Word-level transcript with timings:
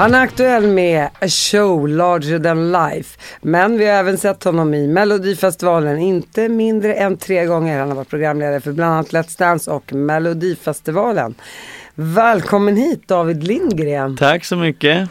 Han 0.00 0.14
är 0.14 0.20
aktuell 0.20 0.66
med 0.66 1.08
A 1.20 1.28
Show 1.28 1.88
Larger 1.88 2.38
than 2.38 2.72
Life. 2.72 3.18
Men 3.40 3.78
vi 3.78 3.86
har 3.86 3.92
även 3.92 4.18
sett 4.18 4.44
honom 4.44 4.74
i 4.74 4.88
Melodifestivalen 4.88 5.98
inte 5.98 6.48
mindre 6.48 6.94
än 6.94 7.16
tre 7.16 7.44
gånger. 7.44 7.78
Han 7.78 7.88
har 7.88 7.96
varit 7.96 8.08
programledare 8.08 8.60
för 8.60 8.72
bland 8.72 8.92
annat 8.92 9.12
Let's 9.12 9.38
Dance 9.38 9.70
och 9.70 9.92
Melodifestivalen. 9.92 11.34
Välkommen 11.94 12.76
hit 12.76 13.08
David 13.08 13.44
Lindgren. 13.44 14.16
Tack 14.16 14.44
så 14.44 14.56
mycket. 14.56 15.08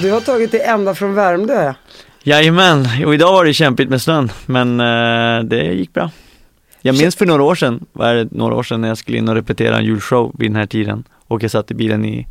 Du 0.00 0.10
har 0.10 0.20
tagit 0.20 0.50
dig 0.50 0.60
ända 0.60 0.94
från 0.94 1.14
Värmdö. 1.14 1.74
Jajamän, 2.26 2.86
och 3.06 3.14
idag 3.14 3.32
var 3.32 3.44
det 3.44 3.54
kämpigt 3.54 3.90
med 3.90 4.02
snön, 4.02 4.32
men 4.46 4.80
eh, 4.80 5.44
det 5.44 5.62
gick 5.64 5.92
bra. 5.92 6.10
Jag 6.80 6.98
minns 6.98 7.16
för 7.16 7.26
några 7.26 7.42
år 7.42 7.54
sedan, 7.54 7.84
var 7.92 8.14
det 8.14 8.28
några 8.30 8.54
år 8.54 8.62
sedan 8.62 8.80
när 8.80 8.88
jag 8.88 8.98
skulle 8.98 9.18
in 9.18 9.28
och 9.28 9.34
repetera 9.34 9.76
en 9.78 9.84
julshow 9.84 10.34
vid 10.38 10.50
den 10.50 10.56
här 10.56 10.66
tiden 10.66 11.04
och 11.28 11.42
jag 11.42 11.50
satt 11.50 11.70
i 11.70 11.74
bilen 11.74 12.04
i 12.04 12.26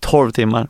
12 0.00 0.30
timmar. 0.30 0.68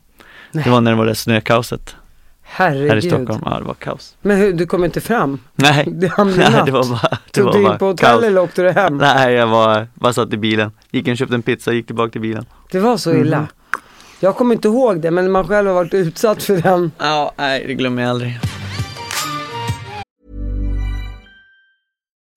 Nej. 0.53 0.65
Det 0.65 0.71
var 0.71 0.81
när 0.81 0.91
det 0.91 0.97
var 0.97 1.07
det 1.07 1.15
snökaoset 1.15 1.95
Herregud. 2.43 2.91
här 2.91 2.97
i 2.97 3.03
Stockholm. 3.03 3.43
Ja, 3.45 3.59
det 3.59 3.65
var 3.65 3.75
kaos. 3.75 4.17
Men 4.23 4.37
hur, 4.37 4.53
du 4.53 4.67
kom 4.67 4.85
inte 4.85 5.01
fram? 5.01 5.39
Nej, 5.55 5.85
Det 5.91 6.13
nej 6.25 6.63
det 6.67 6.73
var 6.73 6.85
bara, 6.91 7.09
det 7.33 7.41
Tog 7.41 7.53
du 7.53 7.59
in 7.63 7.79
på 7.79 7.87
hotell 7.87 8.07
kaos. 8.09 8.25
eller 8.25 8.41
åkte 8.43 8.63
du 8.63 8.71
hem? 8.71 8.97
Nej, 8.97 9.33
jag 9.35 9.47
var, 9.47 9.87
bara 9.95 10.13
satt 10.13 10.33
i 10.33 10.37
bilen. 10.37 10.71
Gick 10.91 11.09
och 11.09 11.17
köpte 11.17 11.35
en 11.35 11.43
pizza, 11.43 11.73
gick 11.73 11.87
tillbaka 11.87 12.11
till 12.11 12.21
bilen. 12.21 12.47
Det 12.71 12.81
var 12.81 12.97
så 12.97 13.15
illa. 13.15 13.39
Mhm. 13.39 13.47
Jag 14.21 14.37
kommer 14.37 14.55
inte 14.55 14.69
ihåg 14.69 15.01
det 15.01 15.11
men 15.11 15.31
man 15.31 15.49
själv 15.49 15.67
har 15.69 15.75
varit 15.75 15.95
utsatt 15.95 16.43
för 16.43 16.57
den. 16.57 16.91
Ja, 16.99 17.33
nej 17.37 17.65
det 17.67 17.75
glömmer 17.75 18.03
jag 18.03 18.11
aldrig. 18.11 18.39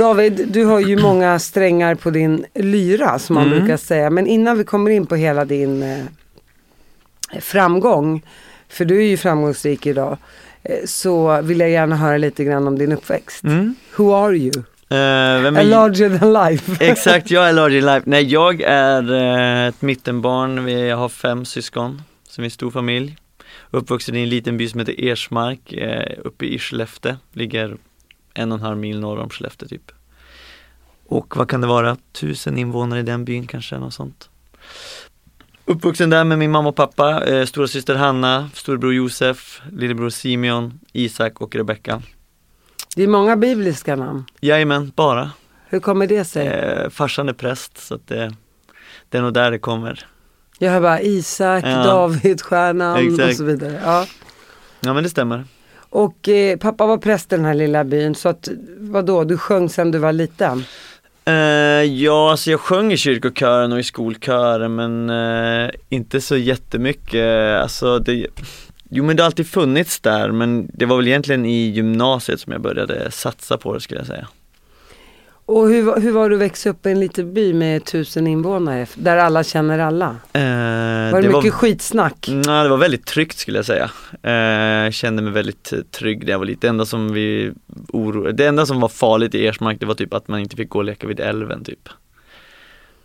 David, 0.00 0.48
du 0.48 0.64
har 0.64 0.80
ju 0.80 0.96
många 1.02 1.38
strängar 1.38 1.94
på 1.94 2.10
din 2.10 2.46
lyra 2.54 3.18
som 3.18 3.34
man 3.34 3.46
Mm. 3.46 3.58
brukar 3.58 3.76
säga. 3.76 4.10
Men 4.10 4.26
innan 4.26 4.58
vi 4.58 4.64
kommer 4.64 4.90
in 4.90 5.06
på 5.06 5.16
hela 5.16 5.44
din 5.44 5.82
eh, 5.82 6.04
framgång, 7.40 8.22
för 8.68 8.84
du 8.84 8.98
är 8.98 9.06
ju 9.08 9.16
framgångsrik 9.16 9.86
idag, 9.86 10.18
eh, 10.62 10.76
så 10.84 11.42
vill 11.42 11.60
jag 11.60 11.70
gärna 11.70 11.96
höra 11.96 12.16
lite 12.16 12.44
grann 12.44 12.66
om 12.66 12.78
din 12.78 12.92
uppväxt. 12.92 13.44
Mm. 13.44 13.74
Who 13.96 14.14
are 14.14 14.36
you? 14.36 14.52
Eh, 14.90 15.42
vem 15.42 15.56
A 15.56 15.60
är 15.60 15.64
larger 15.64 16.18
than 16.18 16.32
life. 16.32 16.76
Exakt, 16.84 17.30
jag 17.30 17.48
är 17.48 17.52
larger 17.52 17.78
in 17.78 17.86
life. 17.86 18.02
Nej, 18.06 18.22
jag 18.24 18.60
är 18.60 19.12
eh, 19.12 19.66
ett 19.68 19.82
mittenbarn. 19.82 20.64
Vi 20.64 20.88
jag 20.88 20.96
har 20.96 21.08
fem 21.08 21.44
syskon, 21.44 22.02
som 22.28 22.42
är 22.42 22.46
en 22.46 22.50
stor 22.50 22.70
familj. 22.70 23.16
Uppvuxen 23.70 24.16
i 24.16 24.22
en 24.22 24.28
liten 24.28 24.56
by 24.56 24.68
som 24.68 24.80
heter 24.80 25.04
Ersmark, 25.04 25.72
eh, 25.72 26.12
uppe 26.24 26.44
i 26.46 26.58
Skellefteå. 26.58 27.14
Ligger 27.32 27.76
en 28.34 28.52
och 28.52 28.58
en 28.58 28.64
halv 28.64 28.78
mil 28.78 29.00
norr 29.00 29.18
om 29.18 29.28
Skellefteå 29.30 29.68
typ. 29.68 29.92
Och 31.06 31.36
vad 31.36 31.48
kan 31.48 31.60
det 31.60 31.66
vara, 31.66 31.96
tusen 32.12 32.58
invånare 32.58 33.00
i 33.00 33.02
den 33.02 33.24
byn 33.24 33.46
kanske, 33.46 33.78
något 33.78 33.94
sånt. 33.94 34.30
Uppvuxen 35.64 36.10
där 36.10 36.24
med 36.24 36.38
min 36.38 36.50
mamma 36.50 36.68
och 36.68 36.76
pappa, 36.76 37.24
eh, 37.26 37.44
stora 37.46 37.68
syster 37.68 37.94
Hanna, 37.94 38.50
storebror 38.54 38.94
Josef, 38.94 39.62
lillebror 39.72 40.10
Simeon, 40.10 40.80
Isak 40.92 41.40
och 41.40 41.54
Rebecka. 41.54 42.02
Det 42.96 43.02
är 43.02 43.08
många 43.08 43.36
bibliska 43.36 43.96
namn. 43.96 44.24
Jajamän, 44.40 44.92
bara. 44.96 45.30
Hur 45.68 45.80
kommer 45.80 46.06
det 46.06 46.24
sig? 46.24 46.46
Eh, 46.46 46.88
farsan 46.90 47.28
är 47.28 47.32
präst 47.32 47.78
så 47.78 47.94
att 47.94 48.06
det, 48.08 48.34
det 49.08 49.18
är 49.18 49.22
nog 49.22 49.34
där 49.34 49.50
det 49.50 49.58
kommer. 49.58 50.06
Jag 50.58 50.70
hör 50.72 50.80
bara 50.80 51.00
Isak, 51.00 51.64
Ja. 51.64 51.84
David, 51.84 52.42
stjärnan 52.42 52.92
och 52.92 53.00
Exakt. 53.12 53.36
så 53.36 53.44
vidare. 53.44 53.80
Ja. 53.84 54.06
Ja 54.80 54.94
men 54.94 55.02
det 55.02 55.10
stämmer. 55.10 55.44
Och 55.90 56.28
eh, 56.28 56.56
pappa 56.56 56.86
var 56.86 56.98
präst 56.98 57.32
i 57.32 57.36
den 57.36 57.44
här 57.44 57.54
lilla 57.54 57.84
byn 57.84 58.14
så 58.14 58.28
att 58.28 58.48
vadå, 58.78 59.24
du 59.24 59.38
sjöng 59.38 59.68
sen 59.68 59.90
du 59.90 59.98
var 59.98 60.12
liten? 60.12 60.64
Uh, 61.28 61.84
ja, 61.84 62.30
alltså 62.30 62.50
jag 62.50 62.60
sjöng 62.60 62.92
i 62.92 62.96
kyrkokören 62.96 63.72
och 63.72 63.80
i 63.80 63.82
skolkören 63.82 64.74
men 64.74 65.10
uh, 65.10 65.70
inte 65.88 66.20
så 66.20 66.36
jättemycket. 66.36 67.60
Alltså 67.62 67.98
det, 67.98 68.26
jo 68.90 69.04
men 69.04 69.16
det 69.16 69.22
har 69.22 69.26
alltid 69.26 69.46
funnits 69.46 70.00
där 70.00 70.30
men 70.30 70.70
det 70.74 70.86
var 70.86 70.96
väl 70.96 71.08
egentligen 71.08 71.46
i 71.46 71.70
gymnasiet 71.70 72.40
som 72.40 72.52
jag 72.52 72.62
började 72.62 73.10
satsa 73.10 73.58
på 73.58 73.74
det 73.74 73.80
skulle 73.80 74.00
jag 74.00 74.06
säga. 74.06 74.28
Och 75.50 75.68
hur, 75.68 75.82
var- 75.82 76.00
hur 76.00 76.12
var 76.12 76.28
det 76.30 76.34
att 76.36 76.40
växa 76.42 76.70
upp 76.70 76.86
i 76.86 76.90
en 76.90 77.00
liten 77.00 77.34
by 77.34 77.54
med 77.54 77.84
tusen 77.84 78.26
invånare 78.26 78.86
där 78.94 79.16
alla 79.16 79.44
känner 79.44 79.78
alla? 79.78 80.06
Eh, 80.32 81.12
Var 81.12 81.22
det, 81.22 81.28
mycket 81.28 81.54
skitsnack? 81.54 82.26
Nej, 82.30 82.62
det 82.62 82.68
var 82.68 82.76
väldigt 82.76 83.06
tryggt 83.06 83.38
skulle 83.38 83.58
jag 83.58 83.64
säga. 83.64 83.90
Eh, 84.86 84.90
kände 84.90 85.22
mig 85.22 85.32
väldigt 85.32 85.72
eh, 85.72 85.78
trygg 85.80 86.24
när 86.24 86.30
jag 86.30 86.38
var 86.38 86.46
liten. 86.46 86.60
Det 86.60 86.68
enda 86.68 86.86
som 86.86 87.12
vi 87.12 87.52
oro... 87.88 88.32
det 88.32 88.46
enda 88.46 88.66
som 88.66 88.80
var 88.80 88.88
farligt 88.88 89.34
i 89.34 89.46
Ersmark 89.46 89.80
det 89.80 89.86
var 89.86 89.94
typ 89.94 90.14
att 90.14 90.28
man 90.28 90.40
inte 90.40 90.56
fick 90.56 90.68
gå 90.68 90.78
och 90.78 90.84
leka 90.84 91.06
vid 91.06 91.20
älven 91.20 91.64
typ. 91.64 91.88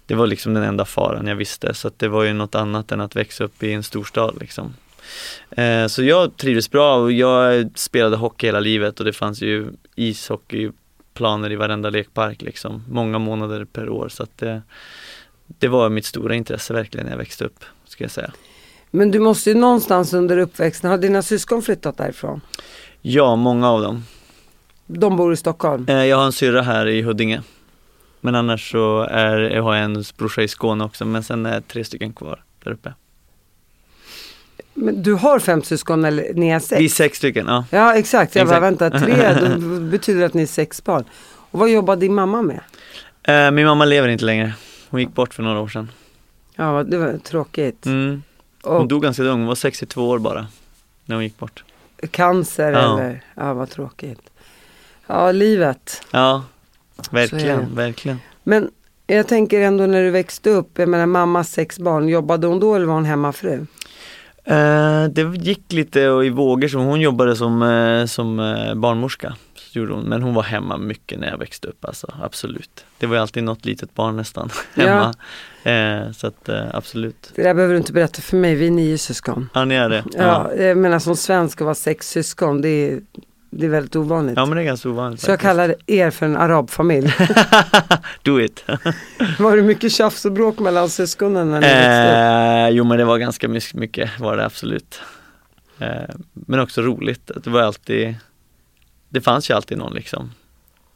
Det 0.05 0.15
var 0.15 0.27
liksom 0.27 0.53
den 0.53 0.63
enda 0.63 0.85
faran 0.85 1.27
jag 1.27 1.35
visste 1.35 1.73
så 1.73 1.87
att 1.87 1.99
det 1.99 2.07
var 2.07 2.23
ju 2.23 2.33
något 2.33 2.55
annat 2.55 2.91
än 2.91 3.01
att 3.01 3.15
växa 3.15 3.43
upp 3.43 3.63
i 3.63 3.73
en 3.73 3.83
storstad 3.83 4.37
liksom. 4.39 4.73
Eh, 5.51 5.87
så 5.87 6.03
jag 6.03 6.37
trivdes 6.37 6.71
bra 6.71 6.95
och 6.97 7.11
jag 7.11 7.69
spelade 7.75 8.15
hockey 8.17 8.47
hela 8.47 8.59
livet 8.59 8.99
och 8.99 9.05
det 9.05 9.13
fanns 9.13 9.41
ju 9.41 9.67
ishockeyplaner 11.15 11.51
i 11.51 11.55
varenda 11.55 11.89
lekpark 11.89 12.41
liksom. 12.41 12.83
Många 12.89 13.19
månader 13.19 13.65
per 13.65 13.89
år 13.89 14.09
så 14.09 14.23
att 14.23 14.37
det, 14.37 14.61
det 15.59 15.67
var 15.69 15.89
mitt 15.89 16.05
stora 16.05 16.35
intresse 16.35 16.73
verkligen 16.73 17.05
när 17.05 17.13
jag 17.13 17.17
växte 17.17 17.45
upp, 17.45 17.63
ska 17.87 18.03
jag 18.03 18.11
säga. 18.11 18.31
Men 18.91 19.11
du 19.11 19.19
måste 19.19 19.49
ju 19.49 19.55
någonstans 19.55 20.13
under 20.13 20.37
uppväxten, 20.37 20.89
har 20.89 20.97
dina 20.97 21.21
syskon 21.21 21.61
flyttat 21.61 21.97
därifrån? 21.97 22.41
Ja, 23.01 23.35
många 23.35 23.69
av 23.69 23.81
dem. 23.81 24.03
De 24.87 25.17
bor 25.17 25.33
i 25.33 25.37
Stockholm? 25.37 25.85
Eh, 25.89 26.05
Jag 26.05 26.17
har 26.17 26.25
en 26.25 26.31
syrra 26.31 26.61
här 26.61 26.87
i 26.87 27.01
Huddinge. 27.01 27.41
Men 28.21 28.35
annars 28.35 28.71
så 28.71 29.01
är, 29.01 29.37
jag 29.55 29.63
har 29.63 29.75
jag 29.75 29.83
en 29.85 30.03
brorsa 30.17 30.41
i 30.41 30.47
Skåne 30.47 30.83
också, 30.83 31.05
men 31.05 31.23
sen 31.23 31.45
är 31.45 31.61
tre 31.61 31.83
stycken 31.83 32.13
kvar 32.13 32.43
där 32.63 32.71
uppe. 32.71 32.93
Men 34.77 35.01
du 35.03 35.13
har 35.13 35.39
fem 35.39 35.63
syskon 35.63 36.05
eller 36.05 36.33
ni 36.33 36.49
är 36.49 36.59
sex? 36.59 36.79
Vi 36.81 36.85
är 36.85 36.89
sex 36.89 37.17
stycken, 37.17 37.47
ja. 37.47 37.65
Ja 37.69 37.95
exakt, 37.95 38.35
jag 38.35 38.47
bara 38.47 38.59
vänta, 38.59 38.89
tre, 38.89 39.33
då 39.59 39.79
betyder 39.79 40.25
att 40.25 40.33
ni 40.33 40.41
är 40.41 40.47
sex 40.47 40.83
barn. 40.83 41.03
Och 41.51 41.59
vad 41.59 41.69
jobbar 41.69 41.95
din 41.95 42.13
mamma 42.13 42.41
med? 42.41 42.59
Eh, 43.23 43.51
Min 43.51 43.65
mamma 43.65 43.85
lever 43.85 44.07
inte 44.07 44.25
längre. 44.25 44.53
Hon 44.89 44.99
gick 44.99 45.13
bort 45.13 45.33
för 45.33 45.43
några 45.43 45.59
år 45.59 45.67
sedan. 45.67 45.91
Ja, 46.55 46.83
det 46.83 46.97
var 46.97 47.17
tråkigt. 47.17 47.85
Mm. 47.85 48.23
Hon 48.63 48.77
Och 48.77 48.87
dog 48.87 49.01
ganska 49.03 49.23
ung, 49.23 49.39
hon 49.39 49.47
var 49.47 49.55
62 49.55 50.09
år 50.09 50.19
bara. 50.19 50.47
När 51.05 51.15
hon 51.15 51.23
gick 51.23 51.37
bort. 51.37 51.63
cancer 52.11 52.71
Ja. 52.71 52.99
eller, 52.99 53.23
ja 53.35 53.53
vad 53.53 53.69
tråkigt. 53.69 54.19
Ja, 55.07 55.31
livet. 55.31 56.01
Ja, 56.11 56.43
verkligen, 57.11 57.75
verkligen. 57.75 58.19
Men 58.43 58.69
jag 59.07 59.27
tänker 59.27 59.61
ändå 59.61 59.85
när 59.85 60.03
du 60.03 60.09
växte 60.09 60.49
upp, 60.49 60.79
jag 60.79 60.89
menar 60.89 61.05
mammas 61.05 61.51
sex 61.51 61.79
barn, 61.79 62.09
jobbade 62.09 62.47
hon 62.47 62.59
då 62.59 62.75
eller 62.75 62.85
var 62.85 62.93
hon 62.93 63.05
hemmafru? 63.05 63.65
Eh, 64.47 65.05
det 65.09 65.37
gick 65.37 65.73
lite 65.73 65.99
i 65.99 66.29
vågor, 66.29 66.67
så 66.67 66.77
hon 66.77 67.01
jobbade 67.01 67.35
som, 67.35 67.61
eh, 67.63 68.05
som 68.05 68.39
eh, 68.39 68.75
barnmorska. 68.75 69.35
det 69.73 69.79
gjorde 69.79 69.93
hon. 69.93 70.03
Men 70.03 70.21
hon 70.21 70.33
var 70.33 70.43
hemma 70.43 70.77
mycket 70.77 71.19
när 71.19 71.27
jag 71.29 71.37
växte 71.37 71.67
upp 71.67 71.85
alltså, 71.85 72.13
absolut. 72.21 72.85
Det 72.99 73.05
var 73.05 73.17
alltid 73.17 73.43
något 73.43 73.65
litet 73.65 73.93
barn 73.95 74.17
nästan 74.17 74.49
hemma. 74.73 75.13
Eh, 75.63 76.11
så 76.11 76.27
att 76.27 76.49
absolut. 76.73 77.31
Det 77.35 77.43
där 77.43 77.53
behöver 77.53 77.73
du 77.73 77.77
inte 77.77 77.93
berätta 77.93 78.21
för 78.21 78.37
mig, 78.37 78.55
vi 78.55 78.67
är 78.67 78.71
nio 78.71 78.97
syskon. 78.97 79.49
Ja, 79.53 79.65
ni 79.65 79.75
är 79.75 79.89
det? 79.89 80.03
Ja, 80.13 80.53
jag 80.53 80.77
menar 80.77 80.99
som 80.99 81.15
svensk 81.15 81.61
att 81.61 81.65
vara 81.65 81.75
sex 81.75 82.09
syskon, 82.09 82.61
det 82.61 82.69
är, 82.69 83.01
det 83.57 83.65
är 83.65 83.69
väldigt 83.69 83.95
ovanligt. 83.95 84.37
Ja 84.37 84.45
men 84.45 84.55
det 84.55 84.61
är 84.61 84.65
ganska 84.65 84.89
ovanligt. 84.89 85.21
Så 85.21 85.31
jag 85.31 85.33
faktiskt. 85.33 85.49
kallar 85.49 85.75
er 85.87 86.11
för 86.11 86.25
en 86.25 86.37
arabfamilj. 86.37 87.13
Do 88.23 88.41
it! 88.41 88.63
var 89.39 89.57
det 89.57 89.63
mycket 89.63 89.91
tjafs 89.91 90.25
och 90.25 90.31
bråk 90.31 90.59
mellan 90.59 90.89
syskonen 90.89 91.51
när 91.51 91.61
ni 91.61 91.67
växte 91.67 92.67
eh, 92.67 92.69
jo 92.69 92.83
men 92.83 92.97
det 92.97 93.05
var 93.05 93.17
ganska 93.17 93.47
mycket, 93.73 94.19
var 94.19 94.37
det 94.37 94.45
absolut. 94.45 94.99
Eh, 95.79 95.87
men 96.33 96.59
också 96.59 96.81
roligt, 96.81 97.31
det 97.43 97.49
var 97.49 97.61
alltid, 97.61 98.15
det 99.09 99.21
fanns 99.21 99.49
ju 99.49 99.53
alltid 99.53 99.77
någon 99.77 99.93
liksom. 99.93 100.31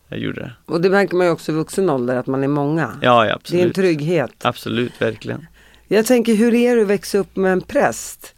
Jag 0.08 0.20
gjorde 0.20 0.42
det. 0.42 0.52
Och 0.66 0.82
det 0.82 0.90
märker 0.90 1.16
man 1.16 1.28
ju 1.28 1.32
också 1.32 1.52
i 1.52 1.56
vuxen 1.56 1.90
ålder, 1.90 2.16
att 2.16 2.28
man 2.28 2.44
är 2.44 2.48
många. 2.48 2.92
Ja, 3.02 3.26
ja 3.26 3.40
det 3.50 3.58
är 3.58 3.62
en 3.62 3.68
absolut. 3.68 3.76
trygghet. 3.76 4.32
Absolut, 4.42 5.02
verkligen. 5.02 5.48
Jag 5.88 6.06
tänker, 6.06 6.36
hur 6.36 6.54
är 6.54 6.76
det 6.76 6.82
att 6.82 6.88
växa 6.88 7.18
upp 7.18 7.36
med 7.36 7.52
en 7.52 7.62
präst? 7.62 8.36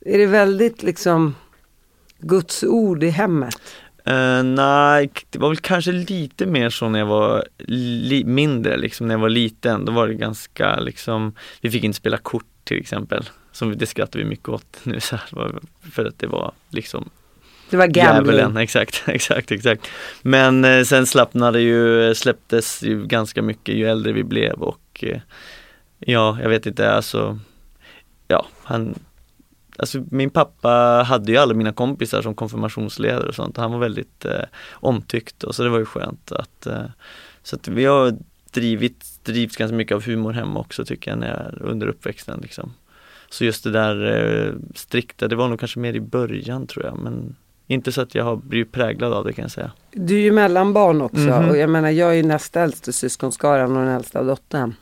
Är 0.00 0.18
det 0.18 0.26
väldigt 0.26 0.82
liksom 0.82 1.34
Guds 2.18 2.64
ord 2.64 3.02
i 3.02 3.08
hemmet? 3.08 3.60
Eh, 4.04 4.42
nej, 4.42 5.10
det 5.30 5.38
var 5.38 5.48
väl 5.48 5.56
kanske 5.56 5.92
lite 5.92 6.46
mer 6.46 6.70
så 6.70 6.88
när 6.88 6.98
jag 6.98 7.06
var 7.06 7.44
mindre, 8.24 8.76
liksom 8.76 9.08
när 9.08 9.14
jag 9.14 9.20
var 9.20 9.28
liten. 9.28 9.84
Då 9.84 9.92
var 9.92 10.08
det 10.08 10.14
ganska 10.14 10.80
liksom, 10.80 11.34
vi 11.60 11.70
fick 11.70 11.84
inte 11.84 11.96
spela 11.96 12.16
kort 12.16 12.44
till 12.64 12.80
exempel. 12.80 13.28
Som 13.52 13.78
det 13.78 13.86
skrattar 13.86 14.18
vi 14.18 14.24
mycket 14.24 14.48
åt 14.48 14.78
nu 14.82 15.00
så 15.00 15.16
här, 15.16 15.52
för 15.92 16.04
att 16.04 16.18
det 16.18 16.26
var 16.26 16.52
liksom 16.68 17.10
Det 17.70 17.76
var 17.76 17.86
gambling. 17.86 18.36
djävulen. 18.36 18.56
Exakt, 18.62 19.02
exakt, 19.06 19.50
exakt. 19.52 19.88
Men 20.22 20.64
eh, 20.64 20.84
sen 20.84 21.06
slappnade 21.06 21.60
ju, 21.60 22.14
släpptes 22.14 22.82
ju 22.82 23.06
ganska 23.06 23.42
mycket 23.42 23.74
ju 23.74 23.88
äldre 23.88 24.12
vi 24.12 24.24
blev 24.24 24.52
och 24.52 25.04
eh, 25.06 25.20
ja, 25.98 26.38
jag 26.42 26.48
vet 26.48 26.66
inte, 26.66 26.92
alltså 26.92 27.38
ja, 28.28 28.46
han 28.62 28.94
Alltså 29.78 30.04
min 30.10 30.30
pappa 30.30 30.68
hade 31.08 31.32
ju 31.32 31.38
alla 31.38 31.54
mina 31.54 31.72
kompisar 31.72 32.22
som 32.22 32.34
konfirmationsledare 32.34 33.28
och 33.28 33.34
sånt. 33.34 33.56
Han 33.56 33.72
var 33.72 33.78
väldigt 33.78 34.24
eh, 34.24 34.42
omtyckt 34.72 35.44
och 35.44 35.54
så 35.54 35.62
det 35.62 35.68
var 35.68 35.78
ju 35.78 35.84
skönt 35.84 36.32
att 36.32 36.66
eh, 36.66 36.82
Så 37.42 37.56
att 37.56 37.68
vi 37.68 37.84
har 37.84 38.14
drivit, 38.52 39.04
drivits 39.24 39.56
ganska 39.56 39.76
mycket 39.76 39.94
av 39.94 40.04
humor 40.06 40.32
hemma 40.32 40.60
också 40.60 40.84
tycker 40.84 41.10
jag 41.10 41.18
när 41.18 41.28
jag, 41.28 41.68
under 41.68 41.86
uppväxten 41.86 42.40
liksom. 42.42 42.72
Så 43.30 43.44
just 43.44 43.64
det 43.64 43.70
där 43.70 44.06
eh, 44.46 44.52
strikta, 44.74 45.28
det 45.28 45.36
var 45.36 45.48
nog 45.48 45.58
kanske 45.60 45.78
mer 45.78 45.94
i 45.94 46.00
början 46.00 46.66
tror 46.66 46.84
jag 46.86 46.98
men 46.98 47.36
inte 47.66 47.92
så 47.92 48.00
att 48.00 48.14
jag 48.14 48.24
har 48.24 48.36
blivit 48.36 48.72
präglad 48.72 49.12
av 49.12 49.24
det 49.24 49.32
kan 49.32 49.42
jag 49.42 49.50
säga. 49.52 49.70
Du 49.92 50.16
är 50.16 50.20
ju 50.22 50.32
mellanbarn 50.32 51.00
också 51.02 51.20
Mhm. 51.20 51.48
och 51.50 51.56
jag 51.56 51.70
menar 51.70 51.90
jag 51.90 52.10
är 52.10 52.14
ju 52.14 52.22
näst 52.22 52.56
äldst 52.56 52.88
i 52.88 52.92
syskonskaran 52.92 53.76
och 53.76 53.82
den 53.84 53.94
äldsta 53.94 54.22
dottern. 54.22 54.74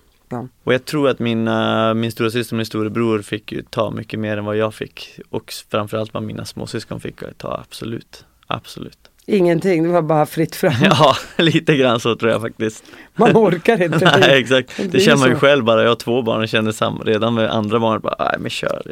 Och 0.65 0.75
jag 0.75 0.85
tror 0.85 1.09
att 1.09 1.19
mina, 1.19 1.95
min 1.95 2.13
stora 2.13 2.31
syster 2.31 2.55
och 2.55 2.57
min 2.57 2.67
storebror 2.67 3.23
fick 3.23 3.53
ju 3.53 3.63
ta 3.63 3.91
mycket 3.91 4.21
mer 4.21 4.37
än 4.37 4.45
vad 4.45 4.57
jag 4.57 4.75
fick 4.75 5.21
och 5.31 5.53
framförallt 5.71 6.15
vad 6.15 6.23
mina 6.23 6.45
småsyskon 6.45 7.01
fick 7.01 7.15
ta, 7.39 7.61
absolut. 7.69 8.25
Absolut. 8.47 8.99
Ingenting, 9.29 9.83
det 9.83 9.89
var 9.89 10.03
bara 10.03 10.27
fritt 10.27 10.57
fram. 10.57 10.73
Ja, 10.83 11.17
lite 11.39 11.77
grann 11.77 12.01
så 12.01 12.17
tror 12.17 12.31
jag 12.33 12.41
faktiskt. 12.41 12.85
Man 13.15 13.37
orkar 13.37 13.83
inte. 13.83 14.17
Nej 14.21 14.41
exakt, 14.41 14.77
Det 14.77 14.83
det, 14.89 15.01
känner 15.01 15.17
man 15.19 15.29
ju 15.29 15.35
så. 15.35 15.41
själv 15.41 15.65
bara, 15.65 15.83
jag 15.83 15.89
har 15.89 15.97
två 15.97 16.23
barn 16.23 16.41
och 16.43 16.49
känner 16.49 16.73
samma, 16.73 17.05
redan 17.05 17.35
med 17.35 17.51
andra 17.51 17.79
barn 17.81 18.01
bara, 18.01 18.17
nej 18.19 18.37
men 18.41 18.51
kör. 18.51 18.83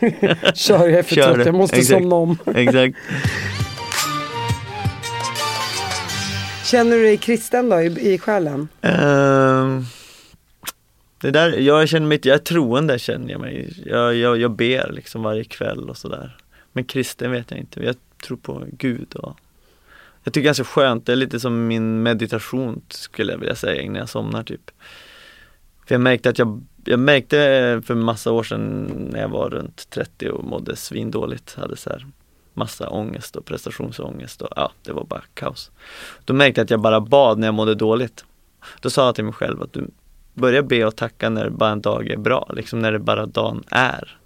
Jag, 0.00 0.56
Kör, 0.56 0.88
jag 0.88 0.98
är 0.98 1.02
för 1.02 1.14
trött, 1.14 1.46
jag 1.46 1.54
måste 1.54 1.76
Exakt. 1.76 2.00
somna 2.00 2.16
om. 2.16 2.38
exakt. 2.54 2.96
Känner 6.64 6.96
du 6.96 7.02
dig 7.02 7.16
kristen 7.16 7.68
då 7.68 7.80
i, 7.80 8.14
i 8.14 8.18
själen? 8.18 8.68
Ehm, 8.82 9.84
det 11.24 11.30
där, 11.30 11.58
jag 11.58 11.88
känner 11.88 12.06
mig, 12.06 12.20
jag 12.22 12.34
är 12.34 12.38
troende 12.38 12.98
känner 12.98 13.30
jag 13.30 13.40
mig. 13.40 13.82
Jag, 13.86 14.14
jag, 14.14 14.40
jag 14.40 14.50
ber 14.50 14.92
liksom 14.92 15.22
varje 15.22 15.44
kväll 15.44 15.90
och 15.90 15.96
sådär. 15.96 16.36
Men 16.72 16.84
kristen 16.84 17.30
vet 17.30 17.50
jag 17.50 17.60
inte, 17.60 17.84
jag 17.84 17.96
tror 18.24 18.36
på 18.36 18.64
Gud 18.70 19.14
och 19.14 19.36
jag 20.24 20.32
tycker 20.32 20.42
det 20.42 20.44
är 20.44 20.48
ganska 20.48 20.64
skönt, 20.64 21.06
det 21.06 21.12
är 21.12 21.16
lite 21.16 21.40
som 21.40 21.66
min 21.66 22.02
meditation 22.02 22.82
skulle 22.88 23.32
jag 23.32 23.38
vilja 23.38 23.54
säga 23.54 23.82
innan 23.82 23.96
jag 23.96 24.08
somnar 24.08 24.42
typ. 24.42 24.70
För 25.86 25.94
jag 25.94 26.00
märkte 26.00 26.28
att 26.28 26.38
jag, 26.38 26.62
jag 26.84 26.98
märkte 26.98 27.36
för 27.84 27.94
massa 27.94 28.32
år 28.32 28.42
sedan 28.42 28.84
när 29.12 29.20
jag 29.20 29.28
var 29.28 29.50
runt 29.50 29.90
30 29.90 30.28
och 30.28 30.44
mådde 30.44 30.76
svindåligt, 30.76 31.54
hade 31.54 31.76
så 31.76 31.90
här 31.90 32.06
massa 32.54 32.88
ångest 32.88 33.36
och 33.36 33.44
prestationsångest 33.44 34.42
och 34.42 34.48
ja, 34.56 34.72
det 34.82 34.92
var 34.92 35.04
bara 35.04 35.22
kaos. 35.34 35.70
Då 36.24 36.34
märkte 36.34 36.60
jag 36.60 36.64
att 36.64 36.70
jag 36.70 36.80
bara 36.80 37.00
bad 37.00 37.38
när 37.38 37.46
jag 37.46 37.54
mådde 37.54 37.74
dåligt. 37.74 38.24
Då 38.80 38.90
sa 38.90 39.06
jag 39.06 39.14
till 39.14 39.24
mig 39.24 39.34
själv 39.34 39.62
att 39.62 39.72
du 39.72 39.90
börjar 40.34 40.62
be 40.62 40.84
och 40.84 40.96
tacka 40.96 41.30
när 41.30 41.48
bara 41.48 41.70
en 41.70 41.80
dag 41.80 42.08
är 42.08 42.16
bra, 42.16 42.50
liksom 42.54 42.78
när 42.78 42.92
det 42.92 42.98
bara 42.98 43.26
dagen 43.26 43.64
är. 43.70 44.18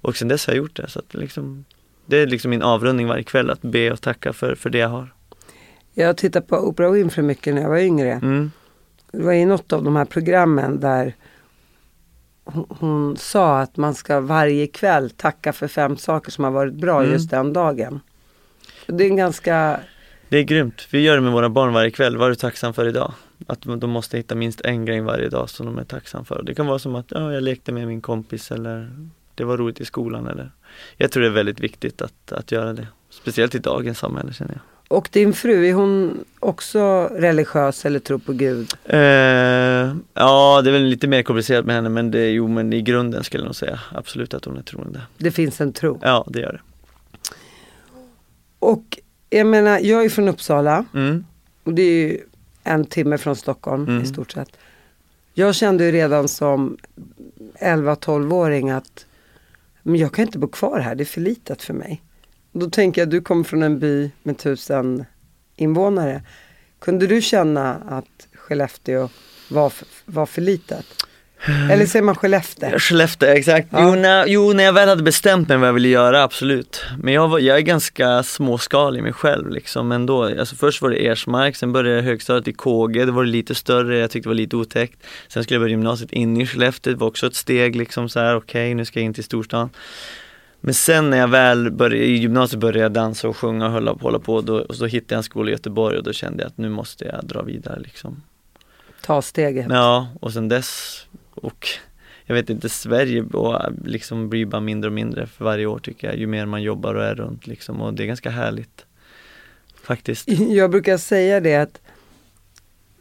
Och 0.00 0.16
sen 0.16 0.28
dess 0.28 0.46
har 0.46 0.54
jag 0.54 0.58
gjort 0.58 0.76
det, 0.76 0.88
så 0.88 0.98
att 0.98 1.14
liksom, 1.14 1.64
det 2.06 2.16
är 2.16 2.26
liksom 2.26 2.50
min 2.50 2.62
avrundning 2.62 3.06
varje 3.06 3.22
kväll, 3.24 3.50
att 3.50 3.62
be 3.62 3.92
och 3.92 4.00
tacka 4.00 4.32
för, 4.32 4.54
för 4.54 4.70
det 4.70 4.78
jag 4.78 4.88
har. 4.88 5.14
Jag 5.94 6.16
tittade 6.16 6.46
på 6.46 6.56
Oprah 6.56 6.90
Winfrey 6.92 7.26
mycket 7.26 7.54
när 7.54 7.62
jag 7.62 7.68
var 7.68 7.78
yngre. 7.78 8.12
Mm. 8.12 8.50
Det 9.12 9.22
var 9.22 9.32
i 9.32 9.44
något 9.44 9.72
av 9.72 9.84
de 9.84 9.96
här 9.96 10.04
programmen 10.04 10.80
där 10.80 11.14
hon, 12.44 12.66
hon 12.68 13.16
sa 13.16 13.60
att 13.60 13.76
man 13.76 13.94
ska 13.94 14.20
varje 14.20 14.66
kväll 14.66 15.10
tacka 15.10 15.52
för 15.52 15.68
fem 15.68 15.96
saker 15.96 16.30
som 16.30 16.44
har 16.44 16.50
varit 16.50 16.74
bra 16.74 17.00
Mm. 17.00 17.12
just 17.12 17.30
den 17.30 17.52
dagen. 17.52 18.00
Det 18.86 19.04
är 19.04 19.08
en 19.08 19.16
ganska, 19.16 19.80
Det 20.28 20.38
är 20.38 20.42
grymt, 20.42 20.88
vi 20.90 21.00
gör 21.00 21.14
det 21.14 21.20
med 21.20 21.32
våra 21.32 21.48
barn 21.48 21.72
varje 21.72 21.90
kväll, 21.90 22.16
vad 22.16 22.26
är 22.26 22.30
du 22.30 22.36
tacksam 22.36 22.74
för 22.74 22.88
idag? 22.88 23.12
Att 23.46 23.62
de 23.62 23.90
måste 23.90 24.16
hitta 24.16 24.34
minst 24.34 24.60
en 24.60 24.84
grej 24.84 25.00
varje 25.00 25.28
dag 25.28 25.50
som 25.50 25.66
de 25.66 25.78
är 25.78 25.84
tacksam 25.84 26.24
för. 26.24 26.42
Det 26.42 26.54
kan 26.54 26.66
vara 26.66 26.78
som 26.78 26.94
att, 26.94 27.06
ja, 27.08 27.32
jag 27.32 27.42
lekte 27.42 27.72
med 27.72 27.86
min 27.86 28.00
kompis 28.00 28.50
eller 28.50 28.90
det 29.34 29.44
var 29.44 29.56
roligt 29.56 29.80
i 29.80 29.84
skolan 29.84 30.26
eller 30.26 30.50
Jag 30.96 31.10
tror 31.12 31.22
det 31.22 31.28
är 31.28 31.32
väldigt 31.32 31.60
viktigt 31.60 32.02
att, 32.02 32.32
att 32.32 32.52
göra 32.52 32.72
det. 32.72 32.86
Speciellt 33.10 33.54
i 33.54 33.58
dagens 33.58 33.98
samhälle 33.98 34.32
känner 34.32 34.52
jag. 34.52 34.98
och 34.98 35.08
din 35.12 35.32
fru, 35.32 35.66
är 35.66 35.74
hon 35.74 36.24
också 36.40 37.10
religiös 37.12 37.86
eller 37.86 37.98
tror 38.00 38.18
på 38.18 38.32
Gud? 38.32 38.72
Eh, 38.84 38.98
ja, 40.14 40.60
det 40.64 40.70
är 40.70 40.72
väl 40.72 40.82
lite 40.84 41.08
mer 41.08 41.22
komplicerat 41.22 41.64
med 41.66 41.74
henne 41.74 41.88
men 41.88 42.10
det, 42.10 42.30
jo 42.30 42.48
men 42.48 42.72
i 42.72 42.82
grunden 42.82 43.24
skulle 43.24 43.42
jag 43.42 43.46
nog 43.48 43.56
säga 43.56 43.80
absolut 43.92 44.34
att 44.34 44.44
hon 44.44 44.56
är 44.56 44.62
troende. 44.62 45.00
Det 45.18 45.30
finns 45.30 45.60
en 45.60 45.72
tro. 45.72 46.00
Ja, 46.02 46.24
det 46.28 46.40
gör 46.40 46.52
det. 46.52 46.60
Och 48.58 48.98
jag 49.30 49.46
menar, 49.46 49.78
jag 49.78 50.04
är 50.04 50.08
från 50.08 50.28
Uppsala 50.28 50.84
Mm. 50.94 51.24
och 51.64 51.74
det 51.74 51.82
är 51.82 52.08
ju 52.08 52.20
en 52.64 52.84
timme 52.84 53.18
från 53.18 53.36
Stockholm 53.36 53.88
Mm. 53.88 54.02
i 54.02 54.06
stort 54.06 54.32
sett. 54.32 54.56
Jag 55.34 55.54
kände 55.54 55.84
ju 55.84 55.92
redan 55.92 56.28
som 56.28 56.76
11-12-åring 57.60 58.70
att 58.70 59.06
men 59.82 59.96
jag 59.96 60.12
kan 60.12 60.24
inte 60.24 60.38
bo 60.38 60.48
kvar 60.48 60.78
här, 60.80 60.94
det 60.94 61.02
är 61.02 61.06
för 61.06 61.20
litet 61.20 61.62
för 61.62 61.74
mig. 61.74 62.02
Då 62.52 62.70
tänker 62.70 63.00
jag, 63.00 63.08
du 63.10 63.20
kommer 63.20 63.44
från 63.44 63.62
en 63.62 63.78
by 63.78 64.10
med 64.22 64.38
tusen 64.38 65.04
invånare. 65.56 66.22
Kunde 66.78 67.06
du 67.06 67.22
känna 67.22 67.74
att 67.74 68.28
Skellefteå 68.34 69.08
var, 69.50 69.72
var 70.04 70.26
för 70.26 70.42
litet? 70.42 70.86
Eller 71.46 71.86
säger 71.86 72.02
man 72.02 72.14
Skellefteå? 72.14 72.78
Skellefteå, 72.78 73.28
exakt. 73.28 73.68
Ja. 73.70 73.78
Jo, 73.82 73.94
när, 73.94 74.26
jo, 74.26 74.52
när 74.52 74.64
jag 74.64 74.72
väl 74.72 74.88
hade 74.88 75.02
bestämt 75.02 75.48
mig 75.48 75.56
vad 75.58 75.68
jag 75.68 75.72
ville 75.72 75.88
göra, 75.88 76.22
absolut. 76.22 76.84
Men 76.98 77.14
jag, 77.14 77.28
var, 77.28 77.38
jag 77.38 77.56
är 77.56 77.60
ganska 77.60 78.22
småskalig 78.22 79.02
mig 79.02 79.12
själv 79.12 79.50
liksom 79.50 79.92
ändå. 79.92 80.24
Alltså 80.24 80.56
först 80.56 80.82
var 80.82 80.90
det 80.90 81.06
Ersmark, 81.06 81.56
sen 81.56 81.72
började 81.72 81.96
jag 81.96 82.02
högstadiet 82.02 82.48
i 82.48 82.52
KG, 82.52 83.04
det 83.04 83.12
var 83.12 83.24
lite 83.24 83.54
större, 83.54 83.98
jag 83.98 84.10
tyckte 84.10 84.26
det 84.26 84.30
var 84.30 84.34
lite 84.34 84.56
otäckt. 84.56 85.06
Sen 85.28 85.44
skulle 85.44 85.54
jag 85.54 85.62
börja 85.62 85.70
gymnasiet 85.70 86.12
inne 86.12 86.42
i 86.42 86.46
Skellefteå, 86.46 86.92
det 86.92 86.98
var 86.98 87.08
också 87.08 87.26
ett 87.26 87.34
steg 87.34 87.76
liksom 87.76 88.08
så 88.08 88.20
här, 88.20 88.36
okej 88.36 88.74
nu 88.74 88.84
ska 88.84 88.98
jag 88.98 89.04
in 89.04 89.14
till 89.14 89.24
storstan. 89.24 89.70
Men 90.60 90.74
sen 90.74 91.10
när 91.10 91.18
jag 91.18 91.28
väl 91.28 91.70
började, 91.70 92.04
i 92.04 92.16
gymnasiet 92.16 92.60
började 92.60 92.80
jag 92.80 92.92
dansa 92.92 93.28
och 93.28 93.36
sjunga 93.36 93.66
och 93.66 93.72
hålla 93.72 93.94
på, 93.94 94.00
hålla 94.00 94.18
på 94.18 94.40
då, 94.40 94.58
och 94.58 94.74
så 94.74 94.86
hittade 94.86 95.14
jag 95.14 95.18
en 95.18 95.22
skola 95.22 95.48
i 95.48 95.52
Göteborg 95.52 95.98
och 95.98 96.04
då 96.04 96.12
kände 96.12 96.42
jag 96.42 96.48
att 96.48 96.58
nu 96.58 96.68
måste 96.68 97.04
jag 97.04 97.24
dra 97.24 97.42
vidare 97.42 97.80
liksom. 97.80 98.22
Ta 99.00 99.22
steget. 99.22 99.66
Ja, 99.70 100.08
och 100.20 100.32
sen 100.32 100.48
dess 100.48 101.06
och 101.38 101.68
jag 102.24 102.34
vet 102.34 102.50
inte, 102.50 102.68
Sverige 102.68 103.22
och 103.22 103.72
liksom 103.84 104.28
blir 104.28 104.46
bara 104.46 104.60
mindre 104.60 104.88
och 104.88 104.94
mindre 104.94 105.26
för 105.26 105.44
varje 105.44 105.66
år 105.66 105.78
tycker 105.78 106.06
jag, 106.08 106.16
ju 106.16 106.26
mer 106.26 106.46
man 106.46 106.62
jobbar 106.62 106.94
och 106.94 107.04
är 107.04 107.14
runt 107.14 107.46
liksom 107.46 107.80
och 107.80 107.94
det 107.94 108.02
är 108.02 108.06
ganska 108.06 108.30
härligt. 108.30 108.84
Faktiskt. 109.82 110.28
Jag 110.48 110.70
brukar 110.70 110.96
säga 110.96 111.40
det 111.40 111.56
att 111.56 111.80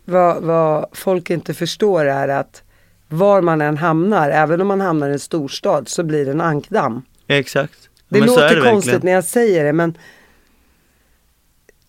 vad, 0.05 0.43
vad 0.43 0.85
folk 0.91 1.29
inte 1.29 1.53
förstår 1.53 2.05
är 2.05 2.27
att 2.27 2.63
var 3.07 3.41
man 3.41 3.61
än 3.61 3.77
hamnar, 3.77 4.29
även 4.29 4.61
om 4.61 4.67
man 4.67 4.81
hamnar 4.81 5.09
i 5.09 5.13
en 5.13 5.19
storstad, 5.19 5.87
så 5.87 6.03
blir 6.03 6.25
det 6.25 6.31
en 6.31 6.41
ankdamm. 6.41 7.01
Exakt. 7.27 7.89
Det 8.09 8.19
Men 8.19 8.27
låter 8.27 8.55
det 8.55 8.61
konstigt 8.61 8.93
verkligen. 8.93 9.05
när 9.05 9.11
jag 9.11 9.23
säger 9.23 9.63
det 9.63 9.73
men 9.73 9.97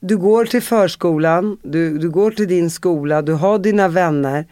du 0.01 0.17
går 0.17 0.45
till 0.45 0.63
förskolan, 0.63 1.59
du, 1.63 1.99
du 1.99 2.11
går 2.11 2.31
till 2.31 2.49
din 2.49 2.71
skola, 2.71 3.23
du 3.23 3.33
har 3.33 3.59
dina 3.59 3.89
vänner. 3.89 4.47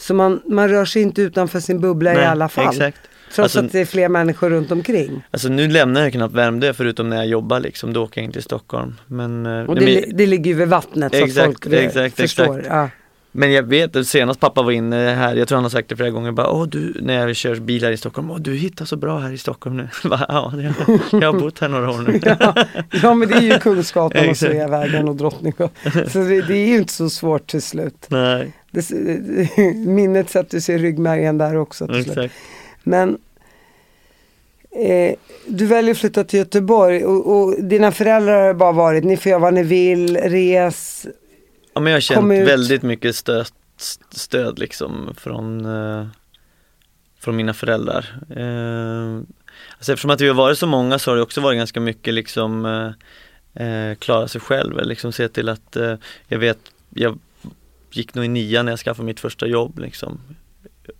Så 0.00 0.14
man, 0.14 0.40
man 0.46 0.68
rör 0.68 0.84
sig 0.84 1.02
inte 1.02 1.22
utanför 1.22 1.60
sin 1.60 1.80
bubbla 1.80 2.12
i 2.12 2.16
Nej, 2.16 2.26
alla 2.26 2.48
fall. 2.48 2.68
Exakt. 2.74 2.98
Trots 3.34 3.38
Alltså- 3.38 3.60
att 3.60 3.72
det 3.72 3.80
är 3.80 3.84
fler 3.84 4.08
människor 4.08 4.50
runt 4.50 4.72
omkring. 4.72 5.22
Alltså 5.30 5.48
nu 5.48 5.68
lämnar 5.68 6.00
jag 6.02 6.12
knappt 6.12 6.34
Värmdö 6.34 6.72
förutom 6.72 7.08
när 7.10 7.16
jag 7.16 7.26
jobbar 7.26 7.60
liksom, 7.60 7.92
då 7.92 8.04
åker 8.04 8.20
jag 8.20 8.24
in 8.24 8.32
till 8.32 8.42
Stockholm. 8.42 8.94
Men, 9.06 9.46
eh, 9.46 9.64
Och 9.64 9.74
det, 9.74 9.84
men- 10.06 10.16
det 10.16 10.26
ligger 10.26 10.50
ju 10.50 10.56
vid 10.56 10.68
vattnet 10.68 11.12
så 11.14 11.24
Exakt, 11.24 11.38
att 11.38 11.44
folk 11.44 11.66
vet- 11.66 11.86
exakt, 11.86 12.16
förstår. 12.16 12.58
exakt. 12.58 12.66
Ja. 12.74 12.88
Men 13.32 13.52
jag 13.52 13.62
vet, 13.62 14.06
senast 14.06 14.40
pappa 14.40 14.62
var 14.62 14.70
inne 14.72 14.96
här, 14.96 15.36
jag 15.36 15.48
tror 15.48 15.56
han 15.56 15.64
har 15.64 15.70
sagt 15.70 15.88
det 15.88 15.96
flera 15.96 16.10
gånger, 16.10 16.32
bara, 16.32 16.50
Åh, 16.50 16.66
du, 16.66 16.94
när 17.02 17.26
jag 17.26 17.36
kör 17.36 17.54
bil 17.56 17.84
här 17.84 17.92
i 17.92 17.96
Stockholm, 17.96 18.30
Åh, 18.30 18.38
du 18.40 18.54
hittar 18.54 18.84
så 18.84 18.96
bra 18.96 19.18
här 19.18 19.32
i 19.32 19.38
Stockholm 19.38 19.76
nu. 19.76 19.88
Bara, 20.08 20.26
ja, 20.28 20.52
det, 20.56 20.74
jag 21.20 21.32
har 21.32 21.40
bott 21.40 21.58
här 21.58 21.68
några 21.68 21.90
år 21.90 21.98
nu. 21.98 22.20
Ja, 22.40 22.54
ja 23.02 23.14
men 23.14 23.28
det 23.28 23.34
är 23.34 23.40
ju 23.40 23.58
Kungsgatan 23.58 24.28
och. 24.28 24.36
Sveavägen 24.36 25.08
och 25.08 25.16
Drottninggatan. 25.16 25.68
Så 26.08 26.18
det, 26.18 26.42
det 26.42 26.54
är 26.56 26.66
ju 26.66 26.76
inte 26.76 26.92
så 26.92 27.10
svårt 27.10 27.46
till 27.46 27.62
slut. 27.62 28.06
Nej, 28.08 28.52
Det, 28.70 28.90
minnet 29.74 30.30
sätter 30.30 30.60
sig 30.60 30.74
i 30.74 30.78
ryggmärgen 30.78 31.38
där 31.38 31.56
också 31.56 31.86
till 31.86 32.04
slut. 32.04 32.16
exakt. 32.16 32.34
Men 32.82 33.18
eh, 34.70 35.14
du 35.46 35.66
väljer 35.66 35.94
att 35.94 35.98
flytta 35.98 36.24
till 36.24 36.38
Göteborg 36.38 37.04
och, 37.04 37.36
och 37.36 37.62
dina 37.62 37.92
föräldrar 37.92 38.46
har 38.46 38.54
bara 38.54 38.72
varit, 38.72 39.04
ni 39.04 39.16
får 39.16 39.30
göra 39.30 39.40
vad 39.40 39.54
ni 39.54 39.62
vill, 39.62 40.16
res. 40.16 41.06
Ja, 41.74 41.80
men 41.80 41.90
jag 41.90 41.96
har 41.96 42.00
känt 42.00 42.32
ut. 42.32 42.48
väldigt 42.48 42.82
mycket 42.82 43.16
stöd, 43.16 43.46
stöd 44.10 44.58
liksom 44.58 45.14
från, 45.18 45.66
eh, 45.66 46.06
från 47.20 47.36
mina 47.36 47.54
föräldrar. 47.54 48.20
Eh, 48.36 49.22
alltså 49.76 49.92
eftersom 49.92 50.10
att 50.10 50.20
vi 50.20 50.28
har 50.28 50.34
varit 50.34 50.58
så 50.58 50.66
många 50.66 50.98
så 50.98 51.10
har 51.10 51.16
det 51.16 51.22
också 51.22 51.40
varit 51.40 51.58
ganska 51.58 51.80
mycket 51.80 52.14
liksom 52.14 52.64
eh, 52.64 52.90
eh, 53.66 53.94
klara 53.94 54.28
sig 54.28 54.40
själv, 54.40 54.86
liksom 54.86 55.12
se 55.12 55.28
till 55.28 55.48
att, 55.48 55.76
eh, 55.76 55.94
jag 56.28 56.38
vet, 56.38 56.58
jag 56.94 57.18
gick 57.92 58.14
nog 58.14 58.24
i 58.24 58.28
nian 58.28 58.64
när 58.64 58.72
jag 58.72 58.78
skaffade 58.78 59.06
mitt 59.06 59.20
första 59.20 59.46
jobb 59.46 59.78
liksom. 59.78 60.20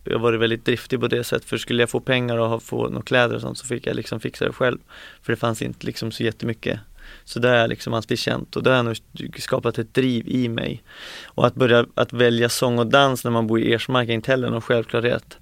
Jag 0.04 0.12
har 0.12 0.20
varit 0.20 0.40
väldigt 0.40 0.64
driftig 0.64 1.00
på 1.00 1.08
det 1.08 1.24
sättet, 1.24 1.48
för 1.48 1.58
skulle 1.58 1.82
jag 1.82 1.90
få 1.90 2.00
pengar 2.00 2.38
och 2.38 2.62
få 2.62 2.88
några 2.88 3.02
kläder 3.02 3.34
och 3.34 3.40
sånt 3.40 3.58
så 3.58 3.66
fick 3.66 3.86
jag 3.86 3.96
liksom 3.96 4.20
fixa 4.20 4.44
det 4.44 4.52
själv. 4.52 4.78
För 5.22 5.32
det 5.32 5.36
fanns 5.36 5.62
inte 5.62 5.86
liksom 5.86 6.12
så 6.12 6.22
jättemycket 6.22 6.80
så 7.24 7.38
det 7.38 7.48
har 7.48 7.56
jag 7.56 7.68
liksom 7.68 7.94
alltid 7.94 8.18
känt 8.18 8.56
och 8.56 8.62
det 8.62 8.70
har 8.70 8.82
nog 8.82 8.96
skapat 9.38 9.78
ett 9.78 9.94
driv 9.94 10.28
i 10.28 10.48
mig. 10.48 10.82
Och 11.24 11.46
att 11.46 11.54
börja 11.54 11.86
att 11.94 12.12
välja 12.12 12.48
sång 12.48 12.78
och 12.78 12.86
dans 12.86 13.24
när 13.24 13.30
man 13.30 13.46
bor 13.46 13.60
i 13.60 13.72
Ersmark 13.72 14.08
är 14.08 14.12
inte 14.12 14.30
heller 14.30 14.50
någon 14.50 14.60
självklarhet. 14.60 15.38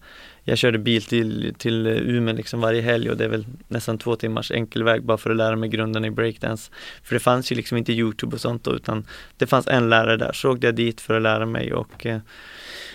Jag 0.49 0.59
körde 0.59 0.79
bil 0.79 1.03
till, 1.03 1.55
till 1.59 1.87
Umeå 1.87 2.35
liksom 2.35 2.61
varje 2.61 2.83
helg 2.83 3.11
och 3.11 3.17
det 3.17 3.25
är 3.25 3.29
väl 3.29 3.47
nästan 3.69 3.99
två 3.99 4.17
timmars 4.17 4.51
enkel 4.51 4.83
väg 4.85 5.03
bara 5.03 5.19
för 5.19 5.31
att 5.31 5.37
lära 5.37 5.57
mig 5.57 5.69
grunderna 5.69 6.07
i 6.07 6.11
breakdance. 6.11 6.73
För 7.03 7.15
det 7.15 7.21
fanns 7.21 7.53
ju 7.53 7.57
liksom 7.57 7.79
inte 7.79 7.93
Youtube 7.93 8.35
och 8.35 8.41
sånt 8.41 8.65
då, 8.65 8.75
utan 8.75 9.07
det 9.37 9.47
fanns 9.47 9.67
en 9.67 9.89
lärare 9.89 10.17
där, 10.17 10.33
så 10.33 10.53
åkte 10.53 10.67
jag 10.67 10.75
dit 10.75 11.01
för 11.01 11.15
att 11.15 11.23
lära 11.23 11.47
mig 11.47 11.73
och 11.73 12.07
eh, 12.07 12.21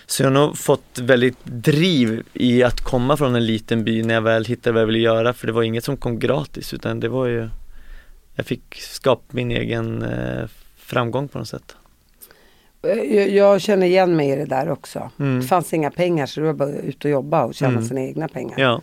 så 0.05 0.23
jag 0.23 0.27
har 0.27 0.33
nog 0.33 0.57
fått 0.57 0.99
väldigt 0.99 1.45
driv 1.45 2.23
i 2.33 2.63
att 2.63 2.81
komma 2.81 3.17
från 3.17 3.35
en 3.35 3.45
liten 3.45 3.83
by 3.83 4.03
när 4.03 4.13
jag 4.13 4.21
väl 4.21 4.45
hittade 4.45 4.73
vad 4.73 4.81
jag 4.81 4.87
ville 4.87 4.99
göra 4.99 5.33
för 5.33 5.47
det 5.47 5.53
var 5.53 5.63
inget 5.63 5.83
som 5.83 5.97
kom 5.97 6.19
gratis 6.19 6.73
utan 6.73 6.99
det 6.99 7.09
var 7.09 7.25
ju 7.25 7.49
Jag 8.35 8.45
fick 8.45 8.75
skapa 8.75 9.23
min 9.31 9.51
egen 9.51 10.01
eh, 10.01 10.47
framgång 10.77 11.27
på 11.27 11.39
något 11.39 11.47
sätt. 11.47 11.75
Jag, 12.87 13.29
jag 13.29 13.61
känner 13.61 13.87
igen 13.87 14.15
mig 14.15 14.29
i 14.29 14.35
det 14.35 14.45
där 14.45 14.69
också. 14.71 15.09
Mm. 15.19 15.39
Det 15.41 15.47
fanns 15.47 15.73
inga 15.73 15.91
pengar 15.91 16.25
så 16.25 16.39
det 16.39 16.45
var 16.45 16.53
bara 16.53 16.69
ut 16.69 17.05
och 17.05 17.11
jobba 17.11 17.43
och 17.43 17.53
tjäna 17.55 17.71
Mm. 17.71 17.83
sina 17.85 18.01
egna 18.01 18.27
pengar. 18.27 18.59
Ja, 18.59 18.81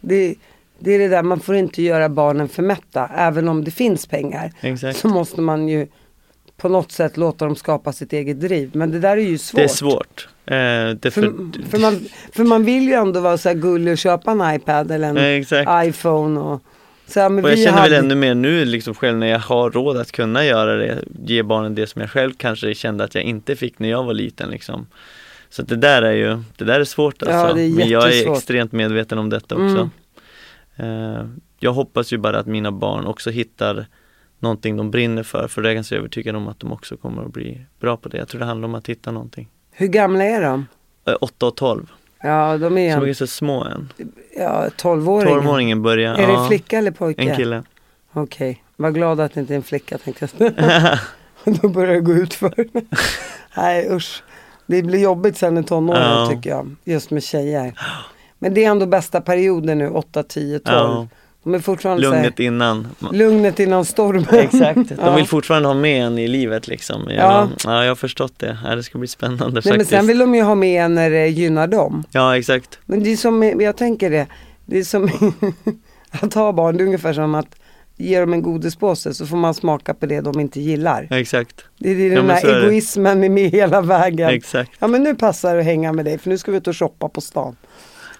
Det, 0.00 0.34
det 0.78 0.92
är 0.94 0.98
det 0.98 1.08
där, 1.08 1.22
man 1.22 1.40
får 1.40 1.54
inte 1.54 1.82
göra 1.82 2.08
barnen 2.08 2.48
för 2.48 2.62
mätta. 2.62 3.10
Även 3.16 3.48
om 3.48 3.64
det 3.64 3.70
finns 3.70 4.06
pengar 4.06 4.52
exakt. 4.60 4.98
så 4.98 5.08
måste 5.08 5.40
man 5.40 5.68
ju 5.68 5.86
på 6.56 6.68
något 6.68 6.92
sätt 6.92 7.16
låta 7.16 7.44
dem 7.44 7.56
skapa 7.56 7.92
sitt 7.92 8.12
eget 8.12 8.40
driv. 8.40 8.70
Men 8.74 8.90
det 8.90 8.98
där 9.00 9.16
är 9.16 9.20
ju 9.20 9.38
svårt. 9.38 9.56
Det 9.58 9.64
är 9.64 9.68
svårt. 9.68 10.28
Eh, 10.46 10.54
det 11.00 11.10
För, 11.10 11.22
för, 11.22 11.68
för, 11.70 11.78
man, 11.78 12.00
för 12.32 12.44
man 12.44 12.64
vill 12.64 12.82
ju 12.88 12.92
ändå 12.94 13.20
vara 13.20 13.38
så 13.38 13.48
här 13.48 13.56
gullig 13.56 13.92
och 13.92 13.98
köpa 13.98 14.30
en 14.30 14.54
iPad 14.54 14.90
eller 14.90 15.08
en 15.08 15.16
exakt. 15.40 15.70
iPhone. 15.88 16.40
Och, 16.40 16.62
så 17.10 17.20
här, 17.20 17.28
men 17.28 17.44
Och 17.44 17.50
jag 17.50 17.56
vi 17.56 17.64
känner 17.64 17.78
hade, 17.78 17.90
väl 17.90 18.04
ännu 18.04 18.14
mer 18.14 18.34
nu 18.34 18.64
liksom 18.64 18.94
själv 18.94 19.18
när 19.18 19.26
jag 19.26 19.38
har 19.38 19.70
råd 19.70 19.96
att 19.96 20.12
kunna 20.12 20.44
göra 20.44 20.76
det, 20.76 21.04
ge 21.24 21.42
barnen 21.42 21.74
det 21.74 21.86
som 21.86 22.00
jag 22.00 22.10
själv 22.10 22.32
kanske 22.36 22.74
kände 22.74 23.04
att 23.04 23.14
jag 23.14 23.24
inte 23.24 23.56
fick 23.56 23.78
när 23.78 23.90
jag 23.90 24.04
var 24.04 24.14
liten 24.14 24.50
liksom. 24.50 24.86
Så 25.50 25.62
det 25.62 25.76
där 25.76 26.02
är 26.02 26.12
ju, 26.12 26.42
det 26.56 26.64
där 26.64 26.80
är 26.80 26.84
svårt 26.84 27.22
alltså. 27.22 27.36
Ja, 27.36 27.52
det 27.52 27.62
är 27.62 27.70
Men 27.70 27.88
jag 27.88 28.12
är 28.14 28.32
extremt 28.32 28.72
medveten 28.72 29.18
om 29.18 29.30
detta 29.30 29.54
också. 29.54 29.90
Mm. 30.76 31.16
Eh, 31.16 31.26
jag 31.58 31.72
hoppas 31.72 32.12
ju 32.12 32.18
bara 32.18 32.38
att 32.38 32.46
mina 32.46 32.72
barn 32.72 33.06
också 33.06 33.30
hittar 33.30 33.86
någonting 34.38 34.76
de 34.76 34.90
brinner 34.90 35.22
för, 35.22 35.48
för 35.48 35.62
det 35.62 35.68
är 35.68 35.70
jag 35.70 35.76
ganska 35.76 35.96
övertygad 35.96 36.36
om 36.36 36.48
att 36.48 36.60
de 36.60 36.72
också 36.72 36.96
kommer 36.96 37.22
att 37.22 37.32
bli 37.32 37.60
bra 37.80 37.96
på 37.96 38.08
det. 38.08 38.18
Jag 38.18 38.28
tror 38.28 38.38
det 38.38 38.44
handlar 38.44 38.68
om 38.68 38.74
att 38.74 38.88
hitta 38.88 39.10
någonting. 39.10 39.48
Hur 39.70 39.86
gamla 39.86 40.24
är 40.24 40.42
de? 40.42 40.66
Eh, 41.06 41.14
8 41.20 41.46
och 41.46 41.56
12, 41.56 41.86
Ja, 42.22 42.58
de 42.58 42.78
är 42.78 42.96
en, 42.96 43.08
är 43.08 43.12
så 43.12 43.26
små 43.26 43.64
än. 43.64 43.92
ja, 44.36 44.68
12-åringar. 44.76 45.40
12-åringen 45.40 45.82
börjar, 45.82 46.14
Är 46.14 46.26
det 46.26 46.32
ja, 46.32 46.42
en 46.42 46.48
flicka 46.48 46.78
eller 46.78 46.90
pojke? 46.90 47.22
en 47.22 47.36
kille. 47.36 47.62
Okej, 48.12 48.64
var 48.76 48.90
glad 48.90 49.20
att 49.20 49.34
det 49.34 49.40
inte 49.40 49.54
är 49.54 49.56
en 49.56 49.62
flicka 49.62 49.98
tänkte 49.98 50.28
jag. 50.38 50.98
Då 51.62 51.68
börjar 51.68 51.94
det 51.94 52.00
gå 52.00 52.12
ut 52.12 52.34
för. 52.34 52.54
Nej 53.56 53.88
usch. 53.90 54.22
Det 54.66 54.82
blir 54.82 54.98
jobbigt 55.02 55.36
sen 55.36 55.58
i 55.58 55.64
tonåren 55.64 56.02
Ja. 56.02 56.26
tycker 56.30 56.50
jag. 56.50 56.76
Just 56.84 57.10
med 57.10 57.22
tjejer. 57.22 57.72
Men 58.38 58.54
det 58.54 58.64
är 58.64 58.70
ändå 58.70 58.86
bästa 58.86 59.20
perioden 59.20 59.78
nu, 59.78 59.88
8, 59.90 60.22
10, 60.22 60.58
12. 60.58 60.76
Ja, 60.76 61.06
De 61.42 61.54
är 61.54 61.58
fortfarande 61.58 62.02
så 62.02 62.08
här- 62.10 62.16
lugnet 62.16 62.40
innan. 62.40 62.88
lugnet 63.12 63.60
innan 63.60 63.84
stormen. 63.84 64.26
Exakt, 64.32 64.88
de 64.88 64.94
Ja. 65.00 65.16
vill 65.16 65.26
fortfarande 65.26 65.68
ha 65.68 65.74
med 65.74 66.02
en 66.06 66.18
i 66.18 66.28
livet 66.28 66.68
liksom. 66.68 67.02
Jag, 67.06 67.16
Ja. 67.16 67.48
ja. 67.64 67.82
jag 67.84 67.90
har 67.90 67.94
förstått 67.96 68.32
det. 68.38 68.58
Ja, 68.64 68.74
det 68.74 68.82
ska 68.82 68.98
bli 68.98 69.08
spännande 69.08 69.44
Nej, 69.44 69.52
men 69.54 69.62
faktiskt. 69.62 69.90
sen 69.90 70.06
vill 70.06 70.18
de 70.18 70.34
ju 70.34 70.42
ha 70.42 70.54
med 70.54 70.84
en 70.84 70.94
när 70.94 71.10
det 71.10 71.26
gynnar 71.28 71.66
dem. 71.66 72.04
Ja, 72.10 72.36
exakt. 72.38 72.78
Men 72.86 73.02
det 73.02 73.12
är 73.12 73.16
som, 73.16 73.42
jag 73.60 73.76
tänker 73.76 74.10
det, 74.10 74.26
det 74.66 74.78
är 74.78 74.84
som 74.84 75.10
att 76.10 76.34
ha 76.34 76.52
barn, 76.52 76.76
det 76.76 76.82
är 76.82 76.86
ungefär 76.86 77.12
som 77.12 77.34
att 77.34 77.56
ge 77.96 78.20
dem 78.20 78.32
en 78.32 78.42
godispåse 78.42 79.14
så 79.14 79.26
får 79.26 79.36
man 79.36 79.54
smaka 79.54 79.94
på 79.94 80.06
det 80.06 80.20
de 80.20 80.40
inte 80.40 80.60
gillar. 80.60 81.06
Exakt, 81.10 81.64
Det 81.78 81.90
är 81.90 81.96
den 81.96 82.12
Ja, 82.12 82.22
men 82.22 82.30
här 82.30 82.40
så 82.40 82.46
är 82.46 82.54
det. 82.60 82.66
egoismen 82.66 83.24
är 83.24 83.28
med 83.28 83.50
hela 83.50 83.80
vägen. 83.80 84.30
exakt. 84.30 84.70
Ja 84.78 84.86
men 84.86 85.02
nu 85.02 85.14
passar 85.14 85.54
det 85.54 85.60
att 85.60 85.66
hänga 85.66 85.92
med 85.92 86.04
dig 86.04 86.18
för 86.18 86.28
nu 86.30 86.38
ska 86.38 86.50
vi 86.50 86.56
ut 86.58 86.66
och 86.68 86.76
shoppa 86.76 87.08
på 87.08 87.20
stan. 87.20 87.56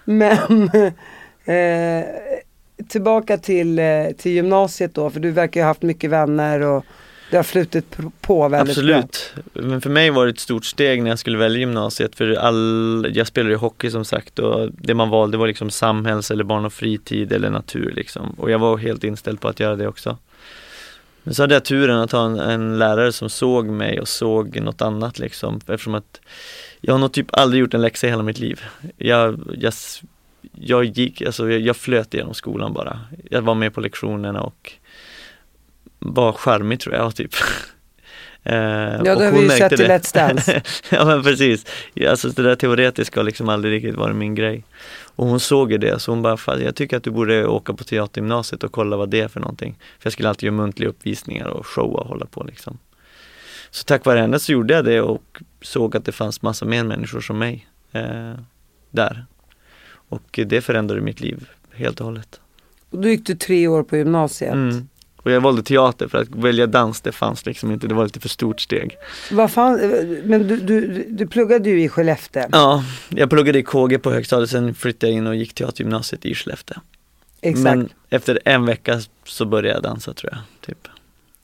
Men 0.05 0.69
eh, 1.45 2.05
tillbaka 2.89 3.37
till, 3.37 3.79
eh, 3.79 3.85
till 4.17 4.31
gymnasiet 4.31 4.95
då, 4.95 5.09
för 5.09 5.19
du 5.19 5.31
verkar 5.31 5.59
ju 5.59 5.63
ha 5.63 5.69
haft 5.69 5.81
mycket 5.81 6.09
vänner 6.09 6.61
och 6.61 6.85
det 7.31 7.37
har 7.37 7.43
flutit 7.43 7.97
på 8.21 8.47
väldigt 8.47 8.85
bra. 8.85 8.95
Absolut. 8.95 9.33
Men 9.53 9.81
för 9.81 9.89
mig 9.89 10.09
var 10.09 10.25
det 10.25 10.31
ett 10.31 10.39
stort 10.39 10.65
steg 10.65 11.03
när 11.03 11.09
jag 11.09 11.19
skulle 11.19 11.37
välja 11.37 11.59
gymnasiet 11.59 12.15
för 12.15 12.33
all, 12.33 13.07
jag 13.13 13.27
spelade 13.27 13.51
ju 13.51 13.57
hockey 13.57 13.91
som 13.91 14.05
sagt 14.05 14.39
och 14.39 14.69
det 14.71 14.93
man 14.93 15.09
valde 15.09 15.37
var 15.37 15.47
liksom 15.47 15.69
samhälls 15.69 16.31
eller 16.31 16.43
barn 16.43 16.65
och 16.65 16.73
fritid 16.73 17.31
eller 17.31 17.49
natur 17.49 17.93
liksom. 17.95 18.35
Och 18.37 18.51
jag 18.51 18.59
var 18.59 18.77
helt 18.77 19.03
inställd 19.03 19.41
på 19.41 19.47
att 19.47 19.59
göra 19.59 19.75
det 19.75 19.87
också. 19.87 20.17
Men 21.23 21.33
så 21.33 21.43
hade 21.43 21.53
jag 21.53 21.65
turen 21.65 21.97
att 21.99 22.11
ha 22.11 22.25
en, 22.25 22.39
en 22.39 22.79
lärare 22.79 23.11
som 23.11 23.29
såg 23.29 23.65
mig 23.65 23.99
och 23.99 24.07
såg 24.07 24.61
något 24.61 24.81
annat 24.81 25.19
liksom 25.19 25.55
eftersom 25.55 25.95
att 25.95 26.21
jag 26.81 26.93
har 26.93 26.99
nog 26.99 27.11
typ 27.11 27.27
aldrig 27.31 27.61
gjort 27.61 27.73
en 27.73 27.81
läxa 27.81 28.07
i 28.07 28.09
hela 28.09 28.23
mitt 28.23 28.39
liv. 28.39 28.61
Jag, 28.97 29.39
jag, 29.57 29.73
jag 30.51 30.83
gick, 30.85 31.21
alltså 31.21 31.49
jag, 31.51 31.61
jag 31.61 31.75
flöt 31.77 32.13
igenom 32.13 32.33
skolan 32.33 32.73
bara. 32.73 32.99
Jag 33.29 33.41
var 33.41 33.55
med 33.55 33.73
på 33.73 33.81
lektionerna 33.81 34.41
och 34.41 34.71
var 35.99 36.33
charmig 36.33 36.79
tror 36.79 36.95
jag 36.95 37.15
typ. 37.15 37.31
Eh, 38.43 38.53
Ja 38.55 39.15
det 39.15 39.25
har 39.25 39.31
vi 39.31 39.41
ju 39.41 39.49
sett 39.49 39.71
i. 39.71 39.75
Let's 39.75 40.13
Dance. 40.15 40.61
ja 40.89 41.05
men 41.05 41.23
precis. 41.23 41.65
Alltså 42.09 42.29
det 42.29 42.43
där 42.43 42.55
teoretiska 42.55 43.19
har 43.19 43.25
liksom 43.25 43.49
aldrig 43.49 43.73
riktigt 43.73 43.95
varit 43.95 44.15
min 44.15 44.35
grej. 44.35 44.63
Och 45.15 45.27
hon 45.27 45.39
såg 45.39 45.71
ju 45.71 45.77
det 45.77 45.99
så 45.99 46.11
hon 46.11 46.21
bara, 46.21 46.37
"Fan, 46.37 46.61
jag 46.61 46.75
tycker 46.75 46.97
att 46.97 47.03
du 47.03 47.11
borde 47.11 47.47
åka 47.47 47.73
på 47.73 47.83
teatergymnasiet 47.83 48.63
och 48.63 48.71
kolla 48.71 48.97
vad 48.97 49.09
det 49.09 49.19
är 49.21 49.27
för 49.27 49.39
någonting. 49.39 49.75
För 49.99 50.05
jag 50.07 50.13
skulle 50.13 50.29
alltid 50.29 50.43
göra 50.47 50.55
muntliga 50.55 50.89
uppvisningar 50.89 51.47
och 51.47 51.67
showa 51.67 51.99
och 51.99 52.07
hålla 52.07 52.25
på 52.25 52.43
liksom. 52.43 52.77
Så 53.71 53.83
tack 53.83 54.05
vare 54.05 54.19
henne 54.19 54.39
så 54.39 54.51
gjorde 54.51 54.73
jag 54.73 54.85
det 54.85 55.01
och 55.01 55.37
såg 55.61 55.97
att 55.97 56.05
det 56.05 56.11
fanns 56.11 56.41
massa 56.41 56.65
mer 56.65 56.83
människor 56.83 57.21
som 57.21 57.37
mig 57.39 57.67
eh, 57.91 58.33
där. 58.91 59.25
Och 60.11 60.39
det 60.45 60.61
förändrade 60.61 61.01
mitt 61.01 61.21
liv 61.21 61.49
helt 61.73 61.99
och 61.99 62.05
hållet. 62.05 62.39
Och 62.89 63.01
då 63.01 63.07
gick 63.07 63.25
du 63.25 63.35
tre 63.35 63.67
år 63.67 63.83
på 63.83 63.97
gymnasiet. 63.97 64.53
Mm. 64.53 64.87
Och 65.17 65.31
jag 65.31 65.41
valde 65.41 65.63
teater 65.63 66.07
för 66.07 66.17
att 66.17 66.29
välja 66.29 66.67
dans 66.67 67.01
det 67.01 67.11
fanns 67.11 67.45
liksom 67.45 67.71
inte, 67.71 67.87
det 67.87 67.93
var 67.93 68.03
lite 68.03 68.19
för 68.19 68.29
stort 68.29 68.61
steg. 68.61 68.97
Vad 69.31 69.51
fan, 69.51 69.79
men 70.23 70.47
du, 70.47 70.57
du, 70.57 71.05
du 71.09 71.27
pluggade 71.27 71.69
ju 71.69 71.83
i 71.83 71.89
Skellefteå. 71.89 72.45
Ja, 72.51 72.83
jag 73.09 73.29
pluggade 73.29 73.59
i 73.59 73.63
KG 73.63 73.99
på 73.99 74.11
högstadiet, 74.11 74.49
sen 74.49 74.73
flyttade 74.73 75.11
jag 75.11 75.17
in 75.17 75.27
och 75.27 75.35
gick 75.35 75.53
teatergymnasiet 75.53 76.25
i 76.25 76.35
Skellefteå. 76.35 76.77
Exakt. 77.41 77.63
Men 77.63 77.89
efter 78.09 78.39
en 78.45 78.65
vecka 78.65 79.01
så 79.25 79.45
började 79.45 79.69
jag 79.69 79.83
dansa 79.83 80.13
tror 80.13 80.31
jag. 80.33 80.41
Typ. 80.65 80.87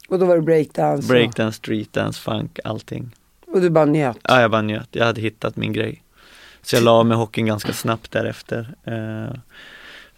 Och 0.10 0.20
då 0.20 0.26
var 0.26 0.36
det 0.36 0.42
breakdance. 0.42 1.08
Breakdance, 1.08 1.58
streetdance, 1.58 2.22
funk, 2.22 2.60
allting. 2.64 3.12
Och, 3.48 3.62
du 3.62 3.70
bara 3.70 3.86
njöt. 3.86 4.18
Ja, 4.24 4.42
jag 4.42 4.52
bara 4.52 4.62
njöt. 4.62 4.90
Jag 4.92 5.06
hade 5.06 5.22
hittat 5.22 5.56
min 5.56 5.74
grej. 5.74 6.04
Så 6.68 6.76
jag 6.76 6.84
la 6.84 6.92
av 6.92 7.06
med 7.06 7.18
hockeyn 7.18 7.46
ganska 7.46 7.74
snabbt 7.74 8.12
därefter. 8.12 8.76
Eh, 8.84 9.40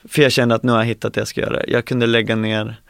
för 0.04 0.22
jag 0.22 0.32
kände 0.32 0.56
att 0.56 0.64
nu 0.64 0.72
har 0.72 0.80
jag 0.80 0.86
hittat 0.86 1.14
det 1.14 1.22
jag 1.22 1.28
ska 1.28 1.42
göra. 1.42 1.62
Jag 1.68 1.86
kunde 1.86 2.08
lägga 2.08 2.36
ner 2.36 2.82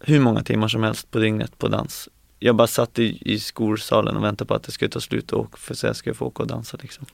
hur 0.00 0.20
många 0.20 0.42
timmar 0.42 0.68
som 0.68 0.82
helst 0.82 1.10
på 1.10 1.18
dygnet 1.18 1.58
på 1.58 1.68
dans. 1.68 2.08
Jag 2.38 2.56
bara 2.56 2.66
satt 2.66 2.98
i, 2.98 3.32
i 3.32 3.38
skolsalen 3.38 4.16
och 4.16 4.24
väntade 4.24 4.48
på 4.48 4.54
att 4.54 4.62
det 4.62 4.72
skulle 4.72 4.88
ta 4.88 5.00
slut 5.00 5.32
och 5.32 5.58
för 5.58 5.74
så 5.74 5.86
jag 5.86 5.96
skulle 5.96 6.14
få 6.14 6.26
åka 6.26 6.42
och 6.42 6.46
dansa 6.46 6.78
liksom. 6.82 7.06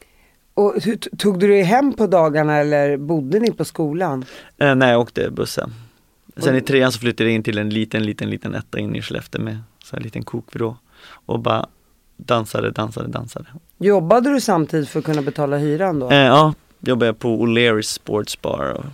Och 0.55 0.75
tog 1.19 1.39
du 1.39 1.49
dig 1.49 1.63
hem 1.63 1.93
på 1.93 2.07
dagarna 2.07 2.57
eller 2.57 2.97
bodde 2.97 3.39
ni 3.39 3.53
på 3.53 3.65
skolan? 3.65 4.25
Eh, 4.59 4.75
nej, 4.75 4.91
jag 4.91 5.01
åkte 5.01 5.31
bussen. 5.31 5.75
Sen 6.37 6.57
i 6.57 6.61
trean 6.61 6.93
så 6.93 6.99
flyttade 6.99 7.31
jag 7.31 7.35
in 7.35 7.43
till 7.43 7.59
en 7.59 7.71
liten, 7.71 8.03
liten, 8.03 8.31
liten 8.31 8.55
etta 8.55 8.79
in 8.79 8.97
i 8.97 9.03
Skellefteå 9.03 9.41
med 9.41 9.59
så 9.85 9.97
här 9.97 10.03
liten 10.03 10.23
kokvrå. 10.23 10.77
Och 11.27 11.41
bara 11.41 11.67
dansade, 12.17 12.71
dansade, 12.71 13.09
dansade. 13.09 13.47
Jobbade 13.79 14.31
du 14.33 14.41
samtidigt 14.41 14.89
för 14.89 14.99
att 14.99 15.05
kunna 15.05 15.23
betala 15.23 15.57
hyran 15.57 15.99
då? 16.01 16.11
Eh, 16.11 16.17
ja, 16.17 16.55
jobbade 16.81 17.07
jag 17.07 17.19
på 17.19 17.29
O'Learys 17.29 17.83
Sports 17.83 18.43
Bar. 18.43 18.71
Och, 18.71 18.85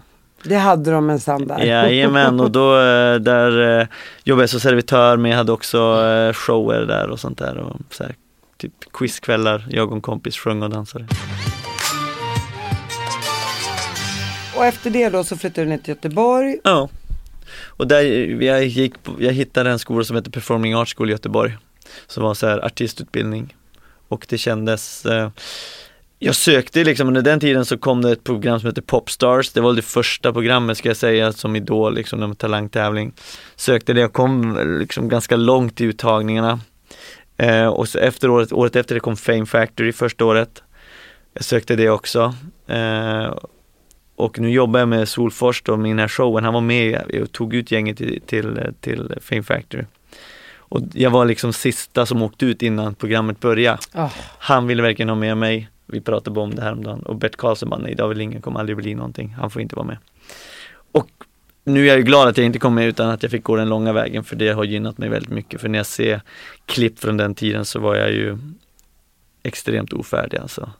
Det 0.44 0.56
hade 0.56 0.90
de 0.90 1.06
minsann 1.06 1.46
där. 1.46 1.64
jajamän, 1.64 2.40
och 2.40 2.50
då 2.50 2.76
eh, 2.78 3.14
där 3.14 3.80
eh, 3.80 3.86
jobbade 4.24 4.42
jag 4.42 4.50
som 4.50 4.60
servitör 4.60 5.16
men 5.16 5.30
jag 5.30 5.38
hade 5.38 5.52
också 5.52 5.78
eh, 5.78 6.32
shower 6.32 6.80
där 6.86 7.10
och 7.10 7.20
sånt 7.20 7.38
där. 7.38 7.56
Och 7.56 7.76
så 7.90 8.04
här, 8.04 8.14
typ 8.56 8.72
quizkvällar, 8.92 9.66
jag 9.70 9.88
och 9.88 9.94
en 9.94 10.00
kompis 10.00 10.36
sjöng 10.36 10.62
och 10.62 10.70
dansade. 10.70 11.06
Och 14.56 14.64
efter 14.64 14.90
det 14.90 15.08
då 15.08 15.24
så 15.24 15.36
flyttade 15.36 15.64
du 15.66 15.70
ner 15.70 15.78
till 15.78 15.88
Göteborg. 15.88 16.58
Ja. 16.64 16.88
Och 17.66 17.86
där, 17.86 18.02
jag, 18.42 18.64
gick 18.64 18.94
jag 19.18 19.32
hittade 19.32 19.70
en 19.70 19.78
skola 19.78 20.04
som 20.04 20.16
heter 20.16 20.30
Performing 20.30 20.74
Arts 20.74 20.94
School 20.94 21.08
i 21.08 21.12
Göteborg. 21.12 21.56
Som 22.06 22.22
var 22.22 22.34
så 22.34 22.46
här 22.46 22.64
artistutbildning. 22.64 23.54
Och 24.12 24.26
det 24.28 24.38
kändes 24.38 25.06
eh, 25.06 25.30
Jag 26.18 26.34
sökte 26.34 26.84
liksom, 26.84 27.08
under 27.08 27.22
den 27.22 27.40
tiden 27.40 27.64
så 27.64 27.78
kom 27.78 28.02
det 28.02 28.12
ett 28.12 28.24
program 28.24 28.60
som 28.60 28.66
heter 28.66 28.82
Popstars. 28.82 29.52
Det 29.52 29.60
var 29.60 29.72
det 29.72 29.82
första 29.82 30.32
programmet 30.32 30.78
ska 30.78 30.88
jag 30.88 30.96
säga 30.96 31.32
som 31.32 31.56
Idol, 31.56 31.94
liksom 31.94 32.22
en 32.22 32.36
talangtävling. 32.36 33.12
Sökte 33.56 33.92
det 33.92 34.04
och 34.04 34.12
kom 34.12 34.58
liksom 34.80 35.08
ganska 35.08 35.36
långt 35.36 35.80
i 35.80 35.84
uttagningarna. 35.84 36.60
Eh, 37.36 37.66
och 37.66 37.88
så 37.88 37.98
efter 37.98 38.30
året, 38.30 38.52
året 38.52 38.76
efter 38.76 38.94
det 38.94 39.00
kom 39.00 39.16
Fame 39.16 39.46
Factory 39.46 39.92
första 39.92 40.24
året. 40.24 40.62
Jag 41.34 41.44
sökte 41.44 41.76
det 41.76 41.90
också. 41.90 42.34
Eh, 42.66 43.34
och 44.16 44.38
nu 44.38 44.50
jobbar 44.50 44.80
jag 44.80 44.88
med 44.88 45.08
Solfors 45.08 45.62
då, 45.62 45.76
med 45.76 45.90
den 45.90 45.98
här 45.98 46.08
showen. 46.08 46.44
Han 46.44 46.54
var 46.54 46.60
med 46.60 47.20
och 47.22 47.32
tog 47.32 47.54
ut 47.54 47.70
gänget 47.70 47.96
till, 47.96 48.20
till, 48.26 48.74
till 48.80 49.14
Fame 49.20 49.42
Factory. 49.42 49.84
Och 50.72 50.82
jag 50.92 51.10
var 51.10 51.24
liksom 51.24 51.52
sista 51.52 52.06
som 52.06 52.22
åkte 52.22 52.46
ut 52.46 52.62
innan 52.62 52.94
programmet 52.94 53.40
började. 53.40 53.78
Ah. 53.92 54.10
Han 54.38 54.66
ville 54.66 54.82
verkligen 54.82 55.08
ha 55.08 55.16
med 55.16 55.36
mig. 55.36 55.68
Vi 55.86 56.00
pratade 56.00 56.34
bara 56.34 56.44
om 56.44 56.54
det 56.54 56.62
här 56.62 56.72
om 56.72 56.84
dagen. 56.84 57.02
Och 57.02 57.16
Bert 57.16 57.36
Karlsson 57.36 57.70
bara, 57.70 57.80
nej 57.80 57.94
David 57.94 58.18
Lindgren 58.18 58.42
kommer 58.42 58.60
aldrig 58.60 58.76
bli 58.76 58.94
någonting. 58.94 59.34
Han 59.38 59.50
får 59.50 59.62
inte 59.62 59.76
vara 59.76 59.86
med. 59.86 59.98
Och 60.92 61.08
nu 61.64 61.82
är 61.82 61.88
jag 61.88 61.96
ju 61.96 62.02
glad 62.02 62.28
att 62.28 62.36
jag 62.36 62.46
inte 62.46 62.58
kom 62.58 62.74
med 62.74 62.88
utan 62.88 63.08
att 63.08 63.22
jag 63.22 63.32
fick 63.32 63.42
gå 63.42 63.56
den 63.56 63.68
långa 63.68 63.92
vägen 63.92 64.24
för 64.24 64.36
det 64.36 64.48
har 64.48 64.64
gynnat 64.64 64.98
mig 64.98 65.08
väldigt 65.08 65.30
mycket. 65.30 65.60
För 65.60 65.68
när 65.68 65.78
jag 65.78 65.86
ser 65.86 66.20
klipp 66.66 66.98
från 66.98 67.16
den 67.16 67.34
tiden 67.34 67.64
så 67.64 67.80
var 67.80 67.94
jag 67.94 68.12
ju 68.12 68.38
extremt 69.42 69.92
ofärdig 69.92 70.38
alltså. 70.38 70.70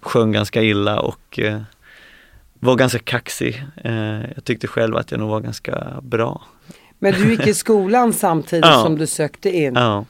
Sjöng 0.00 0.32
ganska 0.32 0.62
illa 0.62 1.00
och 1.00 1.38
eh, 1.38 1.62
var 2.54 2.76
ganska 2.76 2.98
kaxig. 2.98 3.64
Eh, 3.84 4.20
jag 4.34 4.44
tyckte 4.44 4.66
själv 4.66 4.96
att 4.96 5.10
jag 5.10 5.20
nog 5.20 5.30
var 5.30 5.40
ganska 5.40 6.00
bra. 6.02 6.42
Men 7.02 7.12
du 7.12 7.30
gick 7.30 7.46
i 7.46 7.54
skolan 7.54 8.12
samtidigt 8.26 8.64
Ja. 8.64 8.82
som 8.82 8.98
du 8.98 9.06
sökte 9.06 9.50
in. 9.56 9.74
Ja. 9.74 10.04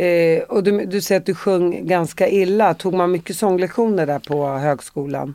Eh, 0.00 0.42
och 0.42 0.62
du, 0.62 0.86
du 0.86 1.00
säger 1.00 1.20
att 1.20 1.26
du 1.26 1.34
sjöng 1.34 1.86
ganska 1.86 2.28
illa. 2.28 2.74
Tog 2.74 2.94
man 2.94 3.10
mycket 3.10 3.36
sånglektioner 3.36 4.06
där 4.06 4.18
på 4.18 4.48
högskolan? 4.48 5.34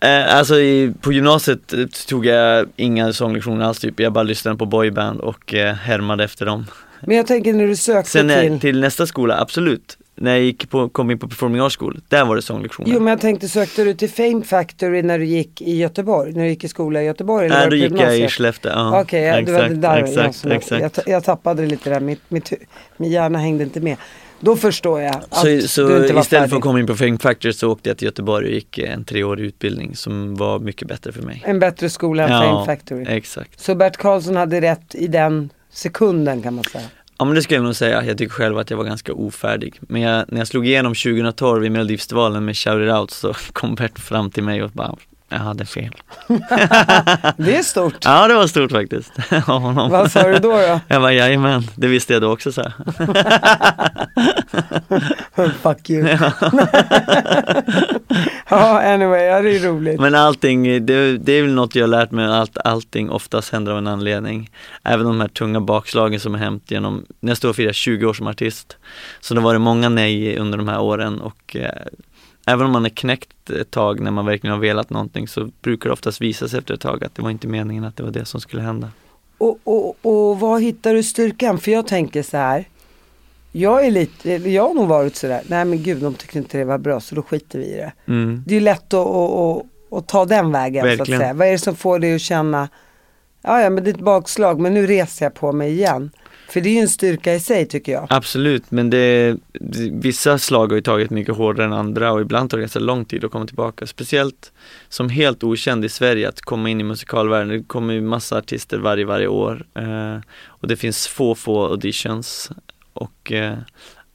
Eh, 0.00 0.36
alltså 0.36 0.54
i, 0.60 0.92
på 1.00 1.12
gymnasiet 1.12 1.72
eh, 1.72 1.86
tog 2.08 2.26
jag 2.26 2.66
inga 2.76 3.12
sånglektioner 3.12 3.64
alls 3.64 3.78
typ. 3.78 4.00
Jag 4.00 4.12
bara 4.12 4.24
lyssnade 4.24 4.56
på 4.56 4.66
boyband 4.66 5.20
och 5.20 5.54
eh, 5.54 5.74
härmade 5.74 6.24
efter 6.24 6.46
dem. 6.46 6.66
Men 7.00 7.16
jag 7.16 7.26
tänker 7.26 7.52
när 7.52 7.66
du 7.66 7.76
sökte 7.76 8.10
Sen 8.10 8.28
till... 8.28 8.60
till 8.60 8.80
nästa 8.80 9.06
skola, 9.06 9.40
absolut. 9.40 9.98
När 10.18 10.30
jag 10.30 10.40
gick 10.40 10.70
på, 10.70 10.88
kom 10.88 11.10
in 11.10 11.18
på 11.18 11.28
Performing 11.28 11.60
Arts 11.60 11.76
School, 11.76 12.00
där 12.08 12.24
var 12.24 12.36
det 12.36 12.42
sånglektioner. 12.42 12.90
Jo 12.92 12.98
men 13.00 13.06
jag 13.10 13.20
tänkte 13.20 13.48
sökte 13.48 13.84
du 13.84 13.94
till 13.94 14.10
Fame 14.10 14.44
Factory 14.44 15.02
när 15.02 15.18
du 15.18 15.24
gick 15.24 15.62
i 15.62 15.76
Göteborg? 15.76 16.32
När 16.32 16.42
du 16.42 16.48
gick 16.48 16.64
i 16.64 16.68
skola 16.68 17.02
i 17.02 17.04
Göteborg? 17.04 17.46
Eller 17.46 17.56
Nej, 17.58 17.70
då 17.70 17.76
gick 17.76 18.00
jag 18.00 18.18
i? 18.18 18.28
Skellefteå. 18.28 18.72
Ja, 18.72 19.00
Okej, 19.00 19.22
ja, 19.22 19.32
var 19.34 19.42
det 19.42 19.64
exakt, 19.66 19.82
där 19.82 19.96
exakt, 20.02 20.44
jag, 20.44 20.52
exakt. 20.52 20.96
Jag, 21.06 21.14
jag 21.14 21.24
tappade 21.24 21.62
det 21.62 21.68
lite 21.68 21.90
där, 21.90 22.00
mitt, 22.00 22.20
mitt, 22.30 22.52
min 22.96 23.10
hjärna 23.10 23.38
hängde 23.38 23.64
inte 23.64 23.80
med. 23.80 23.96
Då 24.40 24.56
förstår 24.56 25.00
jag 25.00 25.14
att 25.16 25.34
Så, 25.36 25.46
du 25.46 25.62
så 25.62 25.82
inte 25.82 26.12
var 26.12 26.20
istället 26.20 26.28
för 26.28 26.36
färdig. 26.38 26.54
att 26.56 26.62
komma 26.62 26.80
in 26.80 26.86
på 26.86 26.94
Fame 26.96 27.18
Factory 27.18 27.52
så 27.52 27.72
åkte 27.72 27.90
jag 27.90 27.98
till 27.98 28.06
Göteborg 28.06 28.46
och 28.46 28.52
gick 28.52 28.78
en 28.78 29.04
treårig 29.04 29.44
utbildning 29.44 29.96
som 29.96 30.34
var 30.34 30.58
mycket 30.58 30.88
bättre 30.88 31.12
för 31.12 31.22
mig. 31.22 31.42
En 31.46 31.58
bättre 31.58 31.90
skola 31.90 32.22
än 32.22 32.28
Fame 32.42 32.66
Factory. 32.66 33.04
exakt. 33.08 33.60
Så 33.60 33.74
Bert 33.74 33.96
Karlsson 33.96 34.36
hade 34.36 34.60
rätt 34.60 34.94
i 34.94 35.06
den 35.06 35.50
sekunden 35.72 36.42
kan 36.42 36.54
man 36.54 36.64
säga. 36.64 36.84
Ja 37.18 37.24
men 37.24 37.34
det 37.34 37.42
skulle 37.42 37.56
jag 37.56 37.64
nog 37.64 37.76
säga, 37.76 38.04
jag 38.04 38.18
tycker 38.18 38.34
själv 38.34 38.58
att 38.58 38.70
jag 38.70 38.76
var 38.76 38.84
ganska 38.84 39.12
ofärdig. 39.12 39.78
Men 39.80 40.02
jag, 40.02 40.24
när 40.28 40.38
jag 40.38 40.48
slog 40.48 40.66
igenom 40.66 40.94
2012 40.94 41.64
i 41.64 41.70
Melodifestivalen 41.70 42.44
med 42.44 42.56
Shout 42.56 42.88
It 42.88 42.92
Out 42.92 43.10
så 43.10 43.34
kom 43.52 43.74
Bert 43.74 43.98
fram 43.98 44.30
till 44.30 44.42
mig 44.42 44.62
och 44.62 44.70
bara, 44.70 44.96
jag 45.28 45.38
hade 45.38 45.64
fel. 45.64 45.94
Det 47.36 47.56
är 47.56 47.62
stort. 47.62 48.04
Ja 48.04 48.28
det 48.28 48.34
var 48.34 48.46
stort 48.46 48.72
faktiskt. 48.72 49.12
av 49.48 49.60
honom. 49.60 49.90
Vad 49.90 50.12
sa 50.12 50.22
du 50.22 50.38
då? 50.38 50.52
då? 50.52 50.80
Jag 50.88 51.02
bara, 51.02 51.12
jajamän, 51.12 51.62
det 51.76 51.86
visste 51.86 52.12
jag 52.12 52.22
då 52.22 52.32
också 52.32 52.52
så 52.52 52.62
här. 52.62 52.72
Fuck 55.62 55.90
you. 55.90 56.08
ja, 58.48 58.94
anyway, 58.94 59.24
ja, 59.24 59.42
det 59.42 59.56
är 59.56 59.68
roligt. 59.68 60.00
Men 60.00 60.14
allting, 60.14 60.86
det, 60.86 61.18
det 61.18 61.32
är 61.32 61.42
väl 61.42 61.54
något 61.54 61.74
jag 61.74 61.82
har 61.82 61.88
lärt 61.88 62.10
mig, 62.10 62.26
att 62.26 62.66
allting 62.66 63.10
oftast 63.10 63.52
händer 63.52 63.72
av 63.72 63.78
en 63.78 63.86
anledning. 63.86 64.50
Även 64.82 65.06
de 65.06 65.20
här 65.20 65.28
tunga 65.28 65.60
bakslagen 65.60 66.20
som 66.20 66.34
har 66.34 66.40
hänt 66.40 66.70
genom, 66.70 67.06
nästa 67.20 67.48
år 67.48 67.52
firar 67.52 67.68
jag 67.68 67.74
20 67.74 68.06
år 68.06 68.14
som 68.14 68.26
artist. 68.26 68.76
Så 69.20 69.34
det 69.34 69.40
har 69.40 69.44
varit 69.44 69.60
många 69.60 69.88
nej 69.88 70.38
under 70.38 70.58
de 70.58 70.68
här 70.68 70.80
åren 70.80 71.20
och 71.20 71.56
eh, 71.56 71.70
även 72.46 72.66
om 72.66 72.72
man 72.72 72.84
är 72.84 72.90
knäckt 72.90 73.50
ett 73.50 73.70
tag 73.70 74.00
när 74.00 74.10
man 74.10 74.26
verkligen 74.26 74.54
har 74.54 74.60
velat 74.60 74.90
någonting 74.90 75.28
så 75.28 75.50
brukar 75.60 75.88
det 75.88 75.92
oftast 75.92 76.20
visa 76.20 76.48
sig 76.48 76.58
efter 76.58 76.74
ett 76.74 76.80
tag 76.80 77.04
att 77.04 77.14
det 77.14 77.22
var 77.22 77.30
inte 77.30 77.48
meningen 77.48 77.84
att 77.84 77.96
det 77.96 78.02
var 78.02 78.10
det 78.10 78.24
som 78.24 78.40
skulle 78.40 78.62
hända. 78.62 78.90
Och, 79.38 79.58
och, 79.64 79.96
och 80.02 80.40
var 80.40 80.58
hittar 80.58 80.94
du 80.94 81.02
styrkan? 81.02 81.58
För 81.58 81.70
jag 81.70 81.86
tänker 81.86 82.22
så 82.22 82.36
här. 82.36 82.64
Jag 83.52 83.86
är 83.86 83.90
lite, 83.90 84.30
jag 84.30 84.68
har 84.68 84.74
nog 84.74 84.88
varit 84.88 85.16
sådär, 85.16 85.42
nej 85.48 85.64
men 85.64 85.82
gud 85.82 86.02
de 86.02 86.14
tyckte 86.14 86.38
inte 86.38 86.58
det 86.58 86.64
var 86.64 86.78
bra 86.78 87.00
så 87.00 87.14
då 87.14 87.22
skiter 87.22 87.58
vi 87.58 87.64
i 87.64 87.76
det. 87.76 87.92
Mm. 88.06 88.44
Det 88.46 88.56
är 88.56 88.60
lätt 88.60 88.94
att, 88.94 89.06
att, 89.06 89.30
att, 89.30 89.62
att 89.90 90.08
ta 90.08 90.24
den 90.24 90.52
vägen 90.52 90.82
så 90.84 90.88
att 90.92 90.98
Verkligen. 90.98 91.20
säga. 91.20 91.34
Vad 91.34 91.48
är 91.48 91.52
det 91.52 91.58
som 91.58 91.76
får 91.76 91.98
dig 91.98 92.14
att 92.14 92.20
känna, 92.20 92.68
ja 93.42 93.60
ja 93.60 93.70
men 93.70 93.84
det 93.84 93.90
är 93.90 93.94
ett 93.94 94.00
bakslag 94.00 94.60
men 94.60 94.74
nu 94.74 94.86
reser 94.86 95.26
jag 95.26 95.34
på 95.34 95.52
mig 95.52 95.72
igen. 95.72 96.10
För 96.48 96.60
det 96.60 96.68
är 96.68 96.72
ju 96.72 96.80
en 96.80 96.88
styrka 96.88 97.34
i 97.34 97.40
sig 97.40 97.66
tycker 97.66 97.92
jag. 97.92 98.06
Absolut, 98.10 98.70
men 98.70 98.90
det, 98.90 99.36
vissa 99.92 100.38
slag 100.38 100.68
har 100.68 100.74
ju 100.74 100.82
tagit 100.82 101.10
mycket 101.10 101.36
hårdare 101.36 101.66
än 101.66 101.72
andra 101.72 102.12
och 102.12 102.20
ibland 102.20 102.50
tar 102.50 102.58
det 102.58 102.62
ganska 102.62 102.78
lång 102.78 103.04
tid 103.04 103.24
att 103.24 103.30
komma 103.30 103.46
tillbaka. 103.46 103.86
Speciellt 103.86 104.52
som 104.88 105.08
helt 105.08 105.44
okänd 105.44 105.84
i 105.84 105.88
Sverige 105.88 106.28
att 106.28 106.40
komma 106.40 106.70
in 106.70 106.80
i 106.80 106.84
musikalvärlden. 106.84 107.48
Det 107.48 107.62
kommer 107.62 107.94
ju 107.94 108.00
massa 108.00 108.38
artister 108.38 108.78
varje, 108.78 109.04
varje 109.04 109.26
år 109.26 109.66
eh, 109.74 110.18
och 110.46 110.68
det 110.68 110.76
finns 110.76 111.06
få, 111.06 111.34
få 111.34 111.66
auditions 111.66 112.50
och 112.92 113.32
eh, 113.32 113.58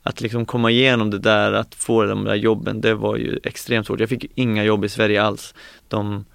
att 0.03 0.21
liksom 0.21 0.45
komma 0.45 0.71
igenom 0.71 1.09
det 1.09 1.19
där, 1.19 1.53
att 1.53 1.75
få 1.75 2.03
de 2.03 2.23
där 2.23 2.35
jobben, 2.35 2.81
det 2.81 2.93
var 2.93 3.17
ju 3.17 3.39
extremt 3.43 3.87
svårt. 3.87 3.99
Jag 3.99 4.09
fick 4.09 4.31
inga 4.35 4.63
jobb 4.63 4.85
i 4.85 4.89
Sverige 4.89 5.23
alls. 5.23 5.53
De 5.87 6.25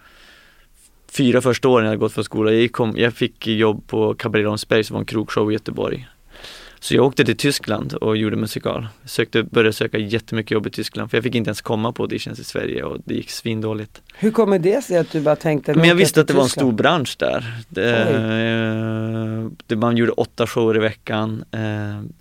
fyra 1.16 1.40
första 1.40 1.68
åren 1.68 1.85
jag 1.85 1.90
hade 1.90 1.98
gått 2.00 2.12
från 2.12 2.24
skolan, 2.24 2.61
jag, 2.61 2.72
kom, 2.72 2.94
jag 2.96 3.14
fick 3.14 3.46
jobb 3.46 3.87
på 3.87 4.14
Cabaret 4.14 4.44
Romsberg 4.44 4.85
som 4.85 4.94
var 4.94 5.00
en 5.00 5.07
krogshow 5.07 5.50
i 5.50 5.55
Göteborg. 5.55 6.09
Så 6.81 6.94
jag 6.94 7.05
åkte 7.05 7.24
till 7.24 7.37
Tyskland 7.37 7.94
och 7.94 8.16
gjorde 8.16 8.37
musikal. 8.37 8.87
Jag 9.02 9.11
sökte, 9.11 9.42
började 9.42 9.72
söka 9.72 9.98
jättemycket 9.98 10.50
jobb 10.50 10.66
i 10.66 10.70
Tyskland 10.70 11.11
för 11.11 11.16
jag 11.18 11.24
fick 11.24 11.35
inte 11.35 11.48
ens 11.48 11.61
komma 11.61 11.92
på 11.92 12.02
auditions 12.02 12.38
i 12.38 12.44
Sverige 12.44 12.83
och 12.83 12.98
det 13.05 13.14
gick 13.14 13.31
svindåligt. 13.31 14.02
Hur 14.18 14.31
kommer 14.31 14.59
det 14.59 14.85
sig 14.85 14.96
att 14.98 15.12
du 15.12 15.20
bara 15.20 15.37
tänkte 15.37 15.70
Men 15.74 15.79
jag 15.79 15.87
"Nu 15.87 15.92
åker 15.92 15.98
visste 15.98 16.20
att 16.20 16.26
det 16.26 16.33
till 16.33 16.37
var 16.37 16.42
en 16.42 16.48
Tyskland"? 16.48 16.68
stor 16.72 16.76
bransch 16.76 17.16
där. 17.18 17.55
Det, 17.68 18.00
eh, 18.50 19.50
det, 19.66 19.76
man 19.76 19.96
gjorde 19.96 20.12
åtta 20.12 20.46
shower 20.46 20.76
i 20.76 20.79
veckan. 20.79 21.44
Eh, 21.50 21.61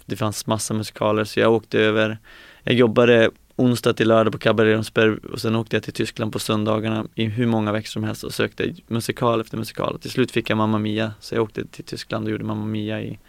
det 0.05 0.15
fanns 0.15 0.47
massa 0.47 0.73
musikaler 0.73 1.23
så 1.23 1.39
jag 1.39 1.53
åkte 1.53 1.79
över. 1.79 2.17
Jag 2.63 2.75
jobbade 2.75 3.29
onsdag 3.55 3.93
till 3.93 4.07
lördag 4.07 4.33
på 4.33 4.39
Cabaret 4.39 4.75
Romsberg 4.75 5.17
och 5.31 5.41
sen 5.41 5.55
åkte 5.55 5.75
jag 5.75 5.83
till 5.83 5.93
Tyskland 5.93 6.33
på 6.33 6.39
söndagarna 6.39 7.05
i 7.15 7.25
hur 7.25 7.47
många 7.47 7.71
veckor 7.71 7.87
som 7.87 8.03
helst 8.03 8.23
och 8.23 8.33
sökte 8.33 8.75
musikal 8.87 9.41
efter 9.41 9.57
musikal. 9.57 9.93
Och 9.93 10.01
till 10.01 10.11
slut 10.11 10.31
fick 10.31 10.49
jag 10.49 10.57
Mamma 10.57 10.79
Mia 10.79 11.13
så 11.19 11.35
jag 11.35 11.43
åkte 11.43 11.65
till 11.65 11.83
Tyskland 11.83 12.25
och 12.25 12.31
gjorde 12.31 12.43
Mamma 12.43 12.65
Mia 12.65 13.01
i 13.01 13.19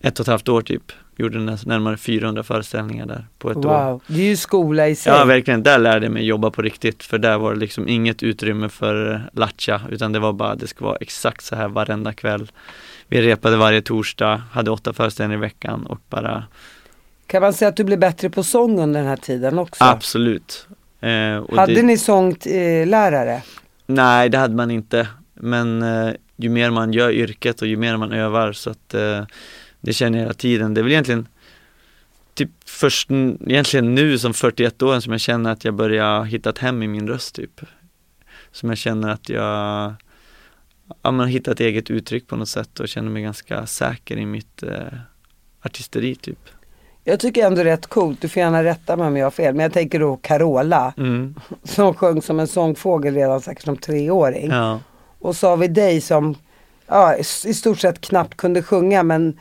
ett 0.00 0.20
och 0.20 0.24
ett 0.24 0.30
halvt 0.30 0.48
år 0.48 0.62
typ. 0.62 0.92
Gjorde 1.16 1.38
närmare 1.38 1.96
400 1.96 2.42
föreställningar 2.42 3.06
där 3.06 3.26
på 3.38 3.50
ett 3.50 3.56
år. 3.56 3.62
Wow, 3.62 4.02
det 4.06 4.20
är 4.20 4.26
ju 4.26 4.36
skola 4.36 4.88
i 4.88 4.94
sig. 4.94 5.12
Ja 5.12 5.24
verkligen, 5.24 5.62
där 5.62 5.78
lärde 5.78 6.06
jag 6.06 6.12
mig 6.12 6.24
jobba 6.24 6.50
på 6.50 6.62
riktigt 6.62 7.02
för 7.02 7.18
där 7.18 7.38
var 7.38 7.54
det 7.54 7.60
liksom 7.60 7.88
inget 7.88 8.22
utrymme 8.22 8.68
för 8.68 9.22
latcha 9.32 9.80
utan 9.90 10.12
det 10.12 10.18
var 10.18 10.32
bara, 10.32 10.54
det 10.54 10.66
ska 10.66 10.84
vara 10.84 10.96
exakt 10.96 11.44
så 11.44 11.56
här 11.56 11.68
varenda 11.68 12.12
kväll. 12.12 12.50
Vi 13.08 13.22
repade 13.22 13.56
varje 13.56 13.82
torsdag, 13.82 14.42
hade 14.52 14.70
åtta 14.70 14.92
föreställningar 14.92 15.38
i 15.38 15.40
veckan 15.40 15.86
och 15.86 16.00
bara 16.08 16.44
Kan 17.26 17.42
man 17.42 17.52
säga 17.52 17.68
att 17.68 17.76
du 17.76 17.84
blev 17.84 17.98
bättre 17.98 18.30
på 18.30 18.42
sång 18.42 18.80
under 18.80 19.00
den 19.00 19.08
här 19.08 19.16
tiden 19.16 19.58
också? 19.58 19.84
absolut. 19.84 20.66
Eh, 21.00 21.56
Hade 21.56 21.74
det, 21.74 21.82
ni 21.82 21.98
sånglärare? 21.98 23.42
Nej 23.86 24.28
det 24.28 24.38
hade 24.38 24.54
man 24.54 24.70
inte 24.70 25.08
men 25.34 25.82
eh, 25.82 26.12
ju 26.36 26.48
mer 26.48 26.70
man 26.70 26.92
gör 26.92 27.10
yrket 27.10 27.62
och 27.62 27.68
ju 27.68 27.76
mer 27.76 27.96
man 27.96 28.12
övar 28.12 28.52
så 28.52 28.70
att 28.70 28.94
eh, 28.94 29.24
det 29.80 29.92
känner 29.92 30.18
jag 30.18 30.24
hela 30.24 30.34
tiden. 30.34 30.74
Det 30.74 30.80
är 30.80 30.82
väl 30.82 30.92
egentligen 30.92 31.28
typ 32.34 32.50
först 32.64 33.10
egentligen 33.10 33.94
nu 33.94 34.18
som 34.18 34.32
41-åring 34.32 35.00
som 35.00 35.12
jag 35.12 35.20
känner 35.20 35.52
att 35.52 35.64
jag 35.64 35.74
börjar 35.74 36.24
hitta 36.24 36.50
ett 36.50 36.58
hem 36.58 36.82
i 36.82 36.88
min 36.88 37.08
röst 37.08 37.34
typ. 37.34 37.60
Som 38.52 38.68
jag 38.68 38.78
känner 38.78 39.08
att 39.08 39.28
jag 39.28 39.94
ja, 41.02 41.10
har 41.10 41.26
hittat 41.26 41.60
eget 41.60 41.90
uttryck 41.90 42.26
på 42.26 42.36
något 42.36 42.48
sätt 42.48 42.80
och 42.80 42.88
känner 42.88 43.10
mig 43.10 43.22
ganska 43.22 43.66
säker 43.66 44.16
i 44.16 44.26
mitt 44.26 44.62
eh, 44.62 44.98
artisteri 45.62 46.14
typ. 46.14 46.48
Jag 47.04 47.20
tycker 47.20 47.46
ändå 47.46 47.64
rätt 47.64 47.86
coolt, 47.86 48.20
du 48.20 48.28
får 48.28 48.40
gärna 48.40 48.64
rätta 48.64 48.96
mig 48.96 49.06
om 49.06 49.16
jag 49.16 49.26
har 49.26 49.30
fel, 49.30 49.54
men 49.54 49.62
jag 49.62 49.72
tänker 49.72 50.00
då 50.00 50.16
Carola 50.16 50.94
Mm. 50.96 51.34
som 51.64 51.94
sjöng 51.94 52.22
som 52.22 52.40
en 52.40 52.46
sångfågel 52.46 53.14
redan 53.14 53.40
säkert 53.40 53.64
som 53.64 53.76
treåring. 53.76 54.50
Ja. 54.50 54.80
Och 55.18 55.36
så 55.36 55.48
har 55.48 55.56
vi 55.56 55.68
dig 55.68 56.00
som 56.00 56.34
ja, 56.86 57.16
i 57.16 57.20
i 57.20 57.54
stort 57.54 57.78
sett 57.78 58.00
knappt 58.00 58.36
kunde 58.36 58.62
sjunga 58.62 59.02
men 59.02 59.38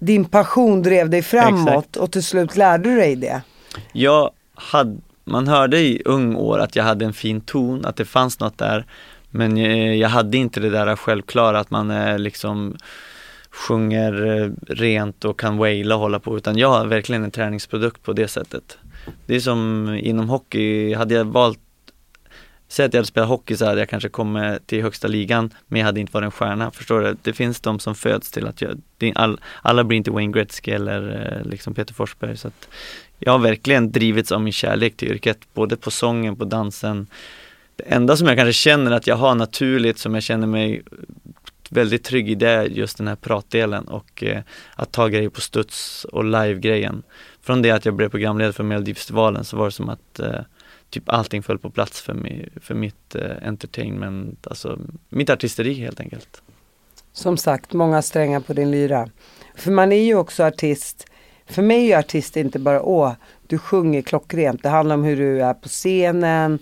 din 0.00 0.24
passion 0.24 0.82
drev 0.82 1.10
dig 1.10 1.22
framåt 1.22 1.68
Exakt. 1.68 1.96
och 1.96 2.12
till 2.12 2.22
slut 2.22 2.56
lärde 2.56 2.90
du 2.90 2.96
dig 2.96 3.16
det. 3.16 3.42
Jag 3.92 4.30
hade, 4.54 4.96
man 5.24 5.48
hörde 5.48 5.78
i 5.78 6.02
ung 6.04 6.36
år 6.36 6.58
att 6.58 6.76
jag 6.76 6.84
hade 6.84 7.04
en 7.04 7.12
fin 7.12 7.40
ton, 7.40 7.84
att 7.84 7.96
det 7.96 8.04
fanns 8.04 8.40
något 8.40 8.58
där. 8.58 8.86
Men 9.30 9.56
jag, 9.56 9.96
jag 9.96 10.08
hade 10.08 10.36
inte 10.36 10.60
det 10.60 10.70
där 10.70 10.96
självklara 10.96 11.60
att 11.60 11.70
man 11.70 11.90
är 11.90 12.18
liksom 12.18 12.76
sjunger 13.50 14.26
eh, 14.26 14.50
rent 14.68 15.24
och 15.24 15.40
kan 15.40 15.56
waila 15.56 15.94
och 15.94 16.00
hålla 16.00 16.20
på 16.20 16.36
utan 16.36 16.58
jag 16.58 16.68
har 16.68 16.86
verkligen 16.86 17.24
en 17.24 17.30
träningsprodukt 17.30 18.02
på 18.02 18.12
det 18.12 18.28
sättet. 18.28 18.78
Det 19.26 19.36
är 19.36 19.40
som 19.40 19.88
inom 20.02 20.28
hockey, 20.28 20.94
hade 20.94 21.14
jag 21.14 21.24
valt 21.24 21.58
Säg 22.70 22.86
att 22.86 22.94
jag 22.94 22.98
hade 22.98 23.06
spelat 23.06 23.28
hockey 23.28 23.56
så 23.56 23.66
hade 23.66 23.80
jag 23.80 23.88
kanske 23.88 24.08
kommit 24.08 24.66
till 24.66 24.82
högsta 24.82 25.08
ligan 25.08 25.54
men 25.66 25.78
jag 25.78 25.86
hade 25.86 26.00
inte 26.00 26.12
varit 26.12 26.24
en 26.24 26.30
stjärna, 26.30 26.70
förstår 26.70 27.00
du? 27.00 27.16
Det 27.22 27.32
finns 27.32 27.60
de 27.60 27.78
som 27.78 27.94
föds 27.94 28.30
till 28.30 28.46
att 28.46 28.62
jag, 28.62 28.80
det 28.98 29.08
är 29.08 29.18
all, 29.18 29.40
alla 29.62 29.84
blir 29.84 29.96
inte 29.96 30.10
Wayne 30.10 30.32
Gretzky 30.32 30.70
eller 30.70 31.32
eh, 31.38 31.50
liksom 31.50 31.74
Peter 31.74 31.94
Forsberg 31.94 32.36
så 32.36 32.48
att 32.48 32.68
jag 33.18 33.32
har 33.32 33.38
verkligen 33.38 33.92
drivits 33.92 34.32
av 34.32 34.40
min 34.40 34.52
kärlek 34.52 34.96
till 34.96 35.08
yrket, 35.08 35.38
både 35.54 35.76
på 35.76 35.90
sången, 35.90 36.36
på 36.36 36.44
dansen. 36.44 37.06
Det 37.76 37.84
enda 37.84 38.16
som 38.16 38.26
jag 38.26 38.36
kanske 38.36 38.52
känner 38.52 38.90
att 38.90 39.06
jag 39.06 39.16
har 39.16 39.34
naturligt, 39.34 39.98
som 39.98 40.14
jag 40.14 40.22
känner 40.22 40.46
mig 40.46 40.82
väldigt 41.70 42.04
trygg 42.04 42.30
i, 42.30 42.34
det 42.34 42.66
just 42.66 42.98
den 42.98 43.08
här 43.08 43.16
pratdelen 43.16 43.88
och 43.88 44.22
eh, 44.24 44.42
att 44.74 44.92
ta 44.92 45.08
grejer 45.08 45.28
på 45.28 45.40
studs 45.40 46.04
och 46.04 46.24
live-grejen. 46.24 47.02
Från 47.42 47.62
det 47.62 47.70
att 47.70 47.84
jag 47.84 47.94
blev 47.94 48.08
programledare 48.08 48.52
för 48.52 48.64
Melodifestivalen 48.64 49.44
så 49.44 49.56
var 49.56 49.64
det 49.64 49.72
som 49.72 49.88
att 49.88 50.18
eh, 50.18 50.40
typ 50.90 51.08
allting 51.08 51.42
föll 51.42 51.58
på 51.58 51.70
plats 51.70 52.00
för, 52.00 52.14
mig, 52.14 52.48
för 52.60 52.74
mitt 52.74 53.14
eh, 53.14 53.48
entertainment, 53.48 54.46
alltså 54.46 54.78
mitt 55.08 55.30
artisteri 55.30 55.74
helt 55.74 56.00
enkelt. 56.00 56.42
Som 57.12 57.36
sagt, 57.36 57.72
många 57.72 58.02
strängar 58.02 58.40
på 58.40 58.52
din 58.52 58.70
lyra. 58.70 59.08
För 59.54 59.70
man 59.70 59.92
är 59.92 60.02
ju 60.02 60.14
också 60.14 60.44
artist. 60.44 61.06
För 61.46 61.62
mig 61.62 61.82
är 61.82 61.86
ju 61.86 61.94
artist 61.94 62.36
inte 62.36 62.58
bara, 62.58 62.82
åh, 62.82 63.12
du 63.46 63.58
sjunger 63.58 64.02
klockrent. 64.02 64.62
Det 64.62 64.68
handlar 64.68 64.94
om 64.94 65.04
hur 65.04 65.16
du 65.16 65.42
är 65.42 65.54
på 65.54 65.68
scenen, 65.68 66.58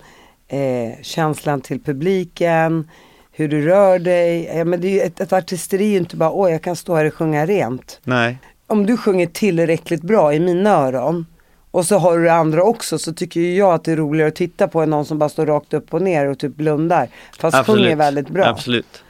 eh, 0.48 1.02
känslan 1.02 1.60
till 1.60 1.80
publiken, 1.82 2.90
hur 3.38 3.48
du 3.48 3.62
rör 3.62 3.98
dig. 3.98 4.50
Ja, 4.56 4.64
men 4.64 4.80
det 4.80 5.00
är 5.00 5.06
ett, 5.06 5.20
ett 5.20 5.32
artisteri 5.32 5.84
är 5.84 5.90
ju 5.90 5.96
inte 5.96 6.16
bara, 6.16 6.30
åh, 6.30 6.50
jag 6.50 6.62
kan 6.62 6.76
stå 6.76 6.94
här 6.94 7.04
och 7.04 7.14
sjunga 7.14 7.46
rent. 7.46 8.00
Nej, 8.04 8.38
Om 8.66 8.86
du 8.86 8.96
sjunger 8.96 9.26
tillräckligt 9.26 10.02
bra 10.02 10.34
i 10.34 10.40
mina 10.40 10.70
öron 10.70 11.26
och 11.70 11.86
så 11.86 11.98
har 11.98 12.18
du 12.18 12.24
det 12.24 12.32
andra 12.32 12.62
också 12.62 12.98
så 12.98 13.12
tycker 13.12 13.40
ju 13.40 13.56
jag 13.56 13.74
att 13.74 13.84
det 13.84 13.92
är 13.92 13.96
roligare 13.96 14.28
att 14.28 14.34
titta 14.34 14.68
på 14.68 14.80
än 14.80 14.90
någon 14.90 15.04
som 15.04 15.18
bara 15.18 15.28
står 15.28 15.46
rakt 15.46 15.74
upp 15.74 15.94
och 15.94 16.02
ner 16.02 16.26
och 16.26 16.38
typ 16.38 16.56
blundar. 16.56 17.08
Fast 17.38 17.66
sjunger 17.66 17.96
väldigt 17.96 18.28
bra. 18.28 18.44
Absolut. 18.44 19.02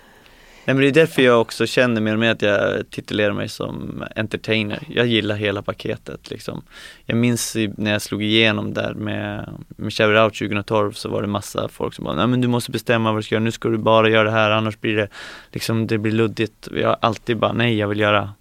Nej 0.69 0.75
men 0.75 0.83
det 0.83 0.89
är 0.89 0.93
därför 0.93 1.23
jag 1.23 1.41
också 1.41 1.67
känner 1.67 2.01
mer 2.01 2.13
och 2.13 2.19
mer 2.19 2.31
att 2.31 2.43
jag 2.43 2.91
titulerar 2.91 3.33
mig 3.33 3.49
som 3.49 4.05
entertainer. 4.17 4.79
Jag 4.89 5.07
gillar 5.07 5.37
hela 5.37 5.63
paketet 5.63 6.31
liksom. 6.31 6.63
Jag 7.07 7.17
minns 7.17 7.57
när 7.77 7.91
jag 7.91 8.03
slog 8.03 8.23
igenom 8.23 8.75
där 8.75 8.95
med, 8.95 9.51
med 9.69 9.93
Shout 9.93 10.19
Out 10.19 10.35
2012 10.35 10.93
så 10.93 11.09
var 11.09 11.23
det 11.23 11.29
massa 11.29 11.69
folk 11.69 11.95
som 11.95 12.05
bara, 12.05 12.15
nej 12.15 12.27
men 12.27 12.41
du 12.41 12.49
måste 12.49 12.71
bestämma 12.71 13.13
vad 13.13 13.19
du 13.19 13.23
ska 13.23 13.35
göra, 13.35 13.45
nu 13.45 13.53
ska 13.53 13.69
du 13.69 13.79
bara 13.79 14.09
göra 14.09 14.25
det 14.25 14.31
här 14.31 14.51
annars 14.51 14.81
blir 14.81 14.97
det 14.97 15.09
liksom, 15.53 15.87
det 15.87 15.99
blir 15.99 16.13
luddigt. 16.13 16.69
Jag 16.73 16.89
har 16.89 16.97
alltid 17.01 17.37
bara, 17.37 17.53
nej 17.53 17.79
jag 17.79 17.89
vill 17.89 18.01
göra 18.01 18.33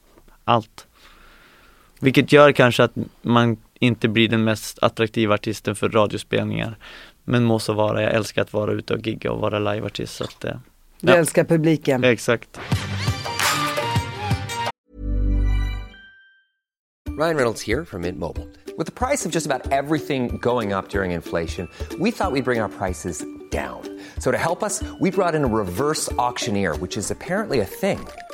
allt. 0.43 0.87
Vilket 1.99 2.31
gör 2.31 2.51
kanske 2.51 2.83
att 2.83 2.93
man 3.21 3.57
inte 3.79 4.07
blir 4.07 4.29
den 4.29 4.43
mest 4.43 4.79
attraktiva 4.83 5.33
artisten 5.33 5.75
för 5.75 5.89
radiospelningar. 5.89 6.75
Men 7.23 7.43
må 7.43 7.59
så 7.59 7.73
vara, 7.73 8.01
jag 8.01 8.13
älskar 8.13 8.41
att 8.41 8.53
vara 8.53 8.71
ute 8.71 8.93
och 8.93 9.07
gigga 9.07 9.31
och 9.31 9.41
vara 9.41 9.59
liveartist 9.59 10.15
så 10.15 10.23
att 10.23 10.45
eh, 10.45 10.55
du 11.01 11.11
Ja. 11.11 11.17
älskar 11.17 11.43
publiken. 11.43 12.03
Exakt. 12.03 12.59
Ryan 17.17 17.35
Reynolds 17.35 17.61
here 17.61 17.85
from 17.85 18.01
Mint 18.01 18.19
Mobile. 18.19 18.47
With 18.77 18.85
the 18.85 18.91
price 19.07 19.25
of 19.25 19.31
just 19.31 19.47
about 19.47 19.71
everything 19.71 20.37
going 20.41 20.71
up 20.73 20.89
during 20.89 21.11
inflation, 21.11 21.67
we 21.99 22.11
thought 22.11 22.31
we'd 22.31 22.43
bring 22.43 22.59
our 22.61 22.69
prices 22.69 23.25
down. 23.51 23.81
So 24.19 24.31
to 24.31 24.37
help 24.37 24.61
us, 24.63 24.83
we 24.99 25.09
brought 25.09 25.33
in 25.35 25.43
a 25.43 25.47
reverse 25.47 26.11
auctioneer, 26.19 26.75
which 26.75 26.95
is 26.97 27.11
apparently 27.11 27.59
a 27.61 27.65
thing. 27.65 27.99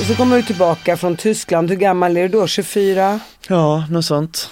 Och 0.00 0.04
så 0.04 0.14
kommer 0.14 0.36
du 0.36 0.42
tillbaka 0.42 0.96
från 0.96 1.16
Tyskland. 1.16 1.70
Hur 1.70 1.76
gammal 1.76 2.16
är 2.16 2.22
du 2.22 2.28
då? 2.28 2.46
24? 2.46 3.20
Ja, 3.48 3.84
något 3.90 4.04
sånt. 4.04 4.50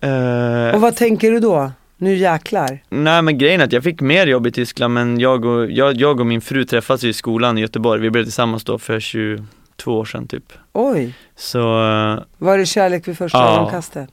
Eh, 0.00 0.74
Och 0.74 0.80
vad 0.80 0.96
tänker 0.96 1.30
du 1.30 1.40
då? 1.40 1.72
Nu 1.96 2.14
jäklar. 2.16 2.82
nej 2.88 3.22
men 3.22 3.38
grejen 3.38 3.60
är 3.60 3.64
att 3.64 3.72
jag 3.72 3.82
fick 3.84 4.00
mer 4.00 4.26
jobb 4.26 4.46
i 4.46 4.52
Tyskland 4.52 4.94
men 4.94 5.20
jag 5.20 5.44
och, 5.44 5.70
jag, 5.70 5.96
jag 5.96 6.20
och 6.20 6.26
min 6.26 6.40
fru 6.40 6.64
träffades 6.64 7.04
i 7.04 7.12
skolan 7.12 7.58
i 7.58 7.60
Göteborg. 7.60 8.00
Vi 8.00 8.10
blev 8.10 8.22
tillsammans 8.24 8.64
då 8.64 8.78
för 8.78 9.00
22 9.00 9.42
år 9.86 10.04
sedan 10.04 10.28
typ. 10.28 10.52
Oj, 10.72 11.14
Så, 11.36 11.58
eh, 11.58 12.18
var 12.38 12.58
det 12.58 12.66
kärlek 12.66 13.08
vid 13.08 13.18
första 13.18 13.38
Ja. 13.38 13.56
ögonkastet? 13.56 14.08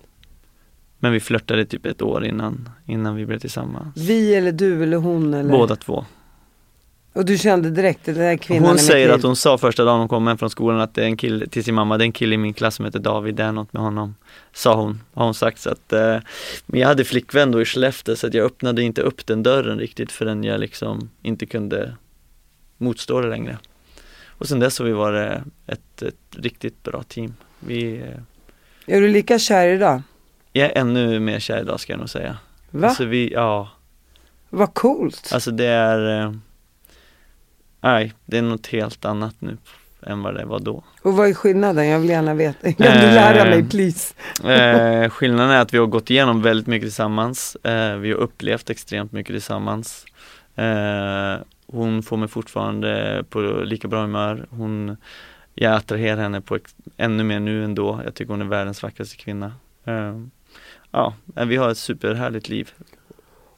men 1.00 1.12
vi 1.12 1.20
flörtade 1.20 1.66
typ 1.66 1.86
ett 1.86 2.02
år 2.02 2.26
innan, 2.26 2.70
innan 2.86 3.16
vi 3.16 3.26
blev 3.26 3.40
tillsammans. 3.40 3.98
Vi 3.98 4.36
eller 4.36 4.52
du 4.52 4.84
eller 4.84 4.98
hon 4.98 5.34
eller? 5.34 5.52
Båda 5.52 5.76
två. 5.76 6.06
Och 7.14 7.26
du 7.26 7.38
kände 7.38 7.70
direkt 7.70 8.06
den 8.06 8.16
här 8.16 8.38
kvinnan 8.38 8.70
Hon 8.70 8.78
säger 8.78 9.10
att 9.10 9.24
hon 9.24 9.36
sa 9.36 9.58
första 9.58 9.84
dagen 9.84 10.00
hon 10.00 10.08
kom 10.08 10.28
hem 10.28 10.38
från 10.38 10.50
skolan 10.50 10.80
att 10.80 10.96
det 10.96 11.02
är 11.02 11.06
en 11.06 11.18
kille, 11.18 11.48
till 11.48 11.64
sin 11.64 11.76
mamma, 11.76 11.98
det 11.98 12.04
är 12.04 12.06
en 12.06 12.12
kille 12.12 12.36
i 12.36 12.38
min 12.38 12.54
klass 12.54 12.76
som 12.76 12.86
heter 12.86 13.00
David, 13.00 13.36
det 13.36 13.44
är 13.44 13.52
något 13.52 13.74
med 13.74 13.82
honom. 13.82 14.16
Sa 14.54 14.76
hon, 14.76 15.02
har 15.14 15.26
hon 15.26 15.34
sagt. 15.34 15.60
Så 15.60 15.70
att, 15.70 15.94
eh, 15.94 16.18
men 16.66 16.80
jag 16.80 16.88
hade 16.88 17.04
flickvän 17.06 17.52
då 17.52 17.62
i 17.62 17.66
Skellefteå 17.66 18.16
så 18.16 18.28
att 18.28 18.34
jag 18.34 18.46
öppnade 18.46 18.84
inte 18.84 19.02
upp 19.02 19.26
den 19.26 19.44
dörren 19.44 19.80
riktigt 19.80 20.12
förrän 20.12 20.44
jag 20.44 20.60
liksom 20.60 21.10
inte 21.22 21.46
kunde 21.46 21.96
motstå 22.78 23.22
det 23.22 23.30
längre. 23.30 23.58
Och 24.28 24.48
sen 24.48 24.60
dess 24.60 24.80
har 24.80 24.86
vi 24.86 24.92
varit 24.92 25.42
ett, 25.68 26.02
ett 26.02 26.16
riktigt 26.32 26.84
bra 26.84 27.04
team. 27.04 27.34
Vi 27.60 27.98
eh, 27.98 28.96
Är 28.96 29.02
du 29.02 29.08
lika 29.08 29.40
kär 29.40 29.68
idag? 29.68 30.02
är 30.54 30.78
ännu 30.78 31.20
mer 31.20 31.40
kär 31.40 31.62
idag 31.62 31.80
ska 31.80 31.94
jag 31.94 32.00
nog 32.00 32.10
säga. 32.10 32.38
Va? 32.72 32.88
Alltså 32.88 33.06
vi, 33.06 33.34
ja, 33.34 33.70
Vad 34.50 34.74
coolt. 34.74 35.30
alltså 35.34 35.52
det 35.52 35.66
är, 35.66 36.22
eh, 36.26 36.34
nej, 37.82 38.14
det 38.26 38.38
är 38.38 38.42
något 38.42 38.68
helt 38.68 39.06
annat 39.06 39.36
nu 39.40 39.58
än 40.02 40.22
vad 40.24 40.36
det 40.36 40.46
var 40.46 40.60
då. 40.60 40.84
Och 41.02 41.14
vad 41.14 41.30
är 41.30 41.34
skillnaden? 41.34 41.88
Jag 41.88 42.00
vill 42.00 42.10
gärna 42.10 42.34
veta. 42.34 42.58
Vill 42.64 42.76
Eh, 42.88 43.14
lära 43.14 43.46
mig, 43.46 43.70
please. 43.70 44.14
Eh, 44.44 45.10
skillnaden 45.10 45.52
är 45.52 45.62
att 45.62 45.74
vi 45.74 45.78
har 45.78 45.86
gått 45.86 46.10
igenom 46.10 46.42
väldigt 46.42 46.68
mycket 46.68 46.86
tillsammans. 46.86 47.56
Eh, 47.56 47.96
vi 47.96 48.12
har 48.12 48.18
upplevt 48.18 48.70
extremt 48.70 49.12
mycket 49.12 49.34
tillsammans. 49.34 50.06
Eh, 50.56 51.36
hon 51.68 52.04
får 52.04 52.18
mig 52.18 52.28
fortfarande 52.28 53.24
på 53.30 53.40
lika 53.42 53.88
bra 53.88 54.02
humör. 54.02 54.46
Hon, 54.50 54.98
jag 55.56 55.74
attraherar 55.74 56.22
henne 56.22 56.42
på 56.42 56.60
ännu 56.98 57.24
mer 57.24 57.40
nu 57.40 57.64
än 57.64 57.76
då. 57.76 58.02
Jag 58.06 58.14
tycker 58.14 58.32
hon 58.32 58.42
är 58.42 58.46
världens 58.46 58.84
vackraste 58.84 59.18
kvinna. 59.18 59.52
Eh, 59.86 60.16
ja, 60.92 61.14
eh, 61.36 61.46
vi 61.46 61.56
har 61.56 61.70
ett 61.70 61.78
superhärligt 61.78 62.50
liv. 62.50 62.72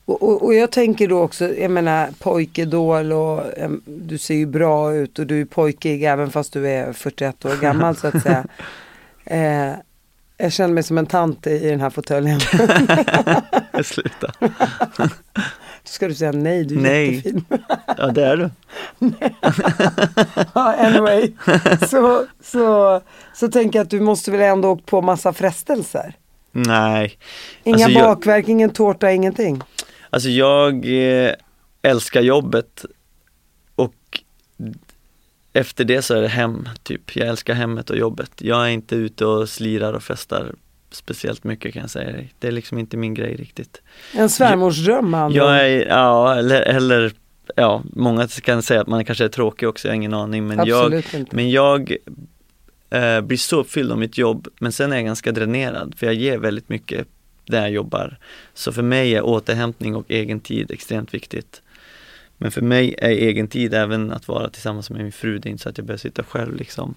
Och, 0.09 0.23
och, 0.23 0.43
och 0.45 0.53
jag 0.53 0.71
tänker 0.71 1.07
då 1.07 1.19
också, 1.21 1.55
jag 1.55 1.71
menar 1.71 2.09
pojkidol 2.19 3.11
och 3.11 3.43
du 3.85 4.17
ser 4.17 4.35
ju 4.35 4.45
bra 4.45 4.93
ut 4.95 5.19
och 5.19 5.27
du 5.27 5.41
är 5.41 5.45
pojkig 5.45 6.03
även 6.03 6.29
fast 6.31 6.53
du 6.53 6.67
är 6.69 6.93
41 6.93 7.45
år 7.45 7.61
gammal 7.61 7.95
så 7.95 8.07
att 8.07 8.21
säga. 8.23 8.45
Eh, 9.31 9.71
jag 10.37 10.51
känner 10.51 10.73
mig 10.73 10.83
som 10.83 10.97
en 10.97 11.05
tant 11.05 11.47
i 11.47 11.69
den 11.69 11.81
här 11.81 11.89
fåtöljen. 11.89 12.39
Sluta. 13.83 14.31
Ska 15.83 16.07
du 16.07 16.13
säga 16.15 16.31
nej, 16.31 16.63
du 16.63 16.75
är 16.75 16.81
Nej. 16.81 17.15
jättefin. 17.15 17.45
Ja 17.97 18.07
det 18.07 18.25
är 18.25 18.37
du. 18.37 18.49
Ja, 20.53 20.75
anyway. 20.79 21.31
Så, 21.89 22.25
så, 22.43 23.01
så 23.33 23.47
tänker 23.47 23.79
jag 23.79 23.83
att 23.83 23.89
du 23.89 23.99
måste 23.99 24.31
väl 24.31 24.41
ändå 24.41 24.69
åkt 24.69 24.85
på 24.85 25.01
massa 25.01 25.33
frestelser. 25.33 26.13
Nej. 26.51 27.17
Inga 27.63 27.75
Alltså, 27.75 27.89
jag- 27.89 28.03
bakverk, 28.03 28.47
ingen 28.47 28.69
tårta, 28.69 29.11
ingenting. 29.11 29.61
Alltså 30.09 30.29
jag 30.29 30.85
eh, 30.85 31.33
älskar 31.81 32.21
jobbet 32.21 32.85
och 33.75 33.95
efter 35.53 35.85
det 35.85 36.01
så 36.01 36.13
är 36.15 36.21
det 36.21 36.27
hem, 36.27 36.69
typ. 36.83 37.15
Jag 37.15 37.27
älskar 37.27 37.53
hemmet 37.53 37.89
och 37.89 37.97
jobbet. 37.97 38.31
Jag 38.37 38.65
är 38.65 38.69
inte 38.69 38.95
ute 38.95 39.25
och 39.25 39.49
slirar 39.49 39.93
och 39.93 40.03
festar 40.03 40.55
speciellt 40.91 41.43
mycket 41.43 41.73
kan 41.73 41.81
jag 41.81 41.89
säga 41.89 42.11
dig. 42.11 42.33
Det 42.39 42.47
är 42.47 42.51
liksom 42.51 42.77
inte 42.77 42.97
min 42.97 43.13
grej 43.13 43.35
riktigt. 43.35 43.81
En 44.13 44.29
svärmorsdröm 44.29 45.13
ord. 45.13 45.31
Jag 45.31 45.69
är, 45.69 45.87
ja, 45.87 46.35
eller, 46.35 46.61
eller 46.61 47.13
ja, 47.55 47.83
många 47.93 48.27
kan 48.27 48.61
säga 48.61 48.81
att 48.81 48.87
man 48.87 49.05
kanske 49.05 49.23
är 49.25 49.29
tråkig 49.29 49.69
också, 49.69 49.87
jag 49.87 49.91
har 49.91 49.95
ingen 49.95 50.13
aning. 50.13 50.47
Men 50.47 50.67
jag, 50.67 50.85
Absolut 50.85 51.13
inte. 51.13 51.35
men 51.35 51.49
jag 51.49 51.95
eh, 52.89 53.21
blir 53.21 53.37
så 53.37 53.59
uppfylld 53.59 53.91
av 53.91 53.97
mitt 53.97 54.17
jobb, 54.17 54.47
men 54.59 54.71
sen 54.71 54.91
är 54.91 54.95
jag 54.95 55.05
ganska 55.05 55.31
dränerad, 55.31 55.95
för 55.97 56.05
jag 56.05 56.15
ger 56.15 56.37
väldigt 56.37 56.69
mycket 56.69 57.07
där 57.51 57.61
jag 57.61 57.71
jobbar. 57.71 58.17
Så 58.53 58.71
för 58.71 58.81
mig 58.81 59.15
är 59.15 59.21
återhämtning 59.21 59.95
och 59.95 60.05
egen 60.07 60.39
tid 60.39 60.71
extremt 60.71 61.13
viktigt. 61.13 61.61
Men 62.37 62.51
för 62.51 62.61
mig 62.61 62.95
är 62.97 63.09
egen 63.09 63.47
tid 63.47 63.73
även 63.73 64.11
att 64.11 64.27
vara 64.27 64.49
tillsammans 64.49 64.89
med 64.89 65.01
min 65.01 65.11
fru, 65.11 65.37
det 65.37 65.49
är 65.49 65.51
inte 65.51 65.63
så 65.63 65.69
att 65.69 65.77
jag 65.77 65.87
behöver 65.87 65.99
sitta 65.99 66.23
själv 66.23 66.55
liksom. 66.55 66.95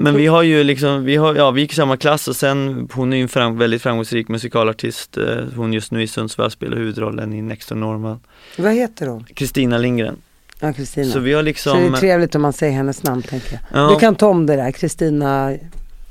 Men 0.00 0.14
vi 0.16 0.26
har 0.26 0.42
ju 0.42 0.64
liksom, 0.64 1.04
vi 1.04 1.16
har, 1.16 1.34
ja 1.34 1.50
vi 1.50 1.60
gick 1.60 1.72
i 1.72 1.74
samma 1.74 1.96
klass 1.96 2.28
och 2.28 2.36
sen, 2.36 2.88
hon 2.92 3.12
är 3.12 3.16
ju 3.16 3.22
en 3.22 3.28
fram, 3.28 3.58
väldigt 3.58 3.82
framgångsrik 3.82 4.28
musikalartist. 4.28 5.16
eh, 5.16 5.44
Hon 5.56 5.72
just 5.72 5.92
nu 5.92 6.02
i 6.02 6.06
Sundsvall 6.06 6.50
spelar 6.50 6.76
huvudrollen 6.76 7.32
i 7.32 7.42
Next 7.42 7.68
to 7.68 7.74
Normal. 7.74 8.16
Vad 8.58 8.72
heter 8.74 9.06
hon? 9.06 9.24
Kristina 9.34 9.78
Lindgren. 9.78 10.16
Ja, 10.60 10.72
Kristina. 10.72 11.12
Så 11.12 11.18
vi 11.18 11.32
har 11.32 11.40
Så 11.40 11.42
det 11.44 11.48
liksom, 11.48 11.94
är 11.94 11.98
trevligt 11.98 12.34
om 12.34 12.42
man 12.42 12.52
säger 12.52 12.72
hennes 12.72 13.02
namn 13.02 13.22
tänker 13.22 13.52
jag. 13.52 13.80
Ja. 13.82 13.90
Du 13.94 14.00
kan 14.00 14.14
ta 14.14 14.26
om 14.28 14.46
det 14.46 14.56
där, 14.56 14.72
Kristina 14.72 15.56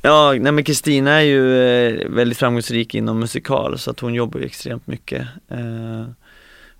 ja 0.01 0.33
nej 0.39 0.51
men 0.51 0.63
Kristina 0.63 1.11
är 1.11 1.21
ju 1.21 1.61
eh, 1.61 2.09
väldigt 2.09 2.37
framgångsrik 2.37 2.95
inom 2.95 3.19
musikal 3.19 3.79
så 3.79 3.91
att 3.91 3.99
hon 3.99 4.13
jobbar 4.13 4.39
ju 4.39 4.45
extremt 4.45 4.87
mycket. 4.87 5.27
Eh, 5.49 6.05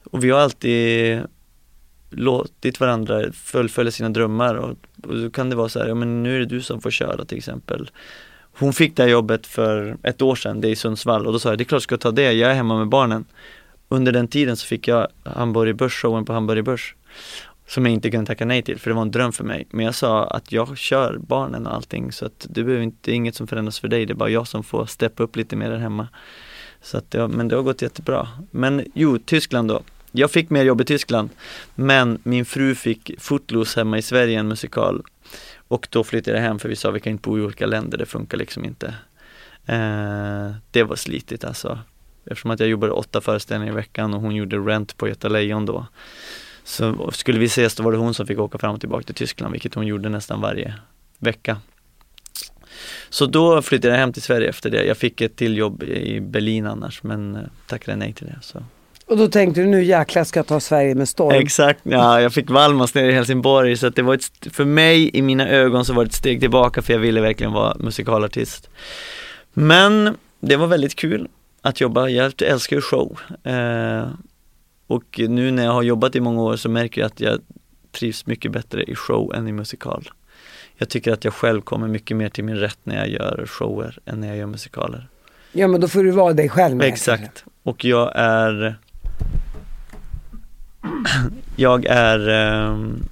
och 0.03 0.23
vi 0.23 0.29
har 0.29 0.39
alltid 0.39 1.21
låtit 2.09 2.79
varandra 2.79 3.31
fullfölja 3.31 3.91
sina 3.91 4.09
drömmar 4.09 4.55
och, 4.55 4.69
och 5.03 5.15
då 5.17 5.29
kan 5.29 5.49
det 5.49 5.55
vara 5.55 5.69
så 5.69 5.79
här, 5.79 5.87
ja 5.87 5.95
men 5.95 6.23
nu 6.23 6.35
är 6.35 6.39
det 6.39 6.45
du 6.45 6.61
som 6.61 6.81
får 6.81 6.91
köra 6.91 7.25
till 7.25 7.37
exempel. 7.37 7.91
Hon 8.59 8.73
fick 8.73 8.95
det 8.95 9.03
här 9.03 9.09
jobbet 9.09 9.47
för 9.47 9.97
ett 10.03 10.21
år 10.21 10.35
sedan, 10.35 10.61
det 10.61 10.67
är 10.67 10.71
i 10.71 10.75
Sundsvall 10.75 11.27
och 11.27 11.33
då 11.33 11.39
sa 11.39 11.49
jag, 11.49 11.57
det 11.57 11.61
är 11.61 11.65
klart 11.65 11.77
jag 11.77 11.81
ska 11.81 11.97
ta 11.97 12.11
det, 12.11 12.33
jag 12.33 12.51
är 12.51 12.55
hemma 12.55 12.77
med 12.77 12.87
barnen. 12.87 13.25
Under 13.89 14.11
den 14.11 14.27
tiden 14.27 14.57
så 14.57 14.65
fick 14.65 14.87
jag 14.87 15.07
Hamburger 15.23 15.73
Börs, 15.73 15.93
showen 15.93 16.25
på 16.25 16.33
Hamburger 16.33 16.61
Börs. 16.61 16.95
Som 17.67 17.85
jag 17.85 17.93
inte 17.93 18.11
kunde 18.11 18.25
tacka 18.25 18.45
nej 18.45 18.61
till, 18.61 18.79
för 18.79 18.89
det 18.89 18.93
var 18.93 19.01
en 19.01 19.11
dröm 19.11 19.31
för 19.31 19.43
mig. 19.43 19.67
Men 19.69 19.85
jag 19.85 19.95
sa 19.95 20.27
att 20.27 20.51
jag 20.51 20.77
kör 20.77 21.17
barnen 21.17 21.67
och 21.67 21.73
allting, 21.73 22.11
så 22.11 22.25
att 22.25 22.47
det 22.49 22.63
behöver 22.63 22.83
inte, 22.83 22.97
det 23.01 23.11
är 23.11 23.15
inget 23.15 23.35
som 23.35 23.47
förändras 23.47 23.79
för 23.79 23.87
dig, 23.87 24.05
det 24.05 24.13
är 24.13 24.15
bara 24.15 24.29
jag 24.29 24.47
som 24.47 24.63
får 24.63 24.85
steppa 24.85 25.23
upp 25.23 25.35
lite 25.35 25.55
mer 25.55 25.69
där 25.69 25.77
hemma. 25.77 26.07
Så 26.81 26.97
att 26.97 27.11
det, 27.11 27.27
men 27.27 27.47
det 27.47 27.55
har 27.55 27.63
gått 27.63 27.81
jättebra. 27.81 28.27
Men 28.51 28.85
jo, 28.93 29.19
Tyskland 29.19 29.67
då. 29.67 29.81
Jag 30.11 30.31
fick 30.31 30.49
mer 30.49 30.63
jobb 30.63 30.81
i 30.81 30.85
Tyskland, 30.85 31.29
men 31.75 32.19
min 32.23 32.45
fru 32.45 32.75
fick 32.75 33.11
Footloose 33.19 33.79
hemma 33.79 33.97
i 33.97 34.01
Sverige, 34.01 34.39
en 34.39 34.47
musikal. 34.47 35.03
Och 35.67 35.87
då 35.91 36.03
flyttade 36.03 36.37
jag 36.37 36.43
hem 36.43 36.59
för 36.59 36.69
vi 36.69 36.75
sa 36.75 36.91
vi 36.91 36.99
kan 36.99 37.11
inte 37.11 37.29
bo 37.29 37.37
i 37.37 37.41
olika 37.41 37.65
länder, 37.65 37.97
det 37.97 38.05
funkar 38.05 38.37
liksom 38.37 38.65
inte. 38.65 38.87
Eh, 39.65 40.51
det 40.71 40.83
var 40.83 40.95
slitigt 40.95 41.43
alltså. 41.43 41.79
Eftersom 42.25 42.51
att 42.51 42.59
jag 42.59 42.69
jobbade 42.69 42.93
åtta 42.93 43.21
föreställningar 43.21 43.73
i 43.73 43.75
veckan 43.75 44.13
och 44.13 44.21
hon 44.21 44.35
gjorde 44.35 44.57
Rent 44.57 44.97
på 44.97 45.07
Göta 45.07 45.27
Lejon 45.27 45.65
då. 45.65 45.87
Så 46.67 47.11
skulle 47.11 47.39
vi 47.39 47.45
ses 47.45 47.75
då 47.75 47.83
var 47.83 47.91
det 47.91 47.97
hon 47.97 48.13
som 48.13 48.27
fick 48.27 48.39
åka 48.39 48.57
fram 48.57 48.73
och 48.73 48.79
tillbaka 48.79 49.03
till 49.03 49.15
Tyskland, 49.15 49.51
vilket 49.51 49.73
hon 49.73 49.87
gjorde 49.87 50.09
nästan 50.09 50.41
varje 50.41 50.73
vecka. 51.19 51.57
Så 53.09 53.25
då 53.25 53.61
flyttade 53.61 53.93
jag 53.93 53.99
hem 53.99 54.13
till 54.13 54.21
Sverige 54.21 54.49
efter 54.49 54.69
det. 54.69 54.85
Jag 54.85 54.97
fick 54.97 55.21
ett 55.21 55.35
till 55.35 55.57
jobb 55.57 55.83
i 55.83 56.21
Berlin 56.21 56.67
annars, 56.67 57.03
men 57.03 57.35
eh, 57.35 57.41
tackade 57.67 57.97
nej 57.97 58.13
till 58.13 58.25
det. 58.25 58.39
Så. 58.41 58.63
Och 59.05 59.17
då 59.17 59.27
tänkte 59.27 59.61
du 59.61 59.67
nu 59.67 59.83
jäklar 59.83 60.23
ska 60.23 60.39
jag 60.39 60.47
ta 60.47 60.59
Sverige 60.59 60.95
med 60.95 61.09
storm. 61.09 61.35
Exakt, 61.35 61.79
ja 61.83 62.21
jag 62.21 62.33
fick 62.33 62.49
Valmans 62.49 62.93
nere 62.93 63.11
i 63.11 63.13
Helsingborg 63.13 63.77
så 63.77 63.87
att 63.87 63.95
det 63.95 64.01
var 64.01 64.13
ett, 64.13 64.47
för 64.51 64.65
mig 64.65 65.17
i 65.17 65.21
mina 65.21 65.49
ögon 65.49 65.85
så 65.85 65.93
var 65.93 66.03
det 66.03 66.07
ett 66.07 66.13
steg 66.13 66.39
tillbaka 66.39 66.81
för 66.81 66.93
jag 66.93 66.99
ville 66.99 67.21
verkligen 67.21 67.53
vara 67.53 67.77
musikalartist. 67.79 68.69
Men 69.53 70.17
det 70.39 70.55
var 70.55 70.67
väldigt 70.67 70.95
kul 70.95 71.27
att 71.61 71.81
jobba, 71.81 72.09
jag 72.09 72.41
älskar 72.41 72.75
ju 72.75 72.81
show. 72.81 73.19
Eh, 73.43 74.07
och 74.87 75.19
nu 75.19 75.51
när 75.51 75.63
jag 75.65 75.71
har 75.71 75.83
jobbat 75.83 76.15
i 76.15 76.19
många 76.19 76.41
år 76.41 76.55
så 76.55 76.69
märker 76.69 77.01
jag 77.01 77.05
att 77.05 77.19
jag 77.19 77.39
trivs 77.91 78.25
mycket 78.25 78.51
bättre 78.51 78.83
i 78.83 78.95
show 78.95 79.35
än 79.35 79.47
i 79.47 79.51
musikal. 79.51 80.09
Jag 80.77 80.89
tycker 80.89 81.13
att 81.13 81.23
jag 81.23 81.33
själv 81.33 81.61
kommer 81.61 81.87
mycket 81.87 82.17
mer 82.17 82.29
till 82.29 82.43
min 82.43 82.55
rätt 82.55 82.79
när 82.83 82.95
jag 82.95 83.09
gör 83.09 83.45
shower 83.47 83.99
än 84.05 84.21
när 84.21 84.27
jag 84.27 84.37
gör 84.37 84.45
musikaler. 84.45 85.07
Ja 85.51 85.67
men 85.67 85.81
då 85.81 85.87
får 85.87 86.03
du 86.03 86.11
vara 86.11 86.33
dig 86.33 86.49
själv. 86.49 86.81
Exakt. 86.81 87.45
Och 87.63 87.85
jag 87.85 88.11
är 88.15 88.75
Jag 91.55 91.85
är 91.85 92.29
ehm, 92.29 93.03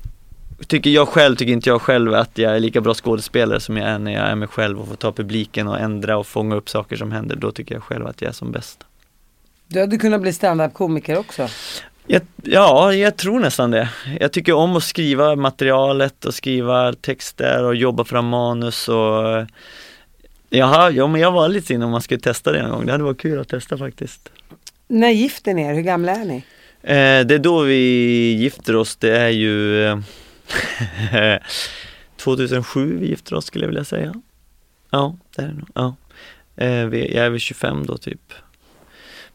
Tycker 0.68 0.90
jag 0.90 1.08
själv, 1.08 1.36
tycker 1.36 1.54
inte 1.54 1.70
jag 1.70 1.82
själv 1.82 2.14
att 2.14 2.38
jag 2.38 2.56
är 2.56 2.60
lika 2.60 2.82
bra 2.82 2.94
skådespelare 2.94 3.60
som 3.60 3.78
jag 3.78 3.90
är 3.90 4.00
när 4.00 4.14
jag 4.14 4.28
är 4.28 4.36
mig 4.36 4.48
själv 4.48 4.82
och 4.82 4.88
får 4.88 4.96
ta 4.96 5.12
publiken 5.12 5.68
och 5.68 5.80
ändra 5.80 6.18
och 6.18 6.28
fånga 6.28 6.56
upp 6.56 6.70
saker 6.70 6.96
som 6.96 7.12
händer. 7.12 7.36
Då 7.36 7.52
tycker 7.52 7.76
jag 7.76 7.84
själv 7.84 8.08
att 8.08 8.22
jag 8.22 8.30
är 8.30 8.34
som 8.34 8.52
bäst. 8.52 8.86
Du 9.68 9.80
hade 9.80 9.98
kunnat 9.98 10.22
bli 10.22 10.34
stand-up-komiker 10.34 11.18
också. 11.18 11.48
Jag, 12.08 12.22
ja, 12.44 12.94
jag 12.94 13.18
tror 13.18 13.40
nästan 13.40 13.72
det. 13.72 13.90
Jag 14.20 14.32
tycker 14.32 14.54
om 14.54 14.76
att 14.76 14.84
skriva 14.84 15.36
materialet 15.36 16.26
och 16.26 16.34
skriva 16.34 16.94
texter 16.94 17.64
och 17.64 17.76
jobba 17.76 18.04
fram 18.04 18.28
manus 18.28 18.88
och 18.88 19.46
Jaha, 20.50 20.92
ja 20.92 21.08
men 21.08 21.22
jag 21.22 21.32
var 21.32 21.50
lite 21.50 21.74
inne 21.74 21.86
om 21.86 21.92
man 21.92 22.02
skulle 22.02 22.20
testa 22.20 22.52
det 22.52 22.60
en 22.60 22.70
gång. 22.70 22.86
Det 22.86 22.92
hade 22.92 23.04
varit 23.04 23.22
kul 23.22 23.40
att 23.40 23.50
testa 23.50 23.78
faktiskt. 23.78 24.30
När 24.88 25.10
gifter 25.10 25.54
ni 25.54 25.62
er? 25.62 25.74
Hur 25.74 25.82
gamla 25.82 26.12
är 26.12 26.26
ni? 26.26 26.36
Eh, 26.82 27.26
det 27.28 27.36
är 27.36 27.40
då 27.40 27.62
vi 27.62 27.76
gifter 28.34 28.76
oss, 28.76 28.96
det 28.96 29.18
är 29.18 29.30
ju 29.30 29.86
eh, 29.86 29.98
2007 32.18 32.98
vi 33.00 33.08
gifter 33.08 33.36
oss 33.36 33.46
skulle 33.46 33.64
jag 33.64 33.70
vilja 33.70 33.84
säga. 33.84 34.14
Ja, 34.90 35.18
det 35.36 35.42
är 35.42 35.48
det 35.48 35.54
nog. 35.54 35.70
Ja. 35.74 35.96
Eh, 36.64 36.86
vi, 36.86 37.16
jag 37.16 37.26
är 37.26 37.30
väl 37.30 37.40
25 37.40 37.86
då 37.86 37.98
typ. 37.98 38.34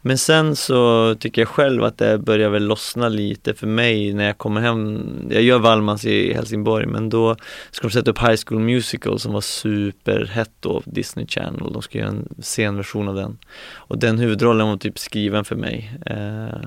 Men 0.02 0.18
sen 0.18 0.56
så 0.56 1.14
tycker 1.14 1.42
jag 1.42 1.48
själv 1.48 1.84
att 1.84 1.98
det 1.98 2.18
börjar 2.18 2.50
väl 2.50 2.64
lossna 2.64 3.08
lite 3.08 3.54
för 3.54 3.66
mig 3.66 4.14
när 4.14 4.24
jag 4.24 4.38
kommer 4.38 4.60
hem. 4.60 5.02
Jag 5.30 5.42
gör 5.42 5.58
Valmans 5.58 6.04
i 6.04 6.34
Helsingborg 6.34 6.86
men 6.86 7.08
då 7.08 7.36
ska 7.70 7.88
de 7.88 7.92
sätta 7.92 8.10
upp 8.10 8.18
High 8.18 8.40
School 8.46 8.60
Musical 8.60 9.18
som 9.18 9.32
var 9.32 9.40
superhett 9.40 10.50
då, 10.60 10.82
Disney 10.84 11.26
Channel. 11.26 11.72
De 11.72 11.82
ska 11.82 11.98
göra 11.98 12.08
en 12.08 12.28
scenversion 12.42 13.08
av 13.08 13.14
den. 13.14 13.38
Och 13.74 13.98
den 13.98 14.18
huvudrollen 14.18 14.68
var 14.68 14.76
typ 14.76 14.98
skriven 14.98 15.44
för 15.44 15.56
mig. 15.56 15.98
Eh, 16.06 16.60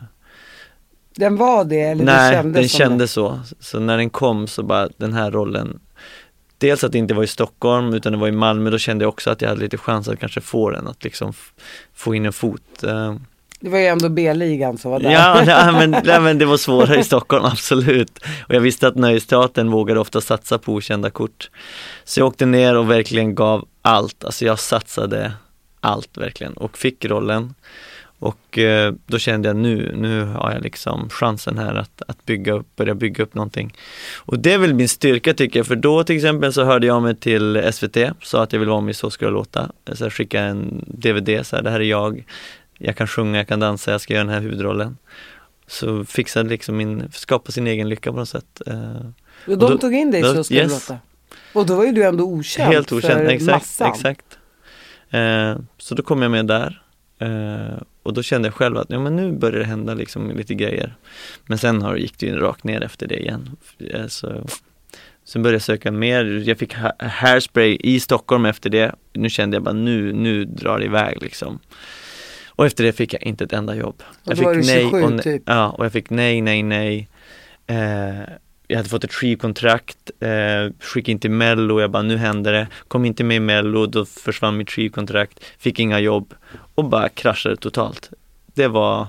Den 1.16 1.36
var 1.36 1.64
det 1.64 1.82
eller 1.82 2.04
Nej, 2.06 2.30
det 2.32 2.36
kändes 2.36 2.62
den 2.62 2.68
kändes 2.70 3.12
så. 3.12 3.40
Så 3.60 3.80
när 3.80 3.98
den 3.98 4.10
kom 4.10 4.48
så 4.48 4.64
bara 4.64 4.90
den 4.98 5.14
här 5.14 5.32
rollen 5.32 5.80
Dels 6.64 6.84
att 6.84 6.92
det 6.92 6.98
inte 6.98 7.14
var 7.14 7.24
i 7.24 7.28
Stockholm 7.28 7.94
utan 7.94 8.12
det 8.12 8.18
var 8.18 8.28
i 8.28 8.32
Malmö, 8.32 8.70
då 8.70 8.78
kände 8.78 9.04
jag 9.06 9.10
också 9.10 9.30
att 9.30 9.42
jag 9.42 9.50
hade 9.50 9.62
lite 9.62 9.78
chans 9.78 10.08
att 10.08 10.20
kanske 10.20 10.42
få 10.42 10.70
den, 10.70 10.88
att 10.88 11.04
liksom 11.04 11.34
få 11.94 12.16
in 12.16 12.26
en 12.26 12.34
fot. 12.34 12.84
Eh, 12.84 13.16
Det 13.60 13.70
var 13.70 13.78
ju 13.80 13.86
ändå 13.86 14.10
B-ligan 14.10 14.78
som 14.78 14.92
var 14.92 15.00
där. 15.00 15.12
Ja, 15.12 15.44
ja 15.48 15.72
men, 15.72 15.92
nej, 15.92 16.20
men 16.22 16.38
det 16.38 16.46
var 16.46 16.58
svårare 16.58 17.00
i 17.00 17.04
Stockholm, 17.04 17.46
absolut. 17.52 18.20
Och 18.48 18.56
jag 18.56 18.62
visste 18.62 18.88
att 18.88 18.96
Nöjesteatern 18.96 19.72
vågade 19.72 20.00
ofta 20.00 20.22
satsa 20.22 20.58
på 20.58 20.74
okända 20.74 21.10
kort. 21.10 21.50
Så 22.04 22.20
jag 22.20 22.28
åkte 22.28 22.46
ner 22.46 22.76
och 22.78 22.90
verkligen 22.92 23.36
gav 23.36 23.66
allt, 23.82 24.24
alltså 24.26 24.46
jag 24.46 24.60
satsade 24.60 25.32
allt 25.80 26.18
verkligen 26.18 26.54
och 26.54 26.78
fick 26.78 27.06
rollen. 27.06 27.54
Och 28.24 28.58
eh, 28.58 28.94
då 29.08 29.18
kände 29.20 29.50
jag 29.50 29.56
nu, 29.56 29.92
nu 29.96 30.24
har 30.26 30.52
jag 30.52 30.62
liksom 30.62 31.10
chansen 31.10 31.58
här 31.58 31.76
att, 31.76 32.02
att 32.08 32.26
bygga 32.26 32.54
upp, 32.54 32.76
börja 32.76 32.96
bygga 32.96 33.24
upp 33.24 33.34
någonting. 33.34 33.74
Och 34.18 34.40
det 34.40 34.54
är 34.54 34.58
väl 34.58 34.74
min 34.74 34.90
styrka 34.90 35.34
tycker 35.34 35.60
jag, 35.60 35.68
för 35.68 35.76
då 35.76 36.04
till 36.04 36.16
exempel 36.16 36.54
så 36.54 36.64
hörde 36.64 36.88
jag 36.88 37.02
mig 37.02 37.16
till 37.16 37.70
SVT, 37.74 37.98
sa 38.22 38.44
att 38.44 38.54
jag 38.54 38.60
vill 38.60 38.70
vara 38.70 38.82
med 38.82 38.92
i 38.92 38.94
Så 38.94 39.10
ska 39.10 39.26
det 39.26 39.32
låta. 39.32 39.72
Så 39.94 40.04
jag 40.04 40.14
skickade 40.14 40.46
en 40.46 40.84
DVD, 40.88 41.46
så 41.46 41.56
här, 41.56 41.64
det 41.64 41.70
här 41.70 41.80
är 41.80 41.84
jag, 41.84 42.24
jag 42.78 42.96
kan 42.96 43.08
sjunga, 43.08 43.38
jag 43.38 43.48
kan 43.48 43.60
dansa, 43.60 43.92
jag 43.92 44.02
ska 44.02 44.14
göra 44.14 44.24
den 44.24 44.34
här 44.34 44.42
huvudrollen. 44.42 44.98
Så 45.68 46.06
fixade 46.06 46.50
liksom 46.50 46.78
min, 46.78 47.12
skapa 47.14 47.52
sin 47.52 47.68
egen 47.68 47.90
lycka 47.90 48.12
på 48.12 48.18
något 48.18 48.30
sätt. 48.30 48.62
Eh, 48.68 48.74
Och 48.76 49.04
de 49.46 49.54
Och 49.54 49.58
då- 49.72 49.78
tog 49.78 49.94
in 49.94 50.12
dig 50.12 50.22
då- 50.22 50.34
så 50.34 50.44
ska 50.44 50.54
yes. 50.56 50.68
det 50.88 50.94
låta. 50.94 51.00
Och 51.54 51.66
då 51.66 51.76
var 51.76 51.86
ju 51.86 51.92
du 51.92 52.04
ändå 52.04 52.24
okänd 52.24 52.74
Helt 52.74 52.92
okänd, 52.92 53.14
för 53.14 53.26
exakt, 53.26 53.52
massan. 53.52 53.92
exakt. 53.92 54.26
Eh, 55.10 55.56
så 55.78 55.96
då 55.96 56.04
kom 56.04 56.22
jag 56.22 56.32
med 56.32 56.46
där. 56.48 56.83
Eh, 57.24 57.78
och 58.04 58.14
då 58.14 58.24
kände 58.24 58.48
jag 58.48 58.56
själv 58.56 58.78
att 58.78 58.90
ja, 58.90 59.00
men 59.00 59.16
nu 59.16 59.32
börjar 59.32 59.60
det 59.60 59.66
hända 59.66 59.94
liksom 59.94 60.32
lite 60.32 60.54
grejer. 60.54 60.96
Men 61.46 61.58
sen 61.58 61.82
har, 61.82 61.96
gick 61.96 62.20
det 62.20 62.26
ju 62.26 62.36
rakt 62.36 62.64
ner 62.64 62.84
efter 62.84 63.08
det 63.08 63.20
igen. 63.20 63.50
Eh, 63.80 64.08
så, 64.08 64.48
sen 65.24 65.44
började 65.44 65.56
jag 65.56 65.62
söka 65.62 65.92
mer, 65.92 66.44
jag 66.48 66.58
fick 66.58 66.76
ha 66.76 66.92
hairspray 67.00 67.78
i 67.80 68.00
Stockholm 68.00 68.46
efter 68.46 68.70
det. 68.70 68.96
Nu 69.14 69.30
kände 69.30 69.56
jag 69.56 69.64
bara 69.64 69.74
nu, 69.74 70.14
nu 70.14 70.46
drar 70.46 70.80
det 70.80 70.86
iväg 70.86 71.22
liksom. 71.22 71.60
Och 72.56 72.66
efter 72.66 72.84
det 72.84 72.94
fick 72.94 73.14
jag 73.14 73.24
inte 73.24 73.44
ett 73.44 73.54
enda 73.54 73.76
jobb. 73.76 74.04
Och 74.10 74.32
jag 74.32 74.38
då 74.38 74.44
var 74.44 74.54
fick 74.54 74.64
du 74.64 74.82
27 74.82 75.04
och 75.04 75.12
nej, 75.12 75.24
typ. 75.24 75.44
Ja, 75.46 75.70
och 75.70 75.86
jag 75.86 75.92
fick 75.92 76.10
nej, 76.10 76.42
nej, 76.42 76.64
nej. 76.64 77.10
Eh, 77.68 78.34
jag 78.68 78.78
hade 78.78 78.90
fått 78.90 79.04
ett 79.04 79.14
skivkontrakt, 79.14 80.12
eh, 80.20 80.74
skickade 80.80 81.12
in 81.12 81.20
till 81.20 81.32
mello, 81.32 81.82
jag 81.82 81.92
bara 81.92 82.04
nu 82.04 82.18
händer 82.18 82.54
det. 82.54 82.68
Kom 82.88 83.06
inte 83.06 83.24
med 83.24 83.38
i 83.38 83.40
mello, 83.40 83.86
då 83.86 84.06
försvann 84.06 84.58
mitt 84.58 84.72
skivkontrakt, 84.72 85.44
fick 85.58 85.80
inga 85.80 86.00
jobb 86.00 86.34
och 86.76 86.86
bara 86.86 87.10
kraschade 87.10 87.56
totalt. 87.56 88.10
Det 88.46 88.68
var 88.68 89.08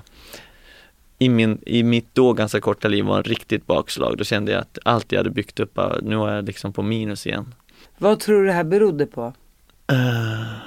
i, 1.19 1.29
min, 1.29 1.59
i 1.65 1.83
mitt 1.83 2.07
då 2.13 2.33
ganska 2.33 2.61
korta 2.61 2.87
liv 2.87 3.05
var 3.05 3.17
en 3.17 3.23
riktigt 3.23 3.65
bakslag. 3.65 4.17
Då 4.17 4.23
kände 4.23 4.51
jag 4.51 4.61
att 4.61 4.77
allt 4.83 5.11
jag 5.11 5.19
hade 5.19 5.29
byggt 5.29 5.59
upp, 5.59 5.79
nu 6.01 6.15
är 6.15 6.35
jag 6.35 6.45
liksom 6.45 6.73
på 6.73 6.81
minus 6.81 7.27
igen. 7.27 7.53
Vad 7.97 8.19
tror 8.19 8.41
du 8.41 8.45
det 8.45 8.53
här 8.53 8.63
berodde 8.63 9.05
på? 9.05 9.33
Eh, 9.87 10.57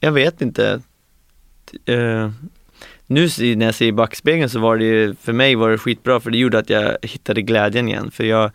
jag 0.00 0.12
vet 0.12 0.42
inte. 0.42 0.80
Eh, 1.84 2.30
nu 3.06 3.28
när 3.38 3.66
jag 3.66 3.74
ser 3.74 3.86
i 3.86 3.92
backspegeln 3.92 4.50
så 4.50 4.58
var 4.58 4.76
det 4.76 5.18
för 5.18 5.32
mig 5.32 5.54
var 5.54 5.70
det 5.70 5.78
skitbra 5.78 6.20
för 6.20 6.30
det 6.30 6.38
gjorde 6.38 6.58
att 6.58 6.70
jag 6.70 6.96
hittade 7.02 7.42
glädjen 7.42 7.88
igen. 7.88 8.10
För 8.10 8.24
jag, 8.24 8.50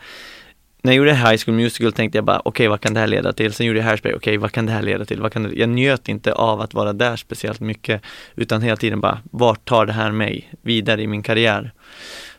när 0.81 0.91
jag 0.91 0.97
gjorde 0.97 1.15
High 1.15 1.37
School 1.45 1.55
Musical 1.55 1.91
tänkte 1.91 2.17
jag 2.17 2.25
bara, 2.25 2.41
okej 2.45 2.67
vad 2.67 2.81
kan 2.81 2.93
det 2.93 2.99
här 2.99 3.07
leda 3.07 3.33
till? 3.33 3.53
Sen 3.53 3.65
gjorde 3.65 3.79
jag 3.79 3.85
Hairspray, 3.85 4.13
okej 4.13 4.37
vad 4.37 4.51
kan 4.51 4.65
det 4.65 4.71
här 4.71 4.81
leda 4.81 5.05
till? 5.05 5.21
Vad 5.21 5.33
kan 5.33 5.43
det? 5.43 5.53
Jag 5.55 5.69
njöt 5.69 6.09
inte 6.09 6.33
av 6.33 6.61
att 6.61 6.73
vara 6.73 6.93
där 6.93 7.15
speciellt 7.15 7.59
mycket, 7.59 8.01
utan 8.35 8.61
hela 8.61 8.77
tiden 8.77 9.01
bara, 9.01 9.19
vart 9.31 9.65
tar 9.65 9.85
det 9.85 9.93
här 9.93 10.11
mig 10.11 10.53
vidare 10.61 11.01
i 11.01 11.07
min 11.07 11.23
karriär? 11.23 11.71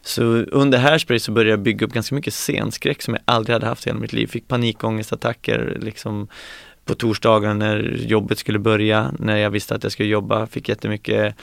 Så 0.03 0.23
under 0.23 0.79
Hairspray 0.79 1.19
så 1.19 1.33
började 1.33 1.51
jag 1.51 1.61
bygga 1.61 1.87
upp 1.87 1.93
ganska 1.93 2.15
mycket 2.15 2.35
scenskräck 2.35 3.03
som 3.03 3.15
jag 3.15 3.23
aldrig 3.25 3.55
hade 3.55 3.67
haft 3.67 3.87
i 3.87 3.91
hela 3.91 4.01
mitt 4.01 4.13
liv. 4.13 4.27
Fick 4.27 4.49
panikångestattacker 4.49 5.79
liksom 5.81 6.29
på 6.85 6.95
torsdagar 6.95 7.55
när 7.55 7.97
jobbet 7.99 8.39
skulle 8.39 8.59
börja, 8.59 9.13
när 9.19 9.37
jag 9.37 9.51
visste 9.51 9.75
att 9.75 9.83
jag 9.83 9.93
skulle 9.93 10.09
jobba, 10.09 10.47
fick 10.47 10.69
jättemycket 10.69 11.35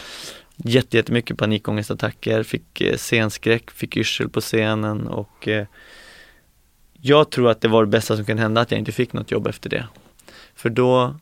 jätte, 0.64 0.98
jättemycket 0.98 1.38
panikångestattacker, 1.38 2.44
fick 2.44 2.82
eh, 2.82 2.98
scenskräck, 2.98 3.72
fick 3.72 3.98
yrsel 3.98 4.30
på 4.30 4.42
scenen 4.42 5.08
och 5.08 5.48
eh, 5.48 5.66
jag 7.02 7.30
tror 7.30 7.50
att 7.50 7.62
det 7.62 7.68
var 7.68 7.84
det 7.86 7.90
bästa 7.90 8.16
som 8.16 8.26
kunde 8.26 8.42
hända 8.42 8.62
att 8.62 8.72
jag 8.72 8.80
inte 8.80 8.92
fick 8.92 9.14
något 9.14 9.32
jobb 9.32 9.48
efter 9.48 9.70
det. 9.70 9.88
För 10.56 10.70
då 10.70 11.16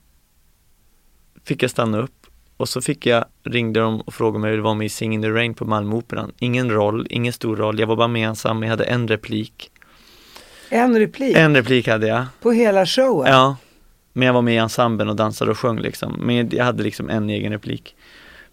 fick 1.46 1.64
jag 1.64 1.72
stanna 1.72 1.98
upp 1.98 2.28
och 2.58 2.70
så 2.70 2.82
fick 2.82 3.06
jag, 3.06 3.26
ringde 3.44 3.80
de 3.80 4.02
och 4.02 4.14
frågade 4.14 4.40
mig 4.40 4.50
hur 4.50 4.58
det 4.58 4.64
var 4.64 4.74
med 4.76 4.86
i 4.86 4.90
Sing 4.90 5.14
in 5.14 5.22
the 5.22 5.30
Rain 5.30 5.54
på 5.54 5.66
Malmöoperan. 5.66 6.32
Ingen 6.40 6.72
roll, 6.72 7.08
ingen 7.10 7.34
stor 7.34 7.56
roll, 7.56 7.80
jag 7.80 7.88
var 7.88 7.96
bara 7.96 8.08
med 8.08 8.28
ensam, 8.28 8.64
jag 8.64 8.70
hade 8.70 8.84
en 8.84 9.08
replik. 9.08 9.72
En 10.70 11.00
replik 11.00 11.38
En 11.38 11.56
replik 11.56 11.88
hade 11.88 12.08
jag. 12.08 12.26
på 12.42 12.52
hela 12.52 12.86
showen? 12.86 13.32
Ja, 13.32 13.56
men 14.14 14.26
jag 14.26 14.34
var 14.34 14.42
med 14.42 14.54
i 14.54 14.58
ensemblen 14.58 15.10
och 15.10 15.16
dansade 15.16 15.52
och 15.52 15.58
sjöng 15.58 15.80
liksom. 15.80 16.14
Men 16.20 16.50
jag 16.50 16.66
hade 16.66 16.84
liksom 16.84 17.10
en 17.10 17.30
egen 17.30 17.52
replik. 17.52 17.96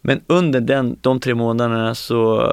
Men 0.01 0.21
under 0.27 0.61
den, 0.61 0.99
de 1.01 1.21
tre 1.21 1.35
månaderna 1.35 1.95
så 1.95 2.53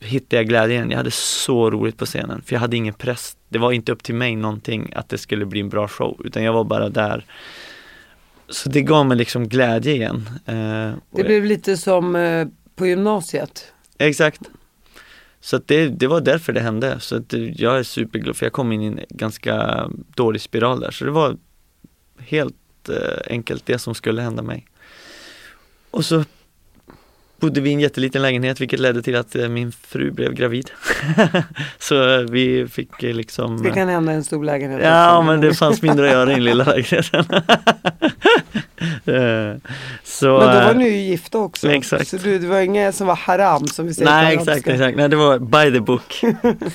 hittade 0.00 0.36
jag 0.36 0.48
glädjen. 0.48 0.90
Jag 0.90 0.96
hade 0.96 1.10
så 1.10 1.70
roligt 1.70 1.96
på 1.96 2.06
scenen, 2.06 2.42
för 2.42 2.54
jag 2.54 2.60
hade 2.60 2.76
ingen 2.76 2.94
press. 2.94 3.35
Det 3.48 3.58
var 3.58 3.72
inte 3.72 3.92
upp 3.92 4.02
till 4.02 4.14
mig 4.14 4.36
någonting 4.36 4.92
att 4.96 5.08
det 5.08 5.18
skulle 5.18 5.46
bli 5.46 5.60
en 5.60 5.68
bra 5.68 5.88
show, 5.88 6.20
utan 6.24 6.42
jag 6.42 6.52
var 6.52 6.64
bara 6.64 6.88
där. 6.88 7.24
Så 8.48 8.68
det 8.68 8.82
gav 8.82 9.06
mig 9.06 9.16
liksom 9.16 9.48
glädje 9.48 9.92
igen. 9.92 10.28
Eh, 10.46 10.92
Det 11.10 11.24
blev 11.24 11.44
lite 11.44 11.76
som 11.76 12.16
eh, 12.16 12.48
på 12.76 12.86
gymnasiet. 12.86 13.72
Exakt. 13.98 14.40
Så 15.40 15.60
det, 15.66 15.88
det 15.88 16.06
var 16.06 16.20
därför 16.20 16.52
det 16.52 16.60
hände. 16.60 17.00
Så 17.00 17.16
att 17.16 17.32
jag 17.32 17.78
är 17.78 17.82
superglad, 17.82 18.36
för 18.36 18.46
jag 18.46 18.52
kom 18.52 18.72
in 18.72 18.82
i 18.82 18.86
en 18.86 19.00
ganska 19.08 19.86
dålig 20.14 20.40
spiral 20.40 20.80
där. 20.80 20.90
Så 20.90 21.04
det 21.04 21.10
var 21.10 21.36
helt 22.18 22.88
eh, 22.88 22.96
enkelt 23.26 23.66
det 23.66 23.78
som 23.78 23.94
skulle 23.94 24.22
hända 24.22 24.42
mig. 24.42 24.66
Och 25.90 26.04
så 26.04 26.24
bodde 27.40 27.60
vi 27.60 27.70
i 27.70 27.72
en 27.72 27.80
jätteliten 27.80 28.22
lägenhet 28.22 28.60
vilket 28.60 28.80
ledde 28.80 29.02
till 29.02 29.16
att 29.16 29.36
eh, 29.36 29.48
min 29.48 29.72
fru 29.72 30.10
blev 30.10 30.34
gravid. 30.34 30.70
så 31.78 32.14
eh, 32.14 32.20
vi 32.20 32.68
fick 32.68 33.02
eh, 33.02 33.14
liksom 33.14 33.62
Det 33.62 33.70
kan 33.70 33.88
hända 33.88 34.12
en 34.12 34.24
stor 34.24 34.44
lägenhet. 34.44 34.80
Ja 34.82 35.22
men 35.22 35.40
det 35.40 35.54
fanns 35.54 35.82
mindre 35.82 36.06
att 36.06 36.12
göra 36.12 36.30
i 36.30 36.34
den 36.34 36.44
lilla 36.44 36.64
lägenheten. 36.72 37.24
Så, 40.04 40.38
Men 40.38 40.54
då 40.54 40.66
var 40.66 40.74
ni 40.74 40.88
ju 40.88 40.96
gifta 40.96 41.38
också. 41.38 41.70
exakt. 41.70 42.08
Så 42.08 42.16
du, 42.16 42.38
det 42.38 42.46
var 42.46 42.60
inget 42.60 42.94
som 42.94 43.06
var 43.06 43.16
haram 43.16 43.66
som 43.66 43.86
vi 43.86 43.94
säger 43.94 44.10
Nej 44.10 44.34
exakt, 44.34 44.66
exakt, 44.66 44.96
nej 44.96 45.08
det 45.08 45.16
var 45.16 45.38
by 45.38 45.72
the 45.72 45.80
book. 45.80 46.20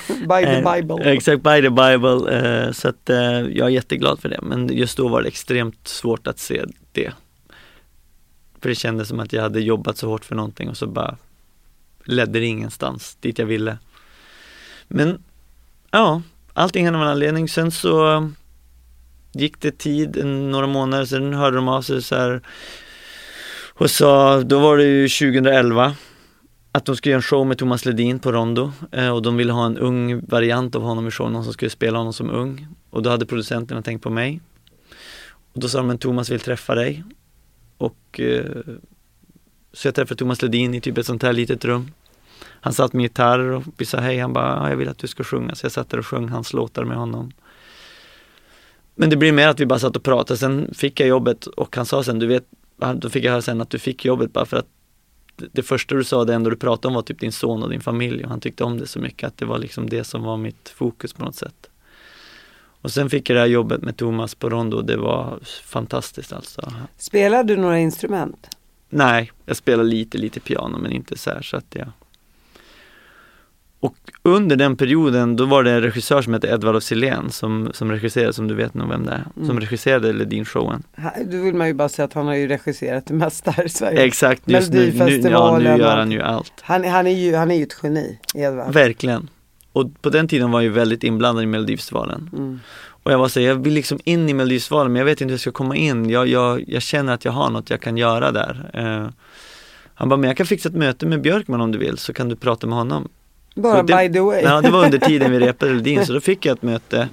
By 0.08 0.44
the 0.44 0.62
Bible. 0.74 1.12
Exakt, 1.12 1.42
by 1.42 1.62
the 1.62 1.70
Bible. 1.70 2.74
Så 2.74 2.88
att 2.88 3.02
jag 3.52 3.66
är 3.66 3.68
jätteglad 3.68 4.20
för 4.20 4.28
det. 4.28 4.40
Men 4.42 4.68
just 4.68 4.96
då 4.96 5.08
var 5.08 5.22
det 5.22 5.28
extremt 5.28 5.88
svårt 5.88 6.26
att 6.26 6.38
se 6.38 6.64
det. 6.92 7.12
För 8.62 8.68
det 8.68 8.74
kändes 8.74 9.08
som 9.08 9.20
att 9.20 9.32
jag 9.32 9.42
hade 9.42 9.60
jobbat 9.60 9.96
så 9.96 10.08
hårt 10.08 10.24
för 10.24 10.34
någonting 10.34 10.68
och 10.68 10.76
så 10.76 10.86
bara 10.86 11.16
ledde 12.04 12.40
det 12.40 12.46
ingenstans 12.46 13.16
dit 13.20 13.38
jag 13.38 13.46
ville. 13.46 13.78
Men 14.88 15.22
ja, 15.90 16.22
allting 16.52 16.84
hände 16.84 16.98
av 16.98 17.04
en 17.04 17.10
anledning. 17.10 17.48
Sen 17.48 17.70
så 17.70 18.30
gick 19.32 19.60
det 19.60 19.78
tid, 19.78 20.24
några 20.24 20.66
månader, 20.66 21.04
sen 21.04 21.34
hörde 21.34 21.56
de 21.56 21.68
av 21.68 21.82
sig 21.82 22.02
så 22.02 22.16
här 22.16 22.42
och 23.74 23.90
sa, 23.90 24.40
då 24.40 24.58
var 24.58 24.76
det 24.76 24.84
ju 24.84 25.08
2011 25.08 25.94
att 26.72 26.84
de 26.84 26.96
skulle 26.96 27.10
göra 27.10 27.18
en 27.18 27.22
show 27.22 27.46
med 27.46 27.58
Thomas 27.58 27.84
Ledin 27.84 28.18
på 28.18 28.32
Rondo 28.32 28.72
eh, 28.92 29.08
och 29.08 29.22
de 29.22 29.36
ville 29.36 29.52
ha 29.52 29.66
en 29.66 29.78
ung 29.78 30.26
variant 30.26 30.74
av 30.74 30.82
honom 30.82 31.08
i 31.08 31.10
showen, 31.10 31.32
någon 31.32 31.44
som 31.44 31.52
skulle 31.52 31.70
spela 31.70 31.98
honom 31.98 32.12
som 32.12 32.30
ung. 32.30 32.66
Och 32.90 33.02
då 33.02 33.10
hade 33.10 33.26
producenterna 33.26 33.82
tänkt 33.82 34.02
på 34.02 34.10
mig. 34.10 34.40
Och 35.52 35.60
då 35.60 35.68
sa 35.68 35.78
de, 35.78 35.86
men 35.86 35.98
Thomas 35.98 36.30
vill 36.30 36.40
träffa 36.40 36.74
dig. 36.74 37.04
Och 37.82 38.20
eh, 38.20 38.44
så 39.72 39.88
jag 39.88 39.94
träffade 39.94 40.18
Thomas 40.18 40.42
Ledin 40.42 40.74
i 40.74 40.80
typ 40.80 40.98
ett 40.98 41.06
sånt 41.06 41.22
här 41.22 41.32
litet 41.32 41.64
rum. 41.64 41.92
Han 42.44 42.72
satt 42.72 42.92
med 42.92 43.02
gitarr 43.02 43.38
och 43.38 43.64
vi 43.76 43.84
sa 43.84 43.98
hej, 43.98 44.18
han 44.18 44.32
bara, 44.32 44.70
jag 44.70 44.76
vill 44.76 44.88
att 44.88 44.98
du 44.98 45.06
ska 45.06 45.24
sjunga. 45.24 45.54
Så 45.54 45.64
jag 45.64 45.72
satt 45.72 45.90
där 45.90 45.98
och 45.98 46.06
sjöng 46.06 46.28
hans 46.28 46.52
låtar 46.52 46.84
med 46.84 46.96
honom. 46.96 47.32
Men 48.94 49.10
det 49.10 49.16
blir 49.16 49.32
mer 49.32 49.48
att 49.48 49.60
vi 49.60 49.66
bara 49.66 49.78
satt 49.78 49.96
och 49.96 50.02
pratade, 50.02 50.38
sen 50.38 50.74
fick 50.74 51.00
jag 51.00 51.08
jobbet 51.08 51.46
och 51.46 51.76
han 51.76 51.86
sa 51.86 52.04
sen, 52.04 52.18
du 52.18 52.26
vet, 52.26 52.44
då 52.94 53.10
fick 53.10 53.24
jag 53.24 53.30
höra 53.30 53.42
sen 53.42 53.60
att 53.60 53.70
du 53.70 53.78
fick 53.78 54.04
jobbet 54.04 54.32
bara 54.32 54.46
för 54.46 54.56
att 54.56 54.68
det 55.52 55.62
första 55.62 55.94
du 55.94 56.04
sa, 56.04 56.24
det 56.24 56.34
enda 56.34 56.50
du 56.50 56.56
pratade 56.56 56.88
om 56.88 56.94
var 56.94 57.02
typ 57.02 57.20
din 57.20 57.32
son 57.32 57.62
och 57.62 57.70
din 57.70 57.80
familj 57.80 58.24
och 58.24 58.30
han 58.30 58.40
tyckte 58.40 58.64
om 58.64 58.78
det 58.78 58.86
så 58.86 58.98
mycket 58.98 59.26
att 59.26 59.38
det 59.38 59.44
var 59.44 59.58
liksom 59.58 59.90
det 59.90 60.04
som 60.04 60.22
var 60.22 60.36
mitt 60.36 60.68
fokus 60.68 61.12
på 61.12 61.24
något 61.24 61.34
sätt. 61.34 61.70
Och 62.82 62.90
sen 62.90 63.10
fick 63.10 63.30
jag 63.30 63.36
det 63.36 63.40
här 63.40 63.46
jobbet 63.46 63.82
med 63.82 63.96
Thomas 63.96 64.34
på 64.34 64.50
Rondo 64.50 64.82
det 64.82 64.96
var 64.96 65.38
fantastiskt 65.64 66.32
alltså. 66.32 66.72
Spelar 66.98 67.44
du 67.44 67.56
några 67.56 67.78
instrument? 67.78 68.56
Nej, 68.88 69.32
jag 69.46 69.56
spelar 69.56 69.84
lite, 69.84 70.18
lite 70.18 70.40
piano 70.40 70.78
men 70.78 70.92
inte 70.92 71.18
så 71.18 71.30
här 71.30 71.42
så 71.42 71.56
att 71.56 71.66
jag 71.74 71.88
och 73.82 73.96
under 74.22 74.56
den 74.56 74.76
perioden 74.76 75.36
då 75.36 75.46
var 75.46 75.62
det 75.62 75.70
en 75.70 75.80
regissör 75.80 76.22
som 76.22 76.32
hette 76.32 76.48
Edvard 76.48 76.76
af 76.76 76.82
som, 77.30 77.70
som 77.74 77.90
regisserade, 77.90 78.32
som 78.32 78.48
du 78.48 78.54
vet 78.54 78.74
nog 78.74 78.88
vem 78.88 79.06
det 79.06 79.12
är, 79.12 79.24
Mm. 79.36 79.48
som 79.48 79.60
regisserade 79.60 80.12
Ledin-showen. 80.12 80.82
Då 81.26 81.36
vill 81.36 81.54
man 81.54 81.66
ju 81.66 81.74
bara 81.74 81.88
säga 81.88 82.04
att 82.04 82.12
han 82.12 82.26
har 82.26 82.34
ju 82.34 82.48
regisserat 82.48 83.06
det 83.06 83.14
mesta 83.14 83.50
här 83.50 83.64
i 83.64 83.68
Sverige. 83.68 84.02
Exakt, 84.04 84.42
just 84.46 84.72
nu, 84.72 84.92
nu, 84.96 85.20
ja, 85.30 85.58
nu 85.58 85.64
gör 85.64 85.96
han 85.96 86.12
ju 86.12 86.22
allt. 86.22 86.52
Han, 86.60 86.84
han, 86.84 87.06
är 87.06 87.10
ju, 87.10 87.34
han 87.34 87.50
är 87.50 87.54
ju 87.54 87.62
ett 87.62 87.76
geni, 87.82 88.18
Edvard. 88.34 88.72
Verkligen. 88.72 89.28
Och 89.72 90.02
på 90.02 90.10
den 90.10 90.28
tiden 90.28 90.50
var 90.50 90.60
jag 90.60 90.64
ju 90.64 90.70
väldigt 90.70 91.04
inblandad 91.04 91.44
i 91.44 91.46
Melodifestivalen. 91.46 92.30
Mm. 92.32 92.60
Och 93.04 93.12
jag 93.12 93.18
var 93.18 93.28
så 93.28 93.40
här, 93.40 93.46
jag 93.46 93.54
vill 93.54 93.72
liksom 93.74 93.98
in 94.04 94.28
i 94.28 94.34
Melodifestivalen 94.34 94.92
men 94.92 94.98
jag 95.00 95.06
vet 95.06 95.20
inte 95.20 95.24
hur 95.30 95.34
jag 95.34 95.40
ska 95.40 95.52
komma 95.52 95.76
in. 95.76 96.10
Jag, 96.10 96.28
jag, 96.28 96.64
jag 96.68 96.82
känner 96.82 97.14
att 97.14 97.24
jag 97.24 97.32
har 97.32 97.50
något 97.50 97.70
jag 97.70 97.80
kan 97.80 97.96
göra 97.96 98.32
där. 98.32 98.70
Eh, 98.74 99.08
han 99.94 100.08
bara, 100.08 100.16
men 100.16 100.28
jag 100.28 100.36
kan 100.36 100.46
fixa 100.46 100.68
ett 100.68 100.74
möte 100.74 101.06
med 101.06 101.20
Björkman 101.20 101.60
om 101.60 101.72
du 101.72 101.78
vill 101.78 101.98
så 101.98 102.12
kan 102.12 102.28
du 102.28 102.36
prata 102.36 102.66
med 102.66 102.78
honom. 102.78 103.08
Bara 103.54 103.82
det- 103.82 104.08
by 104.08 104.12
the 104.12 104.20
way. 104.20 104.42
Ja, 104.42 104.60
det 104.60 104.70
var 104.70 104.84
under 104.84 104.98
tiden 104.98 105.30
vi 105.32 105.38
repade 105.48 105.72
Ledin 105.72 106.06
så 106.06 106.12
då 106.12 106.20
fick 106.20 106.46
jag 106.46 106.56
ett 106.56 106.62
möte 106.62 107.08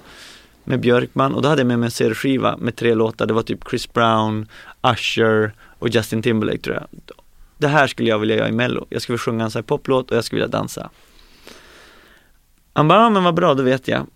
med 0.64 0.80
Björkman 0.80 1.34
och 1.34 1.42
då 1.42 1.48
hade 1.48 1.60
jag 1.60 1.66
med 1.66 1.78
mig 1.78 1.86
en 1.86 1.90
CD-skiva 1.90 2.56
med 2.56 2.76
tre 2.76 2.94
låtar. 2.94 3.26
Det 3.26 3.34
var 3.34 3.42
typ 3.42 3.68
Chris 3.70 3.92
Brown, 3.92 4.46
Usher 4.82 5.52
och 5.78 5.88
Justin 5.88 6.22
Timberlake 6.22 6.58
tror 6.58 6.76
jag. 6.76 6.86
Det 7.58 7.68
här 7.68 7.86
skulle 7.86 8.08
jag 8.08 8.18
vilja 8.18 8.36
göra 8.36 8.48
i 8.48 8.52
mello. 8.52 8.86
Jag 8.90 9.02
skulle 9.02 9.18
sjunga 9.18 9.44
en 9.44 9.50
sån 9.50 9.58
här 9.60 9.64
poplåt 9.66 10.10
och 10.10 10.16
jag 10.16 10.24
skulle 10.24 10.42
vilja 10.42 10.58
dansa. 10.58 10.90
Han 12.72 12.88
bara, 12.88 13.02
ja 13.02 13.10
men 13.10 13.24
vad 13.24 13.34
bra, 13.34 13.54
då 13.54 13.62
vet 13.62 13.88
jag. 13.88 14.06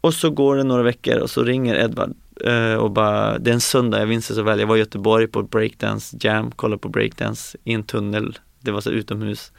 Och 0.00 0.14
så 0.14 0.30
går 0.30 0.56
det 0.56 0.64
några 0.64 0.82
veckor 0.82 1.18
och 1.18 1.30
så 1.30 1.44
ringer 1.44 1.74
Edvard 1.74 2.14
eh, 2.44 2.74
och 2.74 2.90
bara, 2.90 3.38
det 3.38 3.50
är 3.50 3.54
en 3.54 3.60
söndag, 3.60 3.98
jag 3.98 4.08
minns 4.08 4.28
det 4.28 4.34
så 4.34 4.42
väl. 4.42 4.60
Jag 4.60 4.66
var 4.66 4.76
i 4.76 4.78
Göteborg 4.78 5.26
på 5.26 5.42
breakdance 5.42 6.16
jam, 6.20 6.50
kollade 6.50 6.80
på 6.80 6.88
breakdance 6.88 7.58
i 7.64 7.72
en 7.72 7.82
tunnel. 7.82 8.38
Det 8.60 8.70
var 8.70 8.80
så 8.80 8.90
utomhus. 8.90 9.52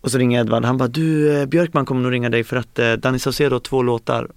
Och 0.00 0.10
så 0.10 0.18
ringer 0.18 0.40
Edvard, 0.40 0.64
han 0.64 0.76
bara, 0.76 0.88
du 0.88 1.36
eh, 1.36 1.46
Björkman 1.46 1.86
kommer 1.86 2.02
nog 2.02 2.12
ringa 2.12 2.28
dig 2.28 2.44
för 2.44 2.56
att 2.56 2.78
eh, 2.78 2.92
Danny 2.92 3.18
Saucedo 3.18 3.54
har 3.54 3.60
två 3.60 3.82
låtar. 3.82 4.30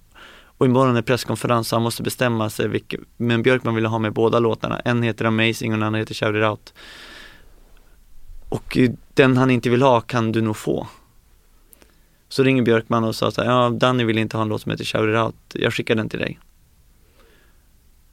Och 0.58 0.66
imorgon 0.66 0.96
är 0.96 1.02
presskonferens 1.02 1.68
så 1.68 1.76
han 1.76 1.82
måste 1.82 2.02
bestämma 2.02 2.50
sig 2.50 2.68
vilken, 2.68 3.04
men 3.16 3.42
Björkman 3.42 3.74
ville 3.74 3.88
ha 3.88 3.98
med 3.98 4.12
båda 4.12 4.38
låtarna. 4.38 4.80
En 4.80 5.02
heter 5.02 5.24
Amazing 5.24 5.72
och 5.72 5.78
den 5.78 5.86
andra 5.86 5.98
heter 5.98 6.14
Shout 6.14 6.36
It 6.36 6.44
Out. 6.44 6.74
Och 8.48 8.78
eh, 8.78 8.90
den 9.14 9.36
han 9.36 9.50
inte 9.50 9.70
vill 9.70 9.82
ha 9.82 10.00
kan 10.00 10.32
du 10.32 10.40
nog 10.40 10.56
få. 10.56 10.86
Så 12.34 12.42
ringer 12.42 12.62
Björkman 12.62 13.04
och 13.04 13.14
sa 13.14 13.30
så 13.30 13.42
här, 13.42 13.50
ja 13.50 13.70
Danny 13.70 14.04
vill 14.04 14.18
inte 14.18 14.36
ha 14.36 14.42
en 14.42 14.48
låt 14.48 14.62
som 14.62 14.70
heter 14.70 14.84
Shout 14.84 15.08
It 15.08 15.16
Out, 15.16 15.34
jag 15.52 15.72
skickar 15.74 15.94
den 15.94 16.08
till 16.08 16.18
dig. 16.18 16.38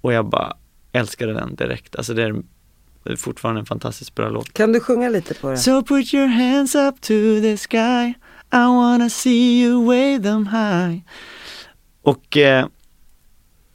Och 0.01 0.13
jag 0.13 0.25
bara 0.25 0.53
älskade 0.91 1.33
den 1.33 1.55
direkt, 1.55 1.95
alltså 1.95 2.13
det 2.13 2.23
är 2.23 3.15
fortfarande 3.15 3.59
en 3.59 3.65
fantastiskt 3.65 4.15
bra 4.15 4.29
låt. 4.29 4.53
Kan 4.53 4.71
du 4.71 4.79
sjunga 4.79 5.09
lite 5.09 5.33
på 5.33 5.47
den? 5.47 5.57
So 5.57 5.83
put 5.83 6.13
your 6.13 6.27
hands 6.27 6.75
up 6.75 7.01
to 7.01 7.13
the 7.41 7.57
sky 7.57 8.13
I 8.53 8.65
wanna 8.65 9.09
see 9.09 9.61
you 9.61 9.85
wave 9.85 10.23
them 10.23 10.47
high 10.47 10.99
Och 12.01 12.37
eh, 12.37 12.65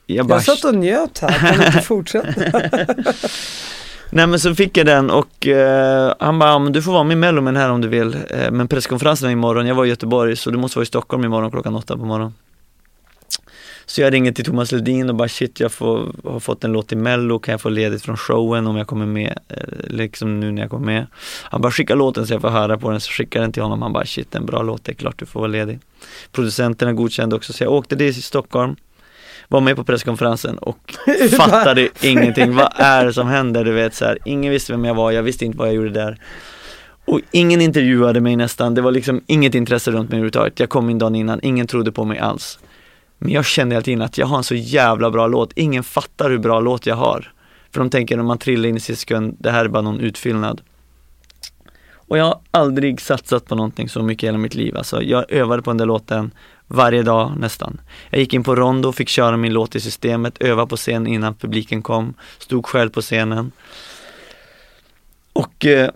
jag 0.05 0.27
bara 0.27 0.35
Jag 0.35 0.43
satt 0.43 0.63
och 0.63 0.75
njöt 0.75 1.19
här, 1.19 1.39
kan 1.39 1.59
du 1.59 1.65
inte 1.65 1.81
fortsätta? 1.81 2.61
Nej 4.09 4.27
men 4.27 4.39
så 4.39 4.55
fick 4.55 4.77
jag 4.77 4.85
den 4.85 5.09
och 5.09 5.47
eh, 5.47 6.13
han 6.19 6.39
bara, 6.39 6.49
ja, 6.49 6.59
men 6.59 6.73
du 6.73 6.81
får 6.81 6.91
vara 6.91 7.03
med 7.03 7.13
i 7.13 7.17
Mello 7.17 7.41
med 7.41 7.53
den 7.53 7.61
här 7.61 7.69
om 7.69 7.81
du 7.81 7.87
vill 7.87 8.17
eh, 8.29 8.51
Men 8.51 8.67
presskonferensen 8.67 9.27
är 9.27 9.33
imorgon, 9.33 9.67
jag 9.67 9.75
var 9.75 9.85
i 9.85 9.89
Göteborg 9.89 10.35
så 10.35 10.51
du 10.51 10.57
måste 10.57 10.77
vara 10.77 10.83
i 10.83 10.85
Stockholm 10.85 11.25
imorgon 11.25 11.51
klockan 11.51 11.75
åtta 11.75 11.97
på 11.97 12.05
morgonen. 12.05 12.33
Så 13.85 14.01
jag 14.01 14.13
ringer 14.13 14.31
till 14.31 14.45
Thomas 14.45 14.71
Ledin 14.71 15.09
och 15.09 15.15
bara 15.15 15.27
shit 15.27 15.59
jag 15.59 15.71
får, 15.71 16.11
har 16.23 16.39
fått 16.39 16.63
en 16.63 16.71
låt 16.71 16.91
i 16.91 16.95
Mello, 16.95 17.39
kan 17.39 17.51
jag 17.51 17.61
få 17.61 17.69
ledigt 17.69 18.01
från 18.01 18.17
showen 18.17 18.67
om 18.67 18.77
jag 18.77 18.87
kommer 18.87 19.05
med, 19.05 19.39
eh, 19.47 19.57
liksom 19.87 20.39
nu 20.39 20.51
när 20.51 20.61
jag 20.61 20.71
kommer 20.71 20.85
med? 20.85 21.07
Han 21.43 21.61
bara 21.61 21.71
skicka 21.71 21.95
låten 21.95 22.27
så 22.27 22.33
jag 22.33 22.41
får 22.41 22.49
höra 22.49 22.77
på 22.77 22.91
den, 22.91 22.99
så 22.99 23.11
skickar 23.11 23.41
den 23.41 23.51
till 23.51 23.63
honom, 23.63 23.81
han 23.81 23.93
bara 23.93 24.05
shit 24.05 24.35
en 24.35 24.45
bra 24.45 24.61
låt, 24.61 24.83
det 24.83 24.91
är 24.91 24.95
klart 24.95 25.19
du 25.19 25.25
får 25.25 25.39
vara 25.39 25.47
ledig. 25.47 25.79
Producenterna 26.31 26.93
godkände 26.93 27.35
också 27.35 27.53
så 27.53 27.63
jag 27.63 27.73
åkte 27.73 27.95
dit 27.95 28.13
till 28.13 28.23
Stockholm 28.23 28.75
var 29.47 29.61
med 29.61 29.75
på 29.75 29.83
presskonferensen 29.83 30.57
och 30.57 30.93
fattade 31.37 31.89
ingenting. 32.01 32.55
Vad 32.55 32.71
är 32.75 33.05
det 33.05 33.13
som 33.13 33.27
händer? 33.27 33.65
Du 33.65 33.71
vet 33.71 33.95
så 33.95 34.05
här, 34.05 34.17
ingen 34.25 34.51
visste 34.51 34.71
vem 34.71 34.85
jag 34.85 34.95
var, 34.95 35.11
jag 35.11 35.23
visste 35.23 35.45
inte 35.45 35.57
vad 35.57 35.67
jag 35.67 35.75
gjorde 35.75 35.89
där. 35.89 36.17
Och 37.05 37.21
ingen 37.31 37.61
intervjuade 37.61 38.21
mig 38.21 38.35
nästan, 38.35 38.73
det 38.73 38.81
var 38.81 38.91
liksom 38.91 39.21
inget 39.27 39.55
intresse 39.55 39.91
runt 39.91 40.09
mig 40.09 40.17
överhuvudtaget. 40.17 40.59
Jag 40.59 40.69
kom 40.69 40.89
in 40.89 40.97
dagen 40.97 41.15
innan, 41.15 41.39
ingen 41.43 41.67
trodde 41.67 41.91
på 41.91 42.05
mig 42.05 42.19
alls. 42.19 42.59
Men 43.17 43.31
jag 43.31 43.45
kände 43.45 43.75
hela 43.75 43.83
tiden 43.83 44.01
att 44.01 44.17
jag 44.17 44.27
har 44.27 44.37
en 44.37 44.43
så 44.43 44.55
jävla 44.55 45.11
bra 45.11 45.27
låt, 45.27 45.51
ingen 45.55 45.83
fattar 45.83 46.29
hur 46.29 46.37
bra 46.37 46.59
låt 46.59 46.85
jag 46.85 46.95
har. 46.95 47.33
För 47.71 47.79
de 47.79 47.89
tänker 47.89 48.17
när 48.17 48.23
man 48.23 48.37
trillar 48.37 48.69
in 48.69 48.77
i 48.77 48.79
sista 48.79 48.99
sekund, 48.99 49.35
det 49.39 49.51
här 49.51 49.65
är 49.65 49.69
bara 49.69 49.81
någon 49.81 49.99
utfyllnad. 49.99 50.61
Och 51.93 52.17
jag 52.17 52.25
har 52.25 52.39
aldrig 52.51 53.01
satsat 53.01 53.45
på 53.45 53.55
någonting 53.55 53.89
så 53.89 54.03
mycket 54.03 54.23
i 54.23 54.27
hela 54.27 54.37
mitt 54.37 54.55
liv. 54.55 54.77
Alltså 54.77 55.01
jag 55.01 55.31
övade 55.31 55.61
på 55.61 55.69
den 55.69 55.77
där 55.77 55.85
låten 55.85 56.31
varje 56.67 57.03
dag 57.03 57.33
nästan. 57.37 57.81
Jag 58.09 58.19
gick 58.19 58.33
in 58.33 58.43
på 58.43 58.55
Rondo, 58.55 58.91
fick 58.91 59.09
köra 59.09 59.37
min 59.37 59.53
låt 59.53 59.75
i 59.75 59.79
systemet, 59.79 60.41
öva 60.41 60.65
på 60.65 60.77
scen 60.77 61.07
innan 61.07 61.35
publiken 61.35 61.81
kom, 61.81 62.13
stod 62.39 62.65
själv 62.65 62.89
på 62.89 63.01
scenen. 63.01 63.51
Och 65.33 65.65
eh, 65.65 65.89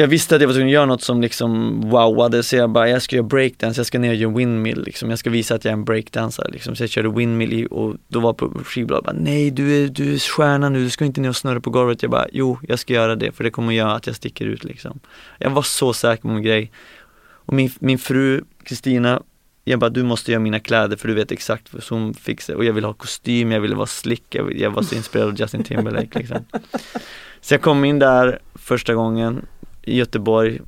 jag 0.00 0.08
visste 0.08 0.34
att 0.34 0.40
jag 0.40 0.48
var 0.48 0.54
tvungen 0.54 0.68
att 0.68 0.72
göra 0.72 0.86
något 0.86 1.02
som 1.02 1.20
liksom 1.20 1.80
wowade 1.90 2.42
så 2.42 2.56
jag 2.56 2.70
bara, 2.70 2.88
jag 2.88 3.02
ska 3.02 3.16
göra 3.16 3.26
breakdance, 3.26 3.78
jag 3.80 3.86
ska 3.86 3.98
ner 3.98 4.08
och 4.08 4.14
göra 4.14 4.32
windmill 4.32 4.82
liksom. 4.82 5.10
Jag 5.10 5.18
ska 5.18 5.30
visa 5.30 5.54
att 5.54 5.64
jag 5.64 5.72
är 5.72 5.76
en 5.76 5.84
breakdansare 5.84 6.50
liksom. 6.52 6.76
Så 6.76 6.82
jag 6.82 6.90
körde 6.90 7.08
windmill 7.08 7.52
i, 7.52 7.68
och 7.70 7.96
då 8.08 8.20
var 8.20 8.32
på 8.32 8.50
skivbolaget 8.64 9.04
bara, 9.04 9.16
nej 9.20 9.50
du 9.50 9.84
är, 9.84 9.88
du 9.88 10.14
är 10.14 10.18
stjärna 10.18 10.68
nu, 10.68 10.84
du 10.84 10.90
ska 10.90 11.04
inte 11.04 11.20
ner 11.20 11.28
och 11.28 11.36
snurra 11.36 11.60
på 11.60 11.70
golvet. 11.70 12.02
Jag 12.02 12.10
bara, 12.10 12.26
jo 12.32 12.58
jag 12.68 12.78
ska 12.78 12.92
göra 12.92 13.16
det 13.16 13.32
för 13.32 13.44
det 13.44 13.50
kommer 13.50 13.68
att 13.68 13.74
göra 13.74 13.92
att 13.92 14.06
jag 14.06 14.16
sticker 14.16 14.44
ut 14.44 14.64
liksom. 14.64 15.00
Jag 15.38 15.50
var 15.50 15.62
så 15.62 15.92
säker 15.92 16.22
på 16.22 16.28
min 16.28 16.42
grej. 16.42 16.72
Och 17.20 17.54
min, 17.54 17.70
min 17.78 17.98
fru 17.98 18.44
Kristina, 18.64 19.22
jag 19.70 19.80
bara, 19.80 19.90
du 19.90 20.02
måste 20.02 20.32
göra 20.32 20.40
mina 20.40 20.60
kläder 20.60 20.96
för 20.96 21.08
du 21.08 21.14
vet 21.14 21.32
exakt 21.32 21.74
vad 21.74 21.82
som 21.82 22.14
fixar 22.14 22.54
och 22.54 22.64
jag 22.64 22.72
vill 22.72 22.84
ha 22.84 22.92
kostym, 22.92 23.52
jag 23.52 23.60
ville 23.60 23.74
vara 23.74 23.86
slick, 23.86 24.24
jag, 24.34 24.44
vill, 24.44 24.60
jag 24.60 24.70
var 24.70 24.82
så 24.82 24.94
inspirerad 24.94 25.28
av 25.28 25.40
Justin 25.40 25.64
Timberlake 25.64 26.18
liksom. 26.18 26.44
Så 27.40 27.54
jag 27.54 27.62
kom 27.62 27.84
in 27.84 27.98
där 27.98 28.38
första 28.54 28.94
gången 28.94 29.46
i 29.82 29.96
Göteborg, 29.96 30.60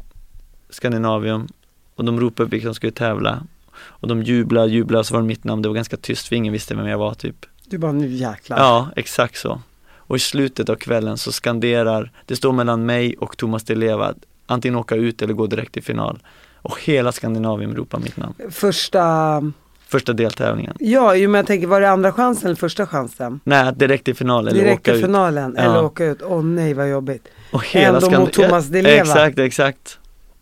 Skandinavium 0.70 1.48
och 1.94 2.04
de 2.04 2.20
ropade 2.20 2.50
vilka 2.50 2.66
som 2.66 2.74
skulle 2.74 2.92
tävla 2.92 3.46
och 3.74 4.08
de 4.08 4.22
jublade, 4.22 4.72
jublade, 4.72 5.04
så 5.04 5.14
var 5.14 5.20
det 5.20 5.26
mitt 5.26 5.44
namn, 5.44 5.62
det 5.62 5.68
var 5.68 5.74
ganska 5.74 5.96
tyst 5.96 6.28
för 6.28 6.36
ingen 6.36 6.52
visste 6.52 6.74
vem 6.74 6.86
jag 6.86 6.98
var 6.98 7.14
typ. 7.14 7.46
Du 7.66 7.78
bara, 7.78 7.92
nu 7.92 8.08
jäklar. 8.08 8.58
Ja, 8.58 8.88
exakt 8.96 9.38
så. 9.38 9.60
Och 9.96 10.16
i 10.16 10.18
slutet 10.18 10.68
av 10.68 10.76
kvällen 10.76 11.18
så 11.18 11.32
skanderar, 11.32 12.10
det 12.26 12.36
står 12.36 12.52
mellan 12.52 12.86
mig 12.86 13.16
och 13.16 13.36
Thomas 13.36 13.64
Di 13.64 13.74
Leva, 13.74 14.14
antingen 14.46 14.78
åka 14.78 14.94
ut 14.94 15.22
eller 15.22 15.34
gå 15.34 15.46
direkt 15.46 15.72
till 15.72 15.82
final. 15.82 16.18
Och 16.62 16.80
hela 16.80 17.12
Skandinavien 17.12 17.76
ropar 17.76 17.98
mitt 17.98 18.16
namn. 18.16 18.34
Första, 18.50 19.42
Första 19.86 20.12
deltävlingen. 20.12 20.76
ja 20.80 21.12
men 21.12 21.34
jag 21.34 21.46
tänker, 21.46 21.66
var 21.66 21.80
det 21.80 21.90
andra 21.90 22.12
chansen 22.12 22.46
eller 22.46 22.56
första 22.56 22.86
chansen? 22.86 23.40
Nej, 23.44 23.72
direkt 23.76 24.04
till 24.04 24.14
final 24.14 24.48
eller 24.48 24.60
Direkt 24.60 24.80
åka 24.80 24.92
i 24.94 24.98
ut. 24.98 25.04
finalen, 25.04 25.54
Ja. 25.56 25.62
eller 25.62 25.84
åka 25.84 26.04
ut. 26.04 26.22
Åh 26.22 26.42
nej 26.44 26.74
vad 26.74 26.90
jobbigt. 26.90 27.28
Och 27.52 27.66
hela 27.66 28.00
Ändå 28.00 28.20
mot 28.20 28.32
Thomas 28.32 28.66
Di 28.66 28.82
Leva. 28.82 28.96
Exakt, 29.00 29.38
exakt. 29.38 29.98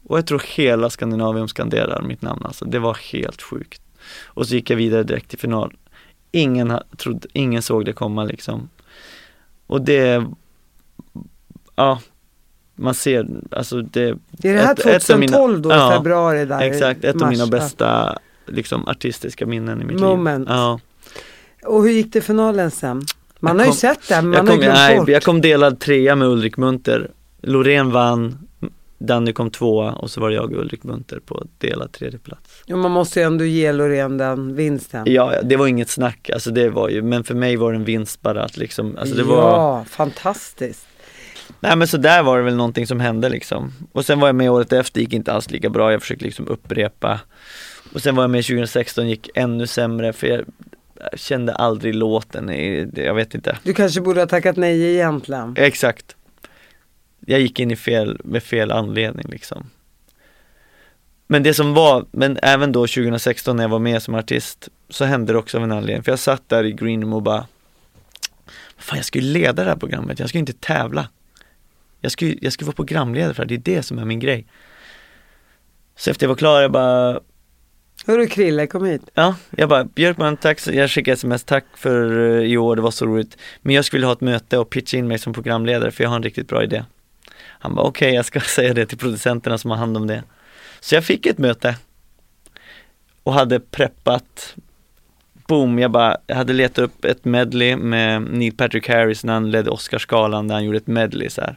Och 0.07 0.18
jag 0.18 0.27
tror 0.27 0.43
hela 0.57 0.91
Skandinavien 0.91 1.49
skanderar 1.49 2.03
mitt 2.03 2.23
namn 2.23 2.43
alltså. 2.45 2.64
Det 2.64 2.79
var 2.79 2.95
helt 3.12 3.43
sjukt. 3.43 3.83
Och 4.25 4.47
så 4.47 4.55
gick 4.55 4.71
jag 4.71 4.77
vidare 4.77 5.03
direkt 5.03 5.29
till 5.31 5.39
final. 5.39 5.73
Ingen, 6.33 6.79
trodde, 6.97 7.29
ingen 7.33 7.62
såg 7.62 7.85
det 7.85 7.93
komma 7.93 8.25
liksom. 8.25 8.68
Och 9.66 9.83
det, 9.83 10.25
ja, 11.77 12.01
man 12.81 12.95
ser, 12.95 13.26
alltså 13.51 13.83
det 13.83 14.03
Är 14.09 14.16
det 14.43 14.49
här 14.61 14.72
ett- 14.72 14.87
ett 14.87 15.11
av 15.11 15.18
mina- 15.20 15.33
2012 15.33 15.61
då, 15.62 15.70
Ja, 15.70 15.93
februari 15.97 16.45
där? 16.45 16.61
Exakt, 16.61 17.05
ett 17.05 17.14
av 17.14 17.20
mars, 17.20 17.31
mina 17.31 17.45
ja. 17.45 17.51
bästa 17.51 18.18
liksom 18.47 18.89
artistiska 18.89 19.47
minnen 19.47 19.83
i 19.83 19.85
mitt 19.85 20.01
Moment. 20.01 20.49
liv. 20.49 20.57
Ja. 20.57 20.81
Och 21.66 21.83
hur 21.83 21.91
gick 21.91 22.12
det 22.12 22.20
finalen 22.20 22.70
sen? 22.70 23.03
Man 23.41 23.57
Jag 23.59 23.64
har 23.64 23.72
ju 23.72 23.76
sett 23.78 24.09
det, 24.09 24.14
men 24.14 24.24
man 24.24 24.33
Jag 24.35 24.41
har 24.43 24.47
kom, 24.49 24.59
glömt 24.59 24.74
nej, 24.74 24.99
bort. 24.99 25.09
jag 25.09 25.22
kom 25.22 25.41
delad 25.41 25.78
trea 25.81 26.16
med 26.16 26.28
Ulrik 26.28 26.57
Munter. 26.57 27.11
Loreen 27.43 27.91
vann, 27.91 28.39
Danny 28.99 29.33
kom 29.33 29.51
tvåa 29.51 29.93
och 29.93 30.11
så 30.11 30.20
var 30.20 30.28
det 30.28 30.35
jag 30.35 30.53
och 30.53 30.59
Ulrik 30.61 30.85
Munter 30.85 31.20
på 31.26 31.45
delad 31.59 31.93
tredje 31.93 32.18
plats. 32.18 32.62
Jo, 32.66 32.76
man 32.76 32.91
måste 32.91 33.20
ju 33.20 33.26
ändå 33.26 33.45
ge 33.45 33.72
Loreen 33.72 34.18
den 34.18 34.55
vinsten. 34.55 35.03
Ja, 35.07 35.35
ja, 35.35 35.43
det 35.43 35.57
var 35.57 35.66
inget 35.66 35.89
snack, 35.91 36.31
alltså 36.35 36.51
det 36.51 36.68
var 36.70 36.89
ju, 36.89 37.03
men 37.03 37.24
för 37.24 37.35
mig 37.35 37.57
var 37.57 37.72
det 37.72 37.76
en 37.78 37.85
vinst 37.85 38.20
bara 38.22 38.43
att 38.45 38.57
liksom, 38.57 38.97
alltså 39.01 39.14
det 39.16 39.22
var, 39.22 39.37
Ja, 39.37 39.85
fantastiskt. 39.91 40.87
Nej 41.61 41.77
men 41.77 41.89
så 41.89 41.97
där 41.97 42.23
var 42.23 42.39
det 42.39 42.45
väl 42.45 42.57
någonting 42.57 42.87
som 42.87 43.01
hände 43.01 43.29
liksom. 43.29 43.73
Och 43.93 44.05
sen 44.05 44.21
var 44.21 44.29
jag 44.29 44.35
med 44.35 44.51
året 44.51 44.73
efter, 44.73 45.01
gick 45.01 45.13
inte 45.13 45.33
alls 45.33 45.51
lika 45.51 45.71
bra, 45.71 45.93
jag 45.93 46.01
försökte 46.01 46.25
liksom 46.25 46.49
upprepa. 46.49 47.21
Och 47.93 48.03
sen 48.03 48.15
var 48.15 48.23
jag 48.23 48.31
med 48.31 48.45
2016, 48.45 49.09
gick 49.09 49.29
ännu 49.35 49.67
sämre 49.67 50.13
för 50.13 50.27
jag, 50.27 50.45
kände 51.15 51.55
aldrig 51.55 51.95
låten, 51.95 52.49
jag 52.95 53.15
vet 53.15 53.35
inte. 53.35 53.59
Du 53.63 53.75
kanske 53.75 54.01
borde 54.01 54.21
ha 54.21 54.27
tackat 54.27 54.57
nej 54.57 54.95
egentligen. 54.95 55.55
Exakt. 55.59 56.17
Jag 57.27 57.41
gick 57.41 57.61
in 57.61 57.71
i 57.71 57.77
fel, 57.77 58.21
med 58.25 58.43
fel 58.43 58.71
anledning 58.71 59.27
liksom. 59.29 59.71
Men 61.27 61.43
det 61.43 61.55
som 61.55 61.75
var, 61.75 62.07
men 62.11 62.39
även 62.43 62.73
då 62.73 62.81
2016 62.81 63.57
när 63.57 63.65
jag 63.65 63.69
var 63.69 63.79
med 63.79 64.03
som 64.03 64.15
artist 64.15 64.69
så 64.89 65.05
hände 65.05 65.33
det 65.33 65.39
också 65.39 65.57
av 65.57 65.65
en 65.65 65.73
anledning. 65.73 66.03
För 66.03 66.13
jag 66.13 66.19
satt 66.19 66.49
där 66.49 66.65
i 66.65 66.73
Green 66.73 67.03
Room 67.03 67.13
och 67.13 67.23
bara 67.23 67.47
Fan 68.77 68.97
jag 68.97 69.05
ska 69.05 69.19
ju 69.19 69.25
leda 69.25 69.65
det 69.65 69.71
här 69.71 69.77
programmet, 69.77 70.19
jag 70.19 70.29
ska 70.29 70.39
ju 70.39 70.41
inte 70.41 70.53
tävla. 70.53 71.09
Jag 72.01 72.13
ska 72.13 72.35
jag 72.41 72.53
ska 72.53 72.65
vara 72.65 72.77
programledare 72.77 73.35
för 73.35 73.45
det, 73.45 73.57
det 73.57 73.73
är 73.73 73.77
det 73.77 73.83
som 73.83 73.99
är 73.99 74.05
min 74.05 74.21
grej. 74.21 74.47
Så 75.97 76.11
efter 76.11 76.25
jag 76.25 76.29
var 76.29 76.37
klar, 76.37 76.61
jag 76.61 76.73
bara 76.73 77.21
Hörru 78.07 78.27
Krille, 78.27 78.67
kom 78.67 78.85
hit. 78.85 79.03
Ja, 79.15 79.35
jag 79.51 79.69
bara, 79.69 79.85
Björkman 79.85 80.37
tack, 80.37 80.67
jag 80.67 80.91
skickade 80.91 81.13
sms, 81.13 81.45
tack 81.45 81.65
för 81.75 82.31
eh, 82.31 82.45
i 82.45 82.57
år, 82.57 82.77
det 82.77 82.83
var 82.83 82.91
så 82.91 83.07
roligt. 83.07 83.37
Men 83.63 83.75
jag 83.75 83.85
skulle 83.85 84.07
ha 84.07 84.13
ett 84.13 84.21
möte 84.21 84.59
och 84.59 84.71
pitcha 84.71 84.97
in 84.97 85.09
mig 85.09 85.19
som 85.19 85.33
programledare 85.33 85.91
för 85.91 86.05
jag 86.05 86.09
har 86.11 86.17
en 86.17 86.23
riktigt 86.23 86.49
bra 86.49 86.63
idé. 86.63 86.85
Han 87.39 87.75
bara, 87.75 87.87
okej 87.87 88.15
jag 88.15 88.25
ska 88.25 88.41
säga 88.57 88.75
det 88.75 88.87
till 88.87 88.99
producenterna 88.99 89.59
som 89.59 89.71
har 89.71 89.79
hand 89.79 89.97
om 89.97 90.07
det. 90.07 90.23
Så 90.81 90.95
jag 90.95 91.05
fick 91.05 91.27
ett 91.27 91.39
möte 91.39 91.77
och 93.23 93.33
hade 93.33 93.61
preppat 93.61 94.55
Boom, 95.51 95.79
jag 95.79 95.91
bara, 95.91 96.17
jag 96.27 96.37
hade 96.37 96.53
letat 96.53 96.79
upp 96.79 97.05
ett 97.05 97.25
medley 97.25 97.77
med 97.77 98.23
Neil 98.23 98.57
Patrick 98.57 98.89
Harris 98.89 99.25
när 99.25 99.33
han 99.33 99.51
ledde 99.51 99.71
Oscarsgalan 99.71 100.49
där 100.49 100.55
han 100.55 100.65
gjorde 100.65 100.79
ett 100.79 100.87
medley 100.87 101.31
så 101.31 101.41
här. 101.41 101.57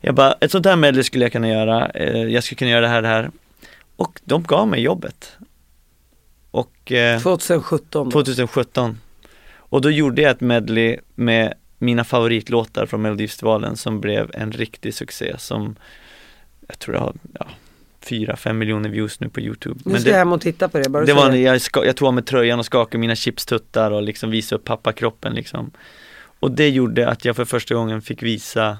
Jag 0.00 0.14
bara, 0.14 0.32
ett 0.32 0.50
sånt 0.50 0.66
här 0.66 0.76
medley 0.76 1.04
skulle 1.04 1.24
jag 1.24 1.32
kunna 1.32 1.48
göra, 1.48 1.88
eh, 1.88 2.22
jag 2.22 2.44
skulle 2.44 2.56
kunna 2.56 2.70
göra 2.70 2.80
det 2.80 2.88
här, 2.88 3.02
det 3.02 3.08
här. 3.08 3.30
Och 3.96 4.20
de 4.24 4.42
gav 4.42 4.68
mig 4.68 4.80
jobbet. 4.80 5.36
Och 6.50 6.92
eh, 6.92 7.20
2017. 7.20 8.10
2017. 8.10 9.00
Och 9.54 9.80
då 9.80 9.90
gjorde 9.90 10.22
jag 10.22 10.30
ett 10.30 10.40
medley 10.40 10.98
med 11.14 11.54
mina 11.78 12.04
favoritlåtar 12.04 12.86
från 12.86 13.02
Melodifestivalen 13.02 13.76
som 13.76 14.00
blev 14.00 14.30
en 14.34 14.52
riktig 14.52 14.94
succé 14.94 15.34
som 15.38 15.76
jag 16.68 16.78
tror 16.78 16.96
jag 16.96 17.02
har 17.02 17.14
ja, 17.38 17.46
4-5 18.06 18.52
miljoner 18.52 18.88
views 18.88 19.20
nu 19.20 19.28
på 19.28 19.40
Youtube. 19.40 19.80
Nu 19.84 19.98
ska 19.98 20.10
jag 20.10 20.16
hem 20.18 20.32
och 20.32 20.40
titta 20.40 20.68
på 20.68 20.78
det, 20.78 20.88
bara 20.88 21.04
det 21.04 21.12
var, 21.12 21.30
det. 21.30 21.38
jag, 21.38 21.60
ska, 21.60 21.84
jag 21.84 21.96
tog 21.96 22.08
av 22.08 22.14
mig 22.14 22.24
tröjan 22.24 22.58
och 22.58 22.66
skakade 22.66 22.98
mina 23.00 23.16
chipstuttar 23.16 23.90
och 23.90 24.02
liksom 24.02 24.30
visade 24.30 24.58
upp 24.58 24.64
pappakroppen 24.64 25.34
liksom. 25.34 25.70
Och 26.40 26.50
det 26.50 26.68
gjorde 26.68 27.08
att 27.08 27.24
jag 27.24 27.36
för 27.36 27.44
första 27.44 27.74
gången 27.74 28.02
fick 28.02 28.22
visa 28.22 28.78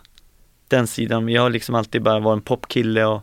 den 0.69 0.87
sidan. 0.87 1.29
Jag 1.29 1.43
har 1.43 1.51
liksom 1.51 1.75
alltid 1.75 2.03
bara 2.03 2.19
varit 2.19 2.37
en 2.37 2.43
popkille 2.43 3.05
och 3.05 3.23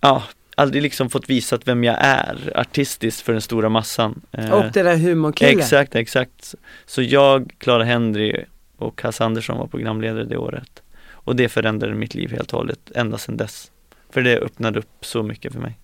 ja, 0.00 0.22
aldrig 0.54 0.82
liksom 0.82 1.10
fått 1.10 1.30
visat 1.30 1.68
vem 1.68 1.84
jag 1.84 1.96
är 2.00 2.52
artistiskt 2.54 3.20
för 3.20 3.32
den 3.32 3.42
stora 3.42 3.68
massan. 3.68 4.20
Eh, 4.32 4.50
Och 4.50 4.64
det 4.72 4.82
där 4.82 4.96
humorkillen. 4.96 5.58
Exakt, 5.58 5.94
exakt. 5.94 6.54
Så 6.86 7.02
jag, 7.02 7.52
Clara 7.58 7.84
Henry 7.84 8.44
och 8.76 9.02
Hasse 9.02 9.24
Andersson 9.24 9.58
var 9.58 9.66
programledare 9.66 10.24
det 10.24 10.36
året. 10.36 10.82
Och 11.10 11.36
det 11.36 11.48
förändrade 11.48 11.94
mitt 11.94 12.14
liv 12.14 12.30
helt 12.30 12.52
och 12.52 12.58
hållet, 12.58 12.90
ända 12.94 13.18
sedan 13.18 13.36
dess. 13.36 13.70
För 14.14 14.22
det 14.22 14.38
öppnade 14.38 14.78
upp 14.78 15.06
så 15.06 15.22
mycket 15.22 15.52
för 15.52 15.60
mig. 15.60 15.78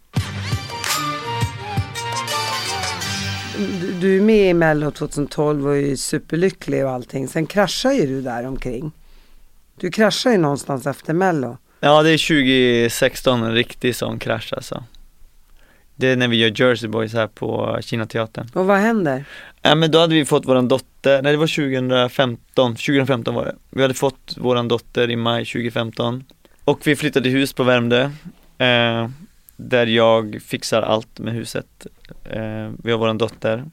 Du, 3.81 3.93
du 3.93 4.17
är 4.17 4.21
med 4.21 4.51
i 4.51 4.55
Mello 4.55 4.91
2012 4.91 5.69
och 5.69 5.77
är 5.77 5.97
superlycklig 5.97 6.85
och 6.85 6.91
allting. 6.91 7.29
Sen 7.29 7.47
kraschar 7.47 7.93
ju 7.93 8.07
du 8.07 8.23
där 8.23 8.47
omkring. 8.47 8.93
Du 9.77 9.91
kraschar 9.91 10.31
ju 10.31 10.39
någonstans 10.39 10.87
efter 10.87 11.15
Mello. 11.15 11.59
Ja, 11.81 12.03
det 12.03 12.11
är 12.11 12.29
2016, 12.89 13.43
en 13.43 13.55
riktig 13.55 13.97
sån 13.97 14.19
krasch 14.19 14.53
alltså. 14.53 14.85
Det 15.95 16.09
är 16.09 16.17
när 16.17 16.29
vi 16.29 16.37
gör 16.37 16.53
Jersey 16.61 16.89
Boys 16.89 17.13
här 17.13 17.27
på 17.27 17.79
Kinateatern. 17.83 18.49
Och 18.53 18.67
vad 18.67 18.79
händer? 18.79 19.25
Ja 19.63 19.75
men 19.75 19.91
då 19.91 19.99
hade 19.99 20.15
vi 20.15 20.25
fått 20.25 20.47
våran 20.47 20.69
dotter, 20.69 21.23
nej 21.23 21.33
det 21.33 21.39
var 21.39 21.47
2015, 21.47 22.77
2015 22.77 23.35
var 23.35 23.45
det. 23.45 23.57
Vi 23.71 23.83
hade 23.83 23.95
fått 23.95 24.37
våran 24.37 24.69
dotter 24.69 25.11
i 25.11 25.17
maj 25.17 25.45
2015 25.45 26.25
och 26.65 26.87
vi 26.87 26.97
flyttade 26.97 27.29
hus 27.29 27.53
på 27.53 27.63
Värmdö 27.63 28.11
eh, 28.59 29.09
där 29.57 29.87
jag 29.87 30.43
fixar 30.43 30.83
allt 30.83 31.19
med 31.19 31.35
huset. 31.35 31.87
Eh, 32.25 32.71
vi 32.83 32.91
har 32.91 32.99
våran 32.99 33.19
dotter. 33.19 33.65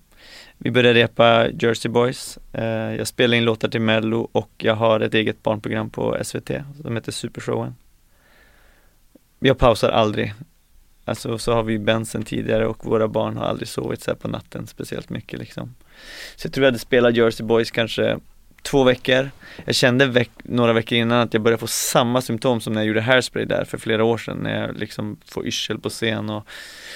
Vi 0.58 0.72
började 0.72 1.00
repa 1.00 1.50
Jersey 1.50 1.92
Boys. 1.92 2.40
Eh, 2.54 2.96
jag 2.96 3.08
spelar 3.08 3.38
in 3.38 3.46
låtar 3.46 3.70
till 3.70 3.82
Mello 3.82 4.30
och 4.32 4.52
jag 4.58 4.76
har 4.76 5.00
ett 5.00 5.14
eget 5.14 5.44
barnprogram 5.44 5.90
på 5.90 6.18
SVT 6.24 6.52
som 6.82 6.96
heter 6.96 7.12
Supershowen. 7.12 7.76
Jag 9.40 9.58
pausar 9.58 9.90
aldrig. 9.90 10.34
Alltså 11.06 11.38
så 11.38 11.54
har 11.54 11.64
vi 11.64 11.80
Ben 11.80 12.06
sen 12.06 12.24
tidigare 12.24 12.68
och 12.68 12.86
våra 12.86 13.08
barn 13.08 13.38
har 13.38 13.46
aldrig 13.46 13.68
sovit 13.68 14.02
så 14.02 14.12
här 14.12 14.16
på 14.16 14.28
natten 14.28 14.68
speciellt 14.68 15.10
mycket 15.10 15.40
liksom. 15.40 15.76
Så 16.36 16.46
jag 16.46 16.54
tror 16.54 16.64
jag 16.64 16.72
hade 16.72 16.80
spelat 16.80 17.16
Jersey 17.16 17.46
Boys 17.46 17.72
kanske 17.72 18.20
två 18.62 18.84
veckor. 18.84 19.32
Jag 19.66 19.76
kände 19.76 20.06
veck 20.06 20.32
några 20.44 20.74
veckor 20.74 20.98
innan 20.98 21.20
att 21.20 21.34
jag 21.34 21.44
började 21.44 21.60
få 21.60 21.68
samma 21.68 22.22
symptom 22.22 22.62
som 22.62 22.74
när 22.74 22.82
jag 22.82 22.88
gjorde 22.88 23.02
Hairspray 23.02 23.46
där 23.46 23.66
för 23.66 23.78
flera 23.78 24.04
år 24.04 24.18
sedan 24.18 24.38
när 24.38 24.62
jag 24.62 24.78
liksom 24.78 25.18
får 25.26 25.48
yrsel 25.48 25.80
på 25.80 25.90
scen 25.90 26.30
och, 26.30 26.48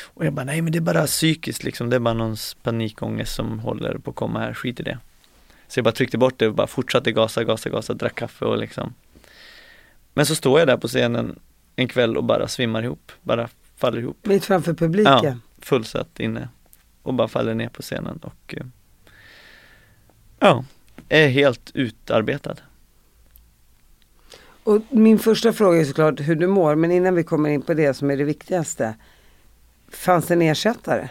och 0.04 0.26
jag 0.26 0.34
bara 0.34 0.46
nej 0.46 0.62
men 0.62 0.72
det 0.72 0.80
är 0.80 0.82
bara 0.82 1.06
psykiskt 1.06 1.64
liksom, 1.64 1.90
det 1.90 1.96
är 1.96 2.00
bara 2.00 2.14
någon 2.14 2.36
panikångest 2.64 3.36
som 3.36 3.60
håller 3.60 3.98
på 3.98 4.10
att 4.10 4.16
komma 4.16 4.40
här, 4.40 4.54
skit 4.54 4.80
i 4.80 4.84
det. 4.84 4.98
Så 5.68 5.80
jag 5.80 5.84
bara 5.84 5.92
tryckte 5.92 6.18
bort 6.18 6.34
det 6.38 6.48
och 6.48 6.54
bara 6.54 6.68
fortsatte 6.68 7.12
gasa, 7.12 7.44
gasa, 7.44 7.70
gasa, 7.70 7.94
drack 7.94 8.16
kaffe 8.16 8.46
och 8.46 8.58
liksom 8.58 8.94
Men 10.14 10.26
så 10.26 10.36
står 10.36 10.60
jag 10.60 10.68
där 10.68 10.78
på 10.78 10.88
scenen 10.88 11.40
en 11.76 11.88
kväll 11.88 12.18
och 12.18 12.24
bara 12.24 12.48
svimmar 12.48 12.84
ihop, 12.84 13.12
bara 13.22 13.50
faller 13.78 14.00
ihop. 14.00 14.26
Mitt 14.26 14.46
framför 14.46 14.74
publiken. 14.74 15.20
Ja, 15.24 15.36
fullsatt 15.60 16.20
inne 16.20 16.50
och 17.04 17.14
bara 17.14 17.28
faller 17.28 17.54
ner 17.54 17.70
på 17.70 17.82
scenen 17.82 18.20
och 18.22 18.56
eh, 18.58 18.66
ja, 20.40 20.66
är 21.10 21.28
helt 21.28 21.72
utarbetad. 21.74 22.56
Och 24.64 24.82
min 24.90 25.20
första 25.20 25.54
fråga 25.54 25.80
är 25.80 25.86
såklart 25.86 26.20
hur 26.20 26.36
du 26.36 26.48
mår. 26.48 26.76
Men 26.76 26.92
innan 26.92 27.16
vi 27.16 27.24
kommer 27.24 27.50
in 27.50 27.62
på 27.62 27.74
det 27.74 27.94
som 27.94 28.12
är 28.12 28.18
det 28.18 28.24
viktigaste. 28.24 28.96
Fanns 29.90 30.28
det 30.28 30.34
en 30.34 30.42
ersättare? 30.42 31.10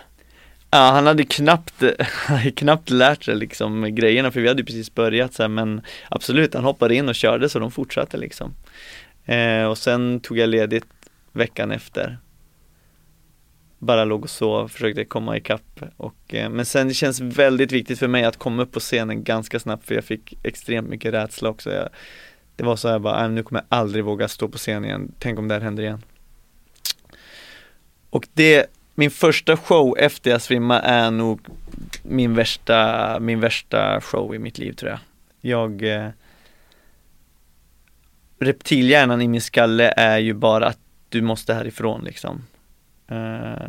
Ja, 0.71 0.79
han 0.79 1.07
hade 1.07 1.25
knappt, 1.25 1.83
han 2.27 2.37
hade 2.39 2.51
knappt 2.51 2.91
lärt 2.91 3.25
sig 3.25 3.37
liksom 3.37 3.95
grejerna 3.95 4.31
för 4.31 4.41
vi 4.41 4.49
hade 4.49 4.65
precis 4.65 4.95
börjat 4.95 5.35
så 5.35 5.43
här, 5.43 5.49
men 5.49 5.81
absolut, 6.09 6.55
han 6.55 6.65
hoppade 6.65 6.95
in 6.95 7.09
och 7.09 7.15
körde 7.15 7.49
så 7.49 7.59
de 7.59 7.71
fortsatte 7.71 8.17
liksom. 8.17 8.55
Eh, 9.25 9.65
och 9.65 9.79
sen 9.79 10.21
tog 10.21 10.39
jag 10.39 10.49
ledigt 10.49 10.87
veckan 11.33 11.71
efter. 11.71 12.19
Bara 13.83 14.05
låg 14.05 14.23
och 14.23 14.31
sov, 14.31 14.69
försökte 14.69 15.05
komma 15.05 15.37
ikapp 15.37 15.83
och, 15.97 16.35
eh, 16.35 16.51
men 16.51 16.67
sen 16.67 16.89
det 16.89 16.95
känns 16.95 17.21
väldigt 17.21 17.73
viktigt 17.73 17.99
för 17.99 18.09
mig 18.09 18.25
att 18.25 18.37
komma 18.37 18.63
upp 18.63 18.73
på 18.73 18.81
scenen 18.81 19.25
ganska 19.25 19.61
snabbt 19.61 19.87
för 19.87 19.95
jag 19.95 20.05
fick 20.05 20.39
extremt 20.43 20.89
mycket 20.89 21.15
rädsla 21.15 21.49
också. 21.49 21.73
Jag, 21.73 21.89
det 22.57 22.65
var 22.65 22.77
så 22.77 22.89
här 22.89 22.99
bara, 22.99 23.25
äh, 23.25 23.31
nu 23.31 23.43
kommer 23.43 23.61
jag 23.69 23.79
aldrig 23.79 24.05
våga 24.05 24.29
stå 24.29 24.49
på 24.49 24.59
scen 24.59 24.85
igen, 24.85 25.13
tänk 25.19 25.39
om 25.39 25.49
det 25.49 25.55
här 25.55 25.61
händer 25.61 25.83
igen. 25.83 26.03
Och 28.11 28.27
det, 28.35 28.67
min 28.95 29.11
första 29.11 29.57
show 29.57 29.99
efter 29.99 30.31
jag 30.31 30.43
svimmade 30.43 30.81
är 30.81 31.11
nog 31.11 31.41
min 32.03 32.35
värsta, 32.35 33.19
min 33.21 33.41
värsta 33.41 34.01
show 34.01 34.35
i 34.35 34.39
mitt 34.39 34.59
liv 34.59 34.73
tror 34.73 34.91
jag. 34.91 35.01
Jag 35.41 35.83
eh, 35.83 36.09
Reptilhjärnan 38.39 39.23
i 39.23 39.29
min 39.29 39.41
skalle 39.41 39.93
är 39.97 40.19
ju 40.19 40.35
bara 40.35 40.67
att 40.67 40.79
du 41.09 41.23
måste 41.23 41.55
härifrån 41.55 42.05
liksom. 42.05 42.43
Eh, 43.11 43.69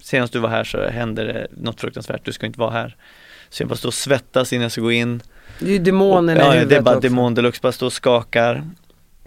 senast 0.00 0.32
du 0.32 0.38
var 0.38 0.48
här 0.48 0.64
så 0.64 0.88
hände 0.88 1.24
det 1.24 1.46
något 1.50 1.80
fruktansvärt, 1.80 2.24
du 2.24 2.32
ska 2.32 2.46
inte 2.46 2.60
vara 2.60 2.70
här. 2.70 2.96
Så 3.48 3.62
jag 3.62 3.68
bara 3.68 3.76
står 3.76 3.88
och 3.88 3.94
svettas 3.94 4.52
innan 4.52 4.62
jag 4.62 4.72
ska 4.72 4.80
gå 4.80 4.92
in. 4.92 5.22
Det 5.58 5.66
är 5.66 5.72
ju 5.72 5.78
demonerna 5.78 6.40
ja, 6.40 6.62
i 6.62 6.64
det 6.64 6.76
är 6.76 6.80
bara 6.80 6.96
också. 6.96 7.08
demon 7.08 7.34
deluxe, 7.34 7.60
bara 7.62 7.72
står 7.72 7.86
och 7.86 7.92
skakar. 7.92 8.64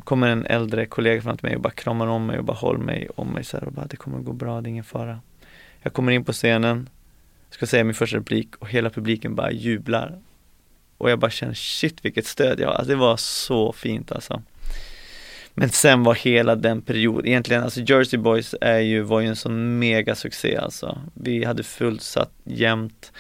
Kommer 0.04 0.28
en 0.28 0.45
äldre 0.45 0.86
kollega 0.86 1.22
fram 1.22 1.38
till 1.38 1.45
mig 1.45 1.56
och 1.56 1.62
bara 1.62 1.74
kramar 1.74 2.08
om 2.08 2.26
mig 2.26 2.38
och 2.38 2.43
bara 2.43 2.58
håller 2.58 2.80
mig 2.80 3.10
om 3.16 3.28
mig 3.28 3.43
så 3.43 3.58
här 3.58 3.64
och 3.64 3.72
bara 3.72 3.86
det 3.86 3.97
kommer 3.97 4.20
gå 4.20 4.34
bra, 4.34 4.62
det 4.62 4.68
är 4.68 4.70
ingen 4.70 4.84
fara. 4.84 5.20
Jag 5.82 5.93
kommer 5.93 6.12
in 6.12 6.26
på 6.26 6.34
scenen, 6.34 6.89
ska 7.50 7.66
säga 7.66 7.84
min 7.84 7.93
första 7.93 8.18
replik 8.18 8.56
och 8.56 8.70
hela 8.70 8.89
publiken 8.89 9.36
bara 9.36 9.52
jublar. 9.52 10.20
Och 10.97 11.12
jag 11.12 11.20
bara 11.20 11.32
känner 11.32 11.54
shit 11.54 12.06
vilket 12.06 12.26
stöd 12.26 12.60
jag 12.60 12.68
har, 12.68 12.74
alltså, 12.74 12.89
det 12.89 12.95
var 12.95 13.18
så 13.18 13.74
fint 13.74 14.12
alltså. 14.12 14.41
Men 15.60 15.70
sen 15.70 16.03
var 16.03 16.16
hela 16.16 16.55
den 16.55 16.82
perioden, 16.82 17.28
egentligen 17.28 17.64
alltså 17.64 17.80
Jersey 17.82 18.20
Boys 18.20 18.55
är 18.62 18.80
ju, 18.80 19.01
var 19.01 19.20
ju 19.20 19.28
en 19.28 19.36
sån 19.36 19.80
mega 19.80 20.16
succé 20.16 20.57
alltså. 20.57 21.01
Vi 21.14 21.43
hade 21.43 21.64
fullsatt 21.64 22.32
jämt. 22.43 23.12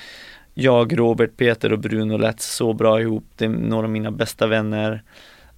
Jag, 0.53 0.99
Robert, 0.99 1.37
Peter 1.37 1.73
och 1.73 1.79
Bruno 1.79 2.17
lät 2.17 2.41
så 2.41 2.73
bra 2.73 3.01
ihop, 3.01 3.23
det 3.35 3.45
är 3.45 3.49
några 3.49 3.85
av 3.85 3.91
mina 3.91 4.11
bästa 4.11 4.47
vänner. 4.47 5.03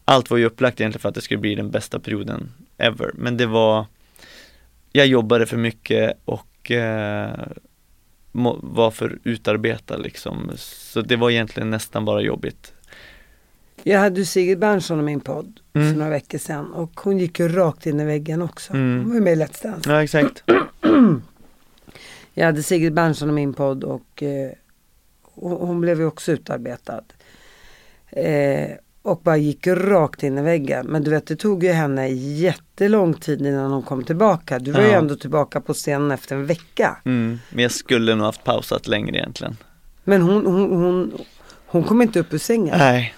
Allt 0.05 0.29
var 0.29 0.37
ju 0.37 0.45
upplagt 0.45 0.81
egentligen 0.81 1.01
för 1.01 1.09
att 1.09 1.15
det 1.15 1.21
skulle 1.21 1.39
bli 1.39 1.55
den 1.55 1.71
bästa 1.71 1.99
perioden 1.99 2.51
ever, 2.77 3.11
men 3.13 3.37
det 3.37 3.45
var 3.45 3.85
Jag 4.91 5.07
jobbade 5.07 5.45
för 5.45 5.57
mycket 5.57 6.19
och 6.25 6.71
eh, 6.71 7.39
var 8.61 8.91
för 8.91 9.19
utarbetad 9.23 9.97
liksom, 9.97 10.51
så 10.55 11.01
det 11.01 11.15
var 11.15 11.29
egentligen 11.29 11.69
nästan 11.69 12.05
bara 12.05 12.21
jobbigt. 12.21 12.73
Jag 13.83 13.99
hade 13.99 14.19
ju 14.19 14.25
Sigrid 14.25 14.59
Bernson 14.59 14.99
i 14.99 15.03
min 15.03 15.19
podd 15.19 15.59
Mm. 15.73 15.89
för 15.91 15.97
några 15.99 16.11
veckor 16.11 16.37
sedan 16.37 16.73
och 16.73 16.99
hon 17.03 17.17
gick 17.17 17.39
ju 17.39 17.47
rakt 17.49 17.85
in 17.85 17.99
i 17.99 18.05
väggen 18.05 18.41
också. 18.41 18.73
Mm. 18.73 18.97
Hon 18.99 19.07
var 19.09 19.15
ju 19.15 19.21
med 19.21 19.33
i 19.33 19.35
Let's 19.41 19.63
Dance. 19.63 19.89
Ja 19.91 20.03
exakt. 20.03 20.43
Jag 22.33 22.45
hade 22.45 22.63
Sigrid 22.63 22.93
Bernson 22.93 23.29
i 23.29 23.33
min 23.33 23.53
podd 23.53 23.83
och 23.83 24.23
eh, 24.23 24.51
hon 25.21 25.51
hon 25.67 25.81
blev 25.81 25.99
ju 25.99 26.05
också 26.05 26.31
utarbetad. 26.31 27.01
Eh, 28.09 28.69
och 29.01 29.21
bara 29.23 29.37
gick 29.37 29.67
rakt 29.67 30.23
in 30.23 30.37
i 30.37 30.41
väggen. 30.41 30.85
Men 30.87 31.03
du 31.03 31.11
vet 31.11 31.27
det 31.27 31.35
tog 31.35 31.63
ju 31.63 31.71
henne 31.71 32.07
jättelång 32.09 33.13
tid 33.13 33.41
innan 33.45 33.71
hon 33.71 33.83
kom 33.83 34.03
tillbaka. 34.03 34.59
Du 34.59 34.71
var 34.71 34.81
ju 34.81 34.87
Ja. 34.87 34.97
ändå 34.97 35.15
tillbaka 35.15 35.61
på 35.61 35.73
scenen 35.73 36.11
efter 36.11 36.35
en 36.35 36.45
vecka. 36.45 36.97
Mm. 37.05 37.39
Men 37.49 37.63
jag 37.63 37.71
skulle 37.71 38.15
nog 38.15 38.25
haft 38.25 38.43
pausat 38.43 38.87
längre 38.87 39.17
egentligen. 39.17 39.57
Men 40.03 40.21
hon, 40.21 40.45
hon, 40.45 40.71
hon, 40.83 41.11
hon 41.65 41.83
kom 41.83 42.01
inte 42.01 42.19
upp 42.19 42.33
ur 42.33 42.37
sängen. 42.37 42.77
Nej. 42.77 43.13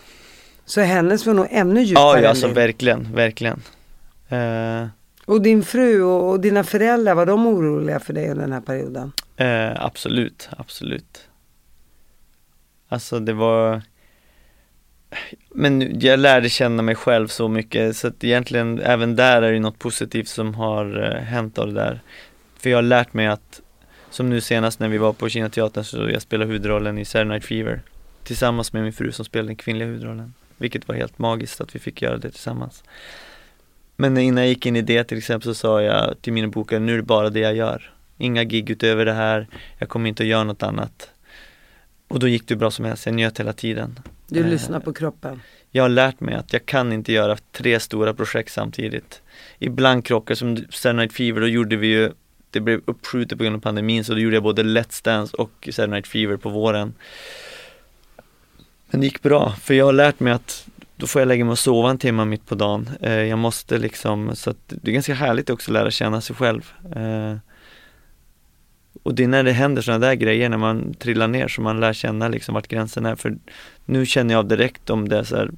Så 0.74 0.82
hennes 0.82 1.26
var 1.26 1.34
nog 1.34 1.48
ännu 1.50 1.82
djupare 1.82 2.04
Ja, 2.04 2.20
ja 2.24 2.30
alltså 2.30 2.46
din. 2.46 2.56
verkligen, 2.56 3.14
verkligen. 3.16 3.62
Eh, 4.30 4.88
Och 5.26 5.42
din 5.42 5.64
fru 5.64 6.02
och, 6.04 6.30
och 6.30 6.40
dina 6.40 6.64
föräldrar, 6.64 7.16
var 7.16 7.26
de 7.26 7.48
oroliga 7.48 8.00
för 8.00 8.14
dig 8.14 8.30
under 8.30 8.42
den 8.44 8.54
här 8.54 8.62
perioden? 8.62 9.12
Eh, 9.38 9.86
absolut, 9.86 10.50
absolut. 10.58 11.28
Alltså 12.88 13.20
det 13.20 13.34
var 13.34 13.82
Men 15.50 16.00
jag 16.00 16.20
lärde 16.20 16.50
känna 16.50 16.84
mig 16.84 16.96
själv 16.96 17.28
så 17.28 17.48
mycket 17.48 17.98
så 17.98 18.08
att 18.08 18.24
egentligen 18.24 18.80
även 18.80 19.16
där 19.16 19.42
är 19.42 19.52
det 19.52 19.60
något 19.60 19.80
positivt 19.80 20.28
som 20.28 20.54
har 20.54 21.04
eh, 21.04 21.22
hänt 21.24 21.58
av 21.58 21.68
det 21.68 21.74
där. 21.74 22.02
För 22.58 22.70
jag 22.70 22.78
har 22.78 22.82
lärt 22.84 23.14
mig 23.14 23.28
att 23.28 23.62
Som 24.10 24.30
nu 24.30 24.42
senast 24.42 24.80
när 24.80 24.88
vi 24.88 24.98
var 24.98 25.14
på 25.14 25.30
Kina 25.30 25.50
teatern 25.50 25.84
så 25.84 26.10
jag 26.10 26.22
spelade 26.22 26.48
huvudrollen 26.52 26.98
i 26.98 27.06
Saturday 27.06 27.30
Night 27.30 27.46
Fever 27.46 27.82
Tillsammans 28.24 28.74
med 28.74 28.84
min 28.84 28.94
fru 28.94 29.12
som 29.12 29.26
spelade 29.26 29.50
den 29.50 29.56
kvinnliga 29.56 29.88
huvudrollen 29.88 30.34
Vilket 30.58 30.88
var 30.88 30.96
helt 30.96 31.20
magiskt 31.20 31.62
att 31.62 31.76
vi 31.76 31.80
fick 31.80 32.02
göra 32.02 32.18
det 32.18 32.32
tillsammans 32.32 32.84
Men 33.96 34.18
innan 34.18 34.44
jag 34.44 34.50
gick 34.50 34.66
in 34.66 34.76
i 34.76 34.82
det 34.82 35.04
till 35.04 35.18
exempel 35.18 35.44
så 35.46 35.54
sa 35.54 35.82
jag 35.82 36.22
till 36.22 36.34
mina 36.34 36.48
bokare, 36.48 36.80
nu 36.80 36.94
är 36.94 36.98
det 36.98 37.04
bara 37.04 37.30
det 37.30 37.40
jag 37.40 37.56
gör 37.56 37.90
Inga 38.18 38.44
gig 38.44 38.70
utöver 38.70 39.06
det 39.06 39.14
här, 39.14 39.48
jag 39.78 39.90
kommer 39.90 40.10
inte 40.10 40.24
att 40.24 40.30
göra 40.30 40.44
något 40.44 40.64
annat 40.64 41.10
Och 42.08 42.20
då 42.20 42.28
gick 42.28 42.48
det 42.48 42.56
bra 42.56 42.72
som 42.72 42.86
helst, 42.86 43.06
jag 43.06 43.16
njöt 43.16 43.40
hela 43.40 43.54
tiden 43.54 44.00
Du 44.28 44.40
Eh, 44.40 44.48
lyssnar 44.48 44.80
på 44.80 44.94
kroppen. 44.94 45.42
jag 45.72 45.84
har 45.84 45.90
lärt 45.90 46.20
mig 46.20 46.36
att 46.36 46.54
jag 46.54 46.66
kan 46.66 46.94
inte 46.94 47.14
göra 47.14 47.38
tre 47.52 47.80
stora 47.80 48.14
projekt 48.14 48.52
samtidigt. 48.52 49.22
Ibland 49.60 50.06
krockar, 50.06 50.36
som 50.36 50.58
Saturday 50.58 50.94
Night 50.94 51.14
Fever, 51.14 51.42
då 51.42 51.48
gjorde 51.48 51.76
vi 51.76 51.88
ju 51.88 52.12
Det 52.50 52.60
blev 52.60 52.82
uppskjutet 52.86 53.38
på 53.38 53.44
grund 53.44 53.56
av 53.56 53.60
pandemin 53.60 54.04
så 54.04 54.14
då 54.14 54.20
gjorde 54.20 54.36
jag 54.36 54.44
både 54.44 54.64
Let's 54.64 55.04
Dance 55.04 55.38
och 55.38 55.52
Saturday 55.72 55.88
Night 55.88 56.08
Fever 56.08 56.38
på 56.38 56.50
våren. 56.50 56.94
Men 58.94 59.00
det 59.00 59.06
gick 59.06 59.22
bra, 59.22 59.56
för 59.62 59.74
jag 59.74 59.86
har 59.86 59.94
lärt 59.94 60.20
mig 60.20 60.34
att 60.34 60.68
då 60.96 61.08
får 61.08 61.22
jag 61.22 61.28
lägga 61.28 61.46
mig 61.46 61.52
och 61.52 61.60
sova 61.60 61.90
en 61.90 61.98
timme 61.98 62.26
mitt 62.26 62.46
på 62.46 62.56
dagen. 62.56 62.90
Eh, 63.02 63.14
jag 63.14 63.40
måste 63.40 63.78
liksom, 63.78 64.36
så 64.36 64.50
att 64.50 64.58
det 64.68 64.92
är 64.92 64.94
ganska 64.94 65.14
härligt 65.14 65.50
också 65.50 65.72
att 65.72 65.74
lära 65.74 65.92
känna 65.92 66.22
sig 66.22 66.36
själv. 66.36 66.72
Eh, 66.96 67.36
och 69.04 69.16
det 69.16 69.24
är 69.24 69.28
när 69.28 69.44
det 69.44 69.52
händer 69.52 69.82
sådana 69.82 70.06
där 70.06 70.14
grejer, 70.14 70.50
när 70.50 70.58
man 70.58 70.94
trillar 70.94 71.28
ner, 71.28 71.48
så 71.48 71.62
man 71.62 71.80
lär 71.80 71.94
känna 71.94 72.28
liksom 72.28 72.54
vart 72.54 72.68
gränsen 72.68 73.06
är. 73.06 73.16
För 73.16 73.38
nu 73.86 74.06
känner 74.06 74.34
jag 74.34 74.40
av 74.40 74.48
direkt 74.48 74.90
om 74.90 75.10
det 75.10 75.18
är 75.18 75.24
så 75.24 75.36
här, 75.36 75.52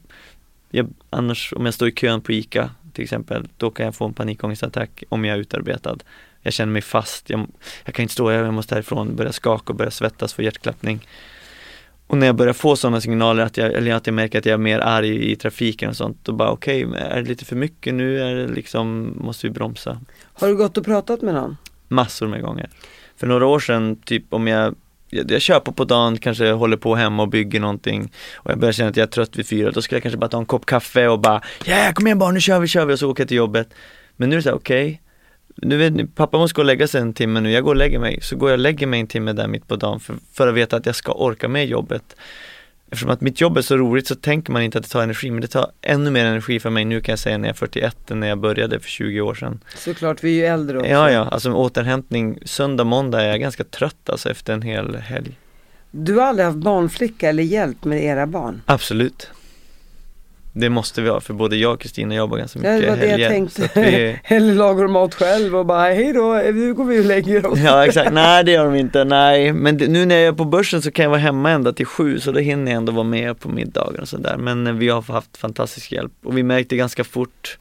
jag, 0.70 0.94
annars 1.10 1.54
om 1.56 1.66
jag 1.66 1.74
står 1.74 1.88
i 1.88 1.92
kön 1.92 2.22
på 2.22 2.32
ICA 2.32 2.70
till 2.94 3.04
exempel, 3.04 3.48
då 3.58 3.72
kan 3.72 3.86
jag 3.86 3.96
få 3.96 4.06
en 4.06 4.14
panikångestattack 4.14 5.04
om 5.10 5.26
jag 5.26 5.36
är 5.36 5.42
utarbetad. 5.42 5.98
Jag 6.42 6.54
känner 6.54 6.74
mig 6.74 6.82
fast, 6.82 7.30
jag, 7.30 7.48
jag 7.86 7.96
kan 7.96 8.04
inte 8.04 8.14
stå, 8.14 8.32
jag 8.32 8.54
måste 8.54 8.76
härifrån, 8.76 9.16
börja 9.16 9.32
skaka 9.32 9.74
och 9.74 9.76
börja 9.76 9.92
svettas 9.92 10.34
få 10.34 10.42
hjärtklappning. 10.42 11.08
Och 12.08 12.18
när 12.18 12.26
jag 12.26 12.36
börjar 12.36 12.53
få 12.53 12.76
sådana 12.76 13.01
signaler 13.01 13.43
att 13.43 13.58
jag, 13.58 13.74
eller 13.74 13.93
att 13.93 14.08
jag 14.08 14.14
märker 14.14 14.39
att 14.39 14.45
jag 14.45 14.53
är 14.53 14.58
mer 14.58 14.80
arg 14.80 15.32
i 15.32 15.36
trafiken 15.36 15.89
och 15.89 15.95
sånt, 15.95 16.18
då 16.24 16.34
bara 16.34 16.51
okej, 16.51 16.86
okay, 16.86 17.01
är 17.01 17.22
det 17.22 17.30
lite 17.30 17.45
för 17.45 17.56
mycket 17.56 17.93
nu? 17.93 18.22
Är 18.22 18.36
det 18.36 18.47
liksom, 18.47 19.18
måste 19.22 19.47
vi 19.47 19.53
bromsa? 19.53 20.01
Har 20.34 20.47
du 20.47 20.56
gått 20.56 20.78
och 20.78 20.86
pratat 20.86 21.22
med 21.22 21.34
någon? 21.34 21.58
Massor 21.88 22.28
med 22.28 22.41
gånger. 22.41 22.70
För 23.18 23.28
några 23.28 23.45
år 23.45 23.60
sedan, 23.60 23.95
typ 23.95 24.34
om 24.34 24.47
jag 24.47 24.76
jag, 25.10 25.32
jag 25.32 25.41
köper 25.41 25.72
på 25.72 25.84
dagen, 25.84 26.18
kanske 26.18 26.51
håller 26.51 26.78
på 26.78 26.95
hemma 26.95 27.24
och 27.24 27.30
bygger 27.30 27.60
någonting 27.60 28.12
och 28.36 28.51
jag 28.51 28.60
börjar 28.60 28.72
känna 28.72 28.89
att 28.89 28.97
jag 28.97 29.03
är 29.03 29.12
trött 29.12 29.38
vid 29.38 29.47
fyra, 29.47 29.72
då 29.72 29.82
skulle 29.82 29.97
jag 29.97 30.03
kanske 30.03 30.18
bara 30.18 30.30
ta 30.30 30.38
en 30.38 30.45
kopp 30.45 30.66
kaffe 30.66 31.08
och 31.08 31.20
bara 31.20 31.41
Ja, 31.66 31.74
yeah, 31.74 31.93
kom 31.93 32.08
igen 32.08 32.20
barn, 32.20 32.34
nu 32.34 32.41
kör 32.41 32.60
vi, 32.60 32.68
kör 32.68 32.86
vi 32.86 32.93
och 32.93 32.99
så 32.99 33.12
åker 33.12 33.24
jag 33.24 33.28
till 33.28 33.38
jobbet. 33.38 33.74
Men 34.16 34.30
nu 34.30 34.36
är 34.36 34.38
det 34.38 34.43
så 34.43 34.49
här, 34.49 34.56
okej, 34.56 34.86
okay, 34.86 34.99
nu 35.56 35.78
vet 35.78 35.93
ni, 35.93 36.06
pappa 36.06 36.38
måste 36.38 36.56
gå 36.56 36.62
och 36.62 36.66
lägga 36.66 36.88
sig 36.88 37.01
en 37.01 37.14
timme 37.14 37.39
nu, 37.39 37.51
jag 37.51 37.64
går 37.64 37.72
och 37.72 37.76
lägger 37.76 37.99
mig. 37.99 38.20
Så 38.22 38.36
går 38.36 38.49
jag 38.49 38.58
och 38.58 38.62
lägger 38.62 38.88
mig 38.88 38.99
en 38.99 39.08
timme 39.08 39.34
där 39.34 39.47
mitt 39.47 39.68
på 39.68 39.76
dagen 39.76 39.99
för, 39.99 40.16
för 40.34 40.47
att 40.47 40.53
veta 40.53 40.78
att 40.78 40.86
jag 40.86 40.95
ska 40.95 41.12
orka 41.12 41.47
med 41.47 41.68
jobbet. 41.68 42.16
Eftersom 42.91 43.10
att 43.10 43.22
mitt 43.22 43.41
jobb 43.41 43.58
är 43.58 43.62
så 43.62 43.78
roligt 43.78 44.08
så 44.08 44.16
tänker 44.16 44.51
man 44.51 44.62
inte 44.62 44.78
att 44.78 44.84
det 44.84 44.89
tar 44.89 45.03
energi, 45.03 45.32
men 45.32 45.41
det 45.41 45.47
tar 45.47 45.72
ännu 45.82 46.12
mer 46.12 46.26
energi 46.26 46.60
för 46.60 46.70
mig 46.70 46.86
nu 46.86 47.01
kan 47.01 47.12
jag 47.12 47.20
säga 47.20 47.38
när 47.38 47.47
jag 47.47 47.53
är 47.53 47.58
41 47.58 48.12
än 48.12 48.20
när 48.20 48.28
jag 48.28 48.38
började 48.38 48.80
för 48.80 48.89
20 48.89 49.22
år 49.22 49.36
sedan. 49.36 49.60
Såklart, 49.76 50.24
vi 50.24 50.30
är 50.30 50.36
ju 50.36 50.45
äldre 50.45 50.78
också. 50.78 50.89
Ja, 50.89 51.12
ja, 51.12 51.26
alltså 51.26 51.53
återhämtning, 51.53 52.39
söndag, 52.45 52.84
måndag 52.84 53.22
är 53.22 53.28
jag 53.28 53.39
ganska 53.39 53.64
trött 53.64 54.10
alltså 54.10 54.30
efter 54.30 54.53
en 54.53 54.62
hel 54.62 54.95
helg. 54.95 55.38
Du 55.91 56.16
har 56.16 56.24
aldrig 56.24 56.45
haft 56.45 56.58
barnflicka 56.58 57.30
eller 57.30 57.43
hjälp 57.43 57.86
med 57.86 58.03
era 58.03 58.28
barn? 58.28 58.62
Absolut. 58.66 59.30
Det 60.58 60.70
måste 60.70 61.01
vi 61.01 61.10
ha 61.10 61.20
för 61.20 61.34
både 61.34 61.56
jag 61.56 61.74
och 61.74 61.80
Kristina 61.80 62.16
jobbar 62.16 62.38
ganska 62.38 62.60
mycket 62.60 62.72
helger. 62.72 62.91
Det 62.91 63.08
var 63.08 63.18
det 63.18 63.22
jag 63.22 63.32
tänkte. 63.32 63.70
Vi... 63.76 64.20
Eller 64.36 64.53
lagar 64.53 64.88
mat 64.88 65.14
själv 65.14 65.56
och 65.56 65.66
bara 65.66 65.93
hej 65.93 66.14
då, 66.14 66.34
nu 66.34 66.74
går 66.74 66.86
vi 66.86 66.99
och 66.99 67.06
lägger 67.06 67.45
oss. 67.45 67.60
Ja 67.60 67.86
exakt, 67.86 68.14
nej 68.14 68.43
det 68.43 68.51
gör 68.51 68.66
de 68.66 68.76
inte, 68.76 69.03
nej. 69.03 69.53
Men 69.53 69.78
det, 69.78 69.88
nu 69.88 70.06
när 70.06 70.16
jag 70.16 70.28
är 70.28 70.34
på 70.34 70.45
börsen 70.45 70.82
så 70.82 70.91
kan 70.91 71.03
jag 71.03 71.10
vara 71.10 71.20
hemma 71.20 71.51
ända 71.51 71.74
till 71.74 71.86
sju 71.86 72.20
så 72.20 72.32
då 72.32 72.39
hinner 72.39 72.72
jag 72.72 72.78
ändå 72.78 72.91
vara 72.91 73.03
med 73.03 73.39
på 73.39 73.49
middagar 73.49 74.01
och 74.01 74.08
sådär. 74.08 74.38
Men 74.38 74.68
eh, 74.68 74.74
vi 74.74 74.89
har 74.89 75.01
haft 75.01 75.38
fantastisk 75.38 75.91
hjälp 75.91 76.14
och 76.24 76.38
vi 76.38 76.43
märkte 76.43 76.76
ganska 76.76 77.03
fort, 77.03 77.58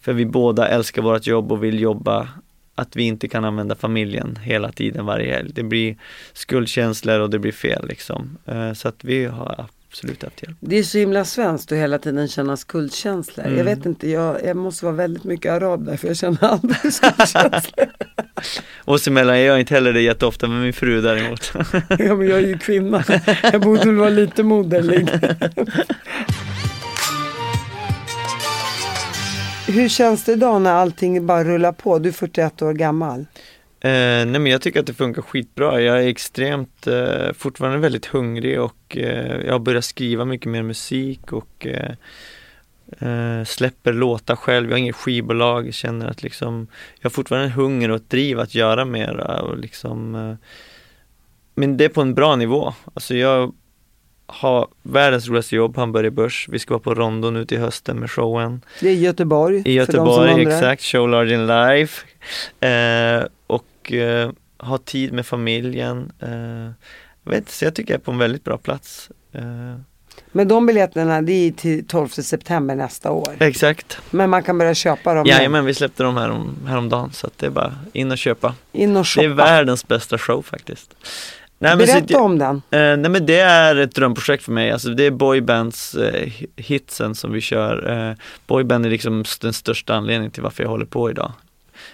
för 0.00 0.12
vi 0.12 0.26
båda 0.26 0.68
älskar 0.68 1.02
vårt 1.02 1.26
jobb 1.26 1.52
och 1.52 1.64
vill 1.64 1.80
jobba 1.80 2.28
att 2.74 2.96
vi 2.96 3.02
inte 3.02 3.28
kan 3.28 3.44
använda 3.44 3.74
familjen 3.74 4.38
hela 4.42 4.72
tiden 4.72 5.06
varje 5.06 5.34
helg. 5.34 5.50
Det 5.52 5.62
blir 5.62 5.96
skuldkänslor 6.32 7.20
och 7.20 7.30
det 7.30 7.38
blir 7.38 7.52
fel 7.52 7.88
liksom. 7.88 8.38
Eh, 8.46 8.72
så 8.72 8.88
att 8.88 9.04
vi 9.04 9.26
har 9.26 9.66
absolut 9.90 10.22
haft 10.22 10.42
hjälp. 10.42 10.56
Det 10.60 10.78
är 10.78 10.82
så 10.82 10.98
himla 10.98 11.24
svenskt 11.24 11.72
att 11.72 11.78
hela 11.78 11.98
tiden 11.98 12.28
känna 12.28 12.56
skuldkänslor. 12.56 13.46
Mm. 13.46 13.58
Jag 13.58 13.64
vet 13.64 13.86
inte, 13.86 14.10
jag, 14.10 14.44
jag 14.44 14.56
måste 14.56 14.84
vara 14.84 14.94
väldigt 14.94 15.24
mycket 15.24 15.52
arab 15.52 15.84
där 15.84 15.96
för 15.96 16.08
jag 16.08 16.16
känner 16.16 16.44
aldrig 16.44 16.76
skuldkänslor. 16.92 17.88
Oss 18.84 19.08
emellan 19.08 19.36
jag 19.36 19.46
gör 19.46 19.58
inte 19.58 19.74
heller 19.74 19.92
det 19.92 20.00
jätteofta 20.00 20.48
men 20.48 20.62
min 20.62 20.72
fru 20.72 21.00
däremot. 21.00 21.52
ja 21.98 22.14
men 22.14 22.28
jag 22.28 22.38
är 22.38 22.46
ju 22.46 22.58
kvinna. 22.58 23.04
Jag 23.42 23.60
borde 23.60 23.86
väl 23.86 23.96
vara 23.96 24.10
lite 24.10 24.42
moderlig. 24.42 25.08
Hur 29.66 29.88
känns 29.88 30.24
det 30.24 30.32
idag 30.32 30.62
när 30.62 30.72
allting 30.72 31.26
bara 31.26 31.44
rullar 31.44 31.72
på? 31.72 31.98
Du 31.98 32.08
är 32.08 32.12
41 32.12 32.62
år 32.62 32.72
gammal. 32.72 33.26
Eh, 33.82 34.26
nej 34.26 34.26
men 34.26 34.46
jag 34.46 34.62
tycker 34.62 34.80
att 34.80 34.86
det 34.86 34.94
funkar 34.94 35.22
skitbra. 35.22 35.80
Jag 35.80 36.04
är 36.04 36.08
extremt, 36.08 36.86
eh, 36.86 37.32
fortfarande 37.32 37.78
väldigt 37.78 38.06
hungrig 38.06 38.60
och 38.60 38.96
eh, 38.96 39.40
jag 39.46 39.52
har 39.52 39.58
börjat 39.58 39.84
skriva 39.84 40.24
mycket 40.24 40.46
mer 40.46 40.62
musik 40.62 41.32
och 41.32 41.66
eh, 41.66 41.90
eh, 43.08 43.44
släpper 43.44 43.92
låtar 43.92 44.36
själv. 44.36 44.68
Jag 44.68 44.74
har 44.74 44.78
inget 44.78 44.96
skivbolag, 44.96 45.74
känner 45.74 46.06
att 46.06 46.22
liksom 46.22 46.66
jag 47.00 47.04
har 47.04 47.10
fortfarande 47.10 47.46
en 47.46 47.52
hunger 47.52 47.90
och 47.90 47.96
ett 47.96 48.10
driv 48.10 48.40
att 48.40 48.54
göra 48.54 48.84
mera 48.84 49.42
och 49.42 49.58
liksom 49.58 50.14
eh, 50.14 50.34
Men 51.54 51.76
det 51.76 51.84
är 51.84 51.88
på 51.88 52.00
en 52.00 52.14
bra 52.14 52.36
nivå. 52.36 52.74
Alltså 52.94 53.14
jag 53.14 53.52
har 54.26 54.68
världens 54.82 55.28
roligaste 55.28 55.56
jobb, 55.56 55.76
Hamburger 55.76 56.10
Börs. 56.10 56.48
Vi 56.50 56.58
ska 56.58 56.74
vara 56.74 56.82
på 56.82 56.94
Rondo 56.94 57.30
nu 57.30 57.44
till 57.44 57.58
hösten 57.58 57.96
med 58.00 58.10
showen. 58.10 58.60
Det 58.80 58.88
är 58.88 58.92
i 58.92 59.00
Göteborg. 59.00 59.62
I 59.64 59.72
Göteborg, 59.72 60.42
exakt. 60.42 60.82
Show 60.82 61.08
Large 61.08 61.34
in 61.34 61.46
Life. 61.46 62.06
Och 63.80 63.92
eh, 63.92 64.30
ha 64.58 64.78
tid 64.78 65.12
med 65.12 65.26
familjen. 65.26 66.12
Eh, 66.20 66.30
jag 67.24 67.30
vet 67.30 67.50
så 67.50 67.64
jag 67.64 67.74
tycker 67.74 67.94
jag 67.94 68.00
är 68.00 68.04
på 68.04 68.10
en 68.10 68.18
väldigt 68.18 68.44
bra 68.44 68.58
plats. 68.58 69.10
Eh. 69.32 69.42
Men 70.32 70.48
de 70.48 70.66
biljetterna 70.66 71.22
det 71.22 71.32
är 71.32 71.50
till 71.50 71.86
12 71.86 72.08
september 72.08 72.74
nästa 72.74 73.10
år? 73.10 73.36
Exakt. 73.40 73.98
Men 74.10 74.30
man 74.30 74.42
kan 74.42 74.58
börja 74.58 74.74
köpa 74.74 75.14
dem? 75.14 75.26
Ja, 75.26 75.48
men 75.48 75.64
vi 75.64 75.74
släppte 75.74 76.02
dem 76.02 76.16
här 76.16 76.30
om, 76.30 76.56
häromdagen 76.66 77.12
så 77.12 77.26
att 77.26 77.38
det 77.38 77.46
är 77.46 77.50
bara 77.50 77.74
in 77.92 78.10
och 78.10 78.18
köpa. 78.18 78.54
In 78.72 78.96
och 78.96 79.08
shoppa. 79.08 79.22
Det 79.22 79.32
är 79.32 79.34
världens 79.34 79.88
bästa 79.88 80.18
show 80.18 80.42
faktiskt. 80.42 80.94
Nej, 81.58 81.76
Berätta 81.76 82.14
så, 82.14 82.20
om 82.20 82.38
den. 82.38 82.56
Eh, 82.56 82.96
nej 82.96 83.10
men 83.10 83.26
det 83.26 83.38
är 83.38 83.76
ett 83.76 83.94
drömprojekt 83.94 84.44
för 84.44 84.52
mig, 84.52 84.70
alltså 84.70 84.88
det 84.88 85.04
är 85.04 85.10
boybands 85.10 85.94
eh, 85.94 86.32
hitsen 86.56 87.14
som 87.14 87.32
vi 87.32 87.40
kör. 87.40 88.08
Eh, 88.08 88.16
boyband 88.46 88.86
är 88.86 88.90
liksom 88.90 89.24
den 89.40 89.52
största 89.52 89.94
anledningen 89.94 90.30
till 90.30 90.42
varför 90.42 90.62
jag 90.62 90.70
håller 90.70 90.86
på 90.86 91.10
idag. 91.10 91.32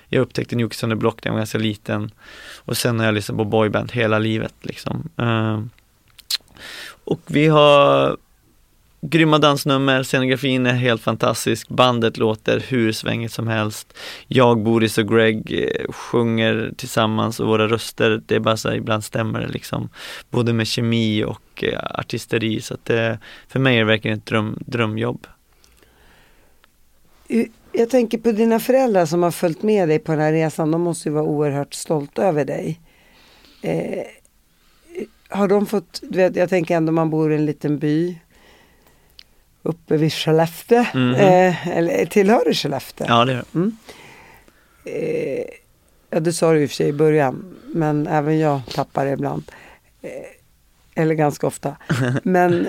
Jag 0.09 0.21
upptäckte 0.21 0.57
New 0.57 0.69
Kids 0.69 0.83
on 0.83 0.91
the 0.91 0.97
Block 0.97 1.25
när 1.25 1.31
jag 1.31 1.35
var 1.35 1.41
ganska 1.41 1.59
liten 1.59 2.11
och 2.57 2.77
sen 2.77 2.99
har 2.99 3.07
jag 3.07 3.15
lyssnat 3.15 3.39
på 3.39 3.45
boyband 3.45 3.93
hela 3.93 4.19
livet 4.19 4.55
liksom. 4.61 5.09
Ehm, 5.17 5.71
och 7.05 7.21
vi 7.27 7.47
har 7.47 8.17
grymma 9.01 9.39
dansnummer, 9.39 10.03
scenografin 10.03 10.67
är 10.67 10.73
helt 10.73 11.03
fantastisk, 11.03 11.69
bandet 11.69 12.17
låter 12.17 12.61
hur 12.61 12.93
svängigt 12.93 13.33
som 13.33 13.49
helst. 13.49 13.99
Jag, 14.27 14.63
Boris 14.63 14.99
och 14.99 15.09
Greg 15.09 15.53
eh, 15.53 15.93
sjunger 15.93 16.73
tillsammans 16.77 17.41
och 17.41 17.49
våra 17.49 17.69
röster, 17.69 18.23
det 18.27 18.35
är 18.35 18.41
bara 18.41 18.57
så 18.57 18.69
här, 18.69 18.77
ibland 18.77 19.05
stämmer 19.05 19.41
det 19.41 19.49
liksom. 19.49 19.89
Både 20.31 20.53
med 20.53 20.67
kemi 20.67 21.25
och 21.25 21.65
eh, 21.65 21.81
artisteri 21.95 22.61
så 22.61 22.75
att 22.75 22.85
det, 22.85 23.19
för 23.49 23.61
mig 23.61 23.75
är 23.75 23.79
det 23.79 23.85
verkligen 23.85 24.19
ett 24.19 24.27
dröm, 24.27 24.59
drömjobb. 24.67 25.27
Jag 27.77 27.91
tänker 27.91 28.18
på 28.18 28.33
dina 28.33 28.61
föräldrar 28.61 29.07
som 29.07 29.22
har 29.22 29.31
följt 29.31 29.62
med 29.62 29.89
dig 29.89 29.99
på 29.99 30.12
den 30.12 30.20
här 30.20 30.33
resan, 30.33 30.70
de 30.70 30.81
måste 30.81 31.09
ju 31.09 31.12
vara 31.12 31.24
oerhört 31.24 31.74
stolta 31.74 32.24
över 32.24 32.45
dig. 32.45 32.81
Eh, 33.62 34.03
har 35.29 35.49
de 35.49 35.66
fått, 35.66 36.01
du 36.03 36.16
vet, 36.18 36.37
jag 36.37 36.49
tänker 36.49 36.77
ändå 36.77 36.93
man 36.93 37.11
bor 37.11 37.33
i 37.33 37.37
en 37.37 37.47
liten 37.47 37.79
by 37.79 38.18
uppe 39.62 39.97
vid 39.97 40.12
Skellefteå. 40.12 40.85
Mm. 40.95 41.14
Eh, 41.14 41.68
eller 41.68 42.07
tillhör 42.07 42.45
du 42.45 42.55
Skellefteå? 42.55 43.07
Ja 43.09 43.24
det 43.24 43.33
gör 43.33 43.45
mm. 43.55 43.77
eh, 44.85 45.45
Ja 46.11 46.20
det 46.20 46.33
sa 46.33 46.53
du 46.53 46.62
i 46.62 46.66
och 46.66 46.70
för 46.70 46.77
sig 46.77 46.89
i 46.89 46.93
början. 46.93 47.57
Men 47.74 48.07
även 48.07 48.39
jag 48.39 48.61
tappar 48.74 49.05
det 49.05 49.11
ibland. 49.11 49.53
Eh, 50.03 50.11
eller 51.03 51.14
ganska 51.14 51.47
ofta. 51.47 51.77
Men 52.22 52.68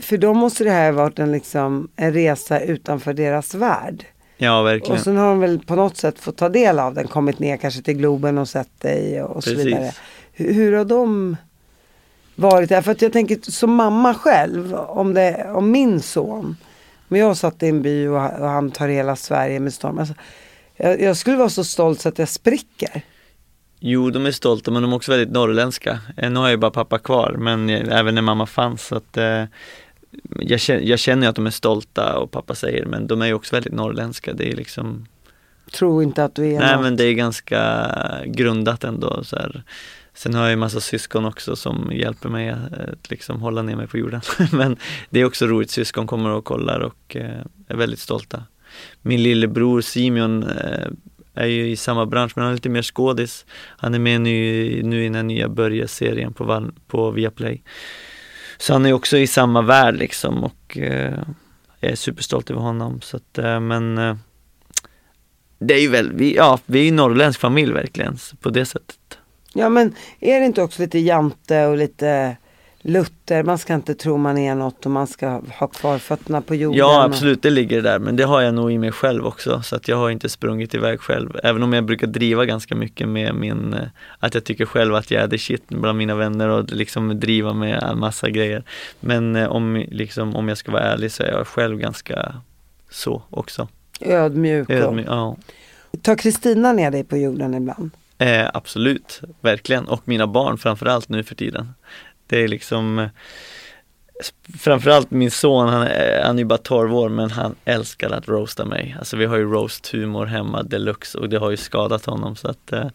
för 0.00 0.16
dem 0.16 0.36
måste 0.36 0.64
det 0.64 0.70
här 0.70 0.92
ha 0.92 1.02
varit 1.02 1.18
en, 1.18 1.32
liksom, 1.32 1.88
en 1.96 2.12
resa 2.12 2.60
utanför 2.60 3.14
deras 3.14 3.54
värld. 3.54 4.04
Ja, 4.42 4.62
verkligen. 4.62 4.98
Och 4.98 5.04
sen 5.04 5.16
har 5.16 5.28
de 5.28 5.40
väl 5.40 5.58
på 5.58 5.74
något 5.74 5.96
sätt 5.96 6.18
fått 6.18 6.36
ta 6.36 6.48
del 6.48 6.78
av 6.78 6.94
den, 6.94 7.08
kommit 7.08 7.38
ner 7.38 7.56
kanske 7.56 7.82
till 7.82 7.96
Globen 7.96 8.38
och 8.38 8.48
sett 8.48 8.80
dig 8.80 9.22
och, 9.22 9.36
och 9.36 9.44
så 9.44 9.54
vidare. 9.54 9.92
Hur, 10.32 10.52
hur 10.52 10.72
har 10.72 10.84
de 10.84 11.36
varit 12.34 12.68
där. 12.68 12.82
För 12.82 12.92
att 12.92 13.02
jag 13.02 13.12
tänker 13.12 13.50
som 13.50 13.74
mamma 13.74 14.14
själv, 14.14 14.74
om, 14.74 15.14
det, 15.14 15.50
om 15.54 15.70
min 15.70 16.00
son, 16.00 16.56
om 17.08 17.16
jag 17.16 17.36
satt 17.36 17.62
i 17.62 17.68
en 17.68 17.82
by 17.82 18.06
och, 18.06 18.14
och 18.14 18.48
han 18.48 18.70
tar 18.70 18.88
hela 18.88 19.16
Sverige 19.16 19.60
med 19.60 19.74
storm. 19.74 19.98
Alltså, 19.98 20.14
jag, 20.76 21.00
jag, 21.00 21.16
skulle 21.16 21.36
vara 21.36 21.48
så 21.48 21.64
stolt 21.64 22.00
så 22.00 22.08
att 22.08 22.18
jag 22.18 22.28
spricker. 22.28 23.02
Jo, 23.80 24.10
de 24.10 24.26
är 24.26 24.30
stolta 24.30 24.70
men 24.70 24.82
de 24.82 24.92
är 24.92 24.96
också 24.96 25.12
väldigt 25.12 25.32
norrländska. 25.32 25.98
Nu 26.16 26.34
har 26.34 26.44
jag 26.44 26.50
ju 26.50 26.56
bara 26.56 26.70
pappa 26.70 26.98
kvar 26.98 27.34
men 27.38 27.70
även 27.70 28.14
när 28.14 28.22
mamma 28.22 28.46
fanns 28.46 28.86
så 28.86 28.96
att 28.96 29.16
eh, 29.16 29.44
jag, 30.40 30.60
känner, 30.60 30.80
jag 30.80 30.98
känner 30.98 31.28
att 31.28 31.36
de 31.36 31.46
är 31.46 31.50
stolta 31.50 32.18
och 32.18 32.30
pappa 32.30 32.54
säger 32.54 32.86
men 32.86 33.06
de 33.06 33.22
är 33.22 33.26
ju 33.26 33.34
också 33.34 33.56
väldigt 33.56 33.72
norrländska. 33.72 34.32
Det 34.32 34.52
är 34.52 34.56
liksom 34.56 35.06
Tro 35.72 36.02
inte 36.02 36.24
att 36.24 36.34
du 36.34 36.46
är 36.46 36.58
Nej 36.58 36.72
något. 36.72 36.82
men 36.82 36.96
det 36.96 37.04
är 37.04 37.12
ganska 37.12 37.86
grundat 38.26 38.84
ändå 38.84 39.24
så 39.24 39.36
här. 39.36 39.62
Sen 40.14 40.34
har 40.34 40.42
jag 40.42 40.52
en 40.52 40.58
massa 40.58 40.80
syskon 40.80 41.24
också 41.24 41.56
som 41.56 41.90
hjälper 41.92 42.28
mig 42.28 42.48
att 42.48 43.10
liksom 43.10 43.40
hålla 43.40 43.62
ner 43.62 43.76
mig 43.76 43.86
på 43.86 43.98
jorden. 43.98 44.20
Men 44.52 44.76
det 45.10 45.20
är 45.20 45.24
också 45.24 45.46
roligt, 45.46 45.70
syskon 45.70 46.06
kommer 46.06 46.30
och 46.30 46.44
kollar 46.44 46.80
och 46.80 47.16
eh, 47.16 47.40
är 47.68 47.76
väldigt 47.76 47.98
stolta. 47.98 48.42
Min 49.02 49.22
lillebror 49.22 49.80
Simeon 49.80 50.42
eh, 50.42 50.88
är 51.34 51.46
ju 51.46 51.70
i 51.70 51.76
samma 51.76 52.06
bransch 52.06 52.32
men 52.36 52.42
han 52.44 52.50
är 52.52 52.56
lite 52.56 52.68
mer 52.68 52.82
skådis. 52.82 53.46
Han 53.76 53.94
är 53.94 53.98
med 53.98 54.20
nu, 54.20 54.80
nu 54.82 55.04
i 55.04 55.08
den 55.08 55.26
nya 55.26 55.48
Börje-serien 55.48 56.32
på, 56.32 56.70
på 56.86 57.10
Viaplay. 57.10 57.62
Så 58.70 58.74
han 58.74 58.86
är 58.86 58.92
också 58.92 59.18
i 59.18 59.26
samma 59.26 59.62
värld 59.62 59.96
liksom 59.96 60.44
och 60.44 60.78
eh, 60.78 61.18
jag 61.80 61.92
är 61.92 61.96
superstolt 61.96 62.50
över 62.50 62.60
honom 62.60 63.00
så 63.00 63.16
att, 63.16 63.38
eh, 63.38 63.60
men 63.60 63.98
eh, 63.98 64.16
det 65.58 65.74
är 65.74 65.80
ju 65.80 65.88
väl, 65.88 66.12
vi, 66.12 66.36
ja, 66.36 66.58
vi 66.66 66.80
är 66.80 66.84
ju 66.84 66.90
norrländsk 66.90 67.40
familj 67.40 67.72
verkligen 67.72 68.16
på 68.40 68.50
det 68.50 68.64
sättet. 68.64 69.18
Ja 69.52 69.68
men 69.68 69.94
är 70.20 70.40
det 70.40 70.46
inte 70.46 70.62
också 70.62 70.82
lite 70.82 70.98
jante 70.98 71.66
och 71.66 71.76
lite 71.76 72.36
Luther, 72.82 73.42
man 73.42 73.58
ska 73.58 73.74
inte 73.74 73.94
tro 73.94 74.16
man 74.16 74.38
är 74.38 74.54
något 74.54 74.86
och 74.86 74.92
man 74.92 75.06
ska 75.06 75.40
ha 75.58 75.66
kvar 75.66 75.98
fötterna 75.98 76.40
på 76.40 76.54
jorden. 76.54 76.78
Ja 76.78 77.02
absolut, 77.04 77.42
det 77.42 77.50
ligger 77.50 77.82
där 77.82 77.98
men 77.98 78.16
det 78.16 78.24
har 78.24 78.40
jag 78.40 78.54
nog 78.54 78.72
i 78.72 78.78
mig 78.78 78.92
själv 78.92 79.26
också 79.26 79.62
så 79.62 79.76
att 79.76 79.88
jag 79.88 79.96
har 79.96 80.10
inte 80.10 80.28
sprungit 80.28 80.74
iväg 80.74 81.00
själv. 81.00 81.36
Även 81.42 81.62
om 81.62 81.72
jag 81.72 81.84
brukar 81.84 82.06
driva 82.06 82.44
ganska 82.44 82.74
mycket 82.74 83.08
med 83.08 83.34
min, 83.34 83.74
eh, 83.74 83.80
att 84.18 84.34
jag 84.34 84.44
tycker 84.44 84.66
själv 84.66 84.94
att 84.94 85.10
jag 85.10 85.22
är 85.22 85.28
the 85.28 85.38
shit 85.38 85.68
bland 85.68 85.98
mina 85.98 86.14
vänner 86.14 86.48
och 86.48 86.72
liksom 86.72 87.20
driva 87.20 87.52
med 87.52 87.82
en 87.82 87.98
massa 87.98 88.30
grejer. 88.30 88.64
Men 89.00 89.36
eh, 89.36 89.48
om, 89.48 89.84
liksom, 89.90 90.36
om 90.36 90.48
jag 90.48 90.58
ska 90.58 90.72
vara 90.72 90.82
ärlig 90.82 91.12
så 91.12 91.22
är 91.22 91.30
jag 91.30 91.46
själv 91.46 91.78
ganska 91.78 92.34
så 92.90 93.22
också. 93.30 93.68
Ödmjuk. 94.00 94.70
Ödmjuk 94.70 95.06
ja. 95.08 95.36
Tar 96.02 96.14
Kristina 96.14 96.72
ner 96.72 96.90
dig 96.90 97.04
på 97.04 97.16
jorden 97.16 97.54
ibland? 97.54 97.90
Eh, 98.20 98.48
absolut, 98.54 99.20
verkligen. 99.40 99.88
Och 99.88 100.02
mina 100.04 100.26
barn 100.26 100.58
framförallt 100.58 101.08
nu 101.08 101.22
för 101.22 101.34
tiden. 101.34 101.68
Det 102.30 102.44
är 102.44 102.48
liksom 102.48 103.08
Framförallt 104.58 105.10
min 105.10 105.30
son, 105.30 105.68
han 105.68 105.82
är, 105.82 106.22
han 106.22 106.36
är 106.36 106.38
ju 106.38 106.44
bara 106.44 106.58
12 106.58 106.94
år 106.94 107.08
men 107.08 107.30
han 107.30 107.54
älskar 107.64 108.10
att 108.10 108.28
roasta 108.28 108.64
mig. 108.64 108.96
Alltså 108.98 109.16
vi 109.16 109.24
har 109.24 109.36
ju 109.36 109.44
roast-humor 109.44 110.26
hemma 110.26 110.62
deluxe 110.62 111.18
och 111.18 111.28
det 111.28 111.38
har 111.38 111.50
ju 111.50 111.56
skadat 111.56 112.06
honom 112.06 112.36
så 112.36 112.48
att 112.48 112.72
eh, 112.72 112.86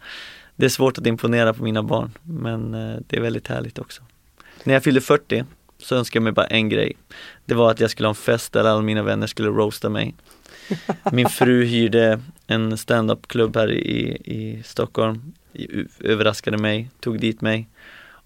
Det 0.55 0.65
är 0.65 0.69
svårt 0.69 0.97
att 0.97 1.07
imponera 1.07 1.53
på 1.53 1.63
mina 1.63 1.83
barn 1.83 2.11
men 2.23 2.73
eh, 2.73 2.97
det 3.07 3.17
är 3.17 3.21
väldigt 3.21 3.47
härligt 3.47 3.79
också. 3.79 4.03
När 4.63 4.73
jag 4.73 4.83
fyllde 4.83 5.01
40 5.01 5.45
så 5.77 5.95
önskade 5.95 6.17
jag 6.17 6.23
mig 6.23 6.33
bara 6.33 6.47
en 6.47 6.69
grej. 6.69 6.97
Det 7.45 7.53
var 7.53 7.71
att 7.71 7.79
jag 7.79 7.89
skulle 7.89 8.07
ha 8.07 8.11
en 8.11 8.15
fest 8.15 8.53
där 8.53 8.63
alla 8.63 8.81
mina 8.81 9.03
vänner 9.03 9.27
skulle 9.27 9.49
roasta 9.49 9.89
mig. 9.89 10.15
Min 11.11 11.29
fru 11.29 11.63
hyrde 11.63 12.21
en 12.47 12.77
stand-up-klubb 12.77 13.55
här 13.55 13.71
i, 13.71 14.17
i 14.25 14.63
Stockholm, 14.63 15.33
överraskade 15.99 16.57
mig, 16.57 16.89
tog 16.99 17.19
dit 17.19 17.41
mig 17.41 17.67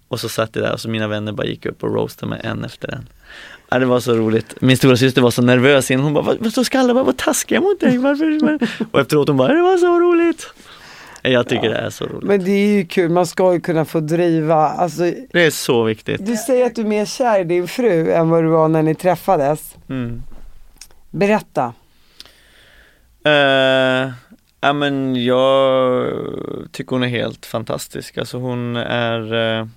och 0.09 0.19
så 0.19 0.29
satt 0.29 0.55
jag 0.55 0.65
där 0.65 0.73
och 0.73 0.79
så 0.79 0.89
mina 0.89 1.07
vänner 1.07 1.31
bara 1.31 1.47
gick 1.47 1.65
upp 1.65 1.83
och 1.83 1.95
roastade 1.95 2.29
mig 2.29 2.41
en 2.43 2.65
efter 2.65 2.93
en. 2.93 3.07
Ja, 3.69 3.79
det 3.79 3.85
var 3.85 3.99
så 3.99 4.13
roligt. 4.13 4.61
Min 4.61 4.77
stora 4.77 4.97
syster 4.97 5.21
var 5.21 5.31
så 5.31 5.41
nervös 5.41 5.91
innan. 5.91 6.03
Hon 6.03 6.13
bara, 6.13 6.35
vad, 6.39 6.65
ska 6.65 6.79
alla 6.79 6.93
vara 6.93 7.13
taskiga 7.13 7.61
mot 7.61 7.79
dig? 7.79 7.97
Varför? 7.97 8.59
Och 8.91 8.99
efteråt 8.99 9.27
hon 9.27 9.37
bara, 9.37 9.53
det 9.53 9.61
var 9.61 9.77
så 9.77 9.99
roligt. 9.99 10.53
Jag 11.21 11.47
tycker 11.47 11.65
ja. 11.65 11.71
det 11.71 11.77
är 11.77 11.89
så 11.89 12.05
roligt. 12.05 12.23
Men 12.23 12.43
det 12.43 12.51
är 12.51 12.77
ju 12.77 12.85
kul, 12.85 13.11
man 13.11 13.25
ska 13.27 13.53
ju 13.53 13.61
kunna 13.61 13.85
få 13.85 13.99
driva. 13.99 14.55
Alltså, 14.55 15.13
det 15.31 15.45
är 15.45 15.51
så 15.51 15.83
viktigt. 15.83 16.25
Du 16.25 16.35
säger 16.35 16.65
att 16.65 16.75
du 16.75 16.81
är 16.81 16.85
mer 16.85 17.05
kär 17.05 17.39
i 17.39 17.43
din 17.43 17.67
fru 17.67 18.11
än 18.11 18.29
vad 18.29 18.43
du 18.43 18.47
var 18.47 18.67
när 18.67 18.83
ni 18.83 18.95
träffades. 18.95 19.75
Mm. 19.89 20.23
Berätta. 21.09 21.73
Uh, 23.27 24.11
ja 24.61 24.73
men 24.73 25.23
jag 25.23 26.13
tycker 26.71 26.91
hon 26.91 27.03
är 27.03 27.07
helt 27.07 27.45
fantastisk. 27.45 28.17
Alltså 28.17 28.37
hon 28.37 28.75
är 28.75 29.33
uh, 29.33 29.67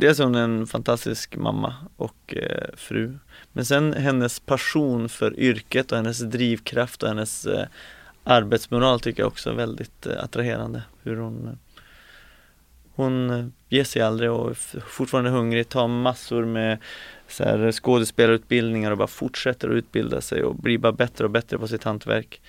Dels 0.00 0.20
är 0.20 0.24
hon 0.24 0.34
en 0.34 0.66
fantastisk 0.66 1.36
mamma 1.36 1.74
och 1.96 2.34
eh, 2.36 2.68
fru. 2.76 3.18
Men 3.52 3.64
sen 3.64 3.92
hennes 3.92 4.40
passion 4.40 5.08
för 5.08 5.40
yrket 5.40 5.92
och 5.92 5.96
hennes 5.96 6.18
drivkraft 6.18 7.02
och 7.02 7.08
hennes 7.08 7.46
eh, 7.46 7.66
arbetsmoral 8.24 9.00
tycker 9.00 9.22
jag 9.22 9.26
också 9.28 9.50
är 9.50 9.54
väldigt 9.54 10.06
eh, 10.06 10.24
attraherande. 10.24 10.82
Hur 11.02 11.16
hon 11.16 11.58
hon 12.94 13.52
ger 13.68 13.84
sig 13.84 14.02
aldrig 14.02 14.30
och 14.30 14.50
är 14.50 14.80
fortfarande 14.80 15.30
hungrig, 15.30 15.68
tar 15.68 15.88
massor 15.88 16.44
med 16.44 16.78
så 17.28 17.44
här, 17.44 17.72
skådespelarutbildningar 17.72 18.90
och 18.90 18.98
bara 18.98 19.08
fortsätter 19.08 19.68
att 19.68 19.74
utbilda 19.74 20.20
sig 20.20 20.44
och 20.44 20.54
blir 20.54 20.78
bara 20.78 20.92
bättre 20.92 21.24
och 21.24 21.30
bättre 21.30 21.58
på 21.58 21.68
sitt 21.68 21.84
hantverk. 21.84 22.40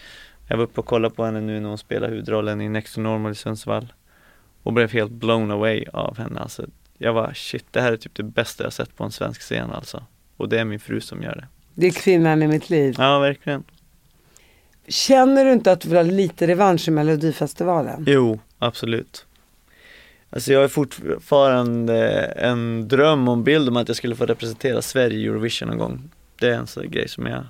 Jag 0.48 0.58
var 0.58 0.64
uppe 0.64 0.80
och 0.80 0.86
kollade 0.86 1.16
på 1.16 1.26
henne 1.26 1.42
nu 1.42 1.60
när 1.60 1.70
hon 1.70 1.78
spelar 1.78 2.10
huvudrollen 2.10 2.62
i 2.62 2.70
Next 2.70 2.96
to 2.96 3.02
Normal 3.02 3.32
i 3.32 3.36
Sundsvall 3.36 3.94
och 4.64 4.74
blev 4.74 4.92
helt 4.92 5.12
blown 5.12 5.52
away 5.52 5.86
av 5.94 6.18
henne. 6.18 6.40
Alltså, 6.40 6.66
jag 7.02 7.14
var 7.14 7.34
shit, 7.34 7.66
det 7.72 7.82
här 7.82 7.92
är 7.92 7.98
typ 7.98 8.16
det 8.16 8.24
bästa 8.24 8.64
jag 8.64 8.74
sett 8.74 8.96
på 8.96 9.04
en 9.04 9.12
svensk 9.12 9.42
scen 9.42 9.72
alltså. 9.72 10.04
Och 10.38 10.50
det 10.50 10.60
är 10.60 10.66
min 10.66 10.80
fru 10.80 11.02
som 11.02 11.24
gör 11.24 11.36
det. 11.36 11.48
Det 11.74 11.88
är 11.88 11.92
kvinnan 11.92 12.44
i 12.44 12.48
mitt 12.48 12.70
liv. 12.70 12.96
Ja, 12.98 13.20
verkligen. 13.20 13.64
Känner 14.88 15.46
du 15.46 15.52
inte 15.52 15.72
att 15.72 15.82
du 15.82 15.90
vill 15.90 15.98
ha 15.98 16.04
lite 16.04 16.48
revansch 16.48 16.88
i 16.88 16.92
Melodifestivalen? 16.92 18.04
Jo, 18.08 18.40
absolut. 18.60 19.26
Alltså 20.30 20.54
jag 20.54 20.62
har 20.62 20.68
fortfarande 20.68 22.08
en 22.26 22.88
dröm 22.88 23.28
och 23.28 23.34
en 23.34 23.44
bild 23.44 23.70
om 23.70 23.78
att 23.78 23.88
jag 23.88 23.98
skulle 23.98 24.16
få 24.16 24.26
representera 24.26 24.82
Sverige 24.82 25.18
i 25.20 25.26
Eurovision 25.26 25.68
någon 25.68 25.78
gång. 25.78 26.10
Det 26.40 26.48
är 26.48 26.54
en 26.54 26.68
sån 26.68 26.92
grej 26.92 27.08
som 27.08 27.26
jag 27.26 27.44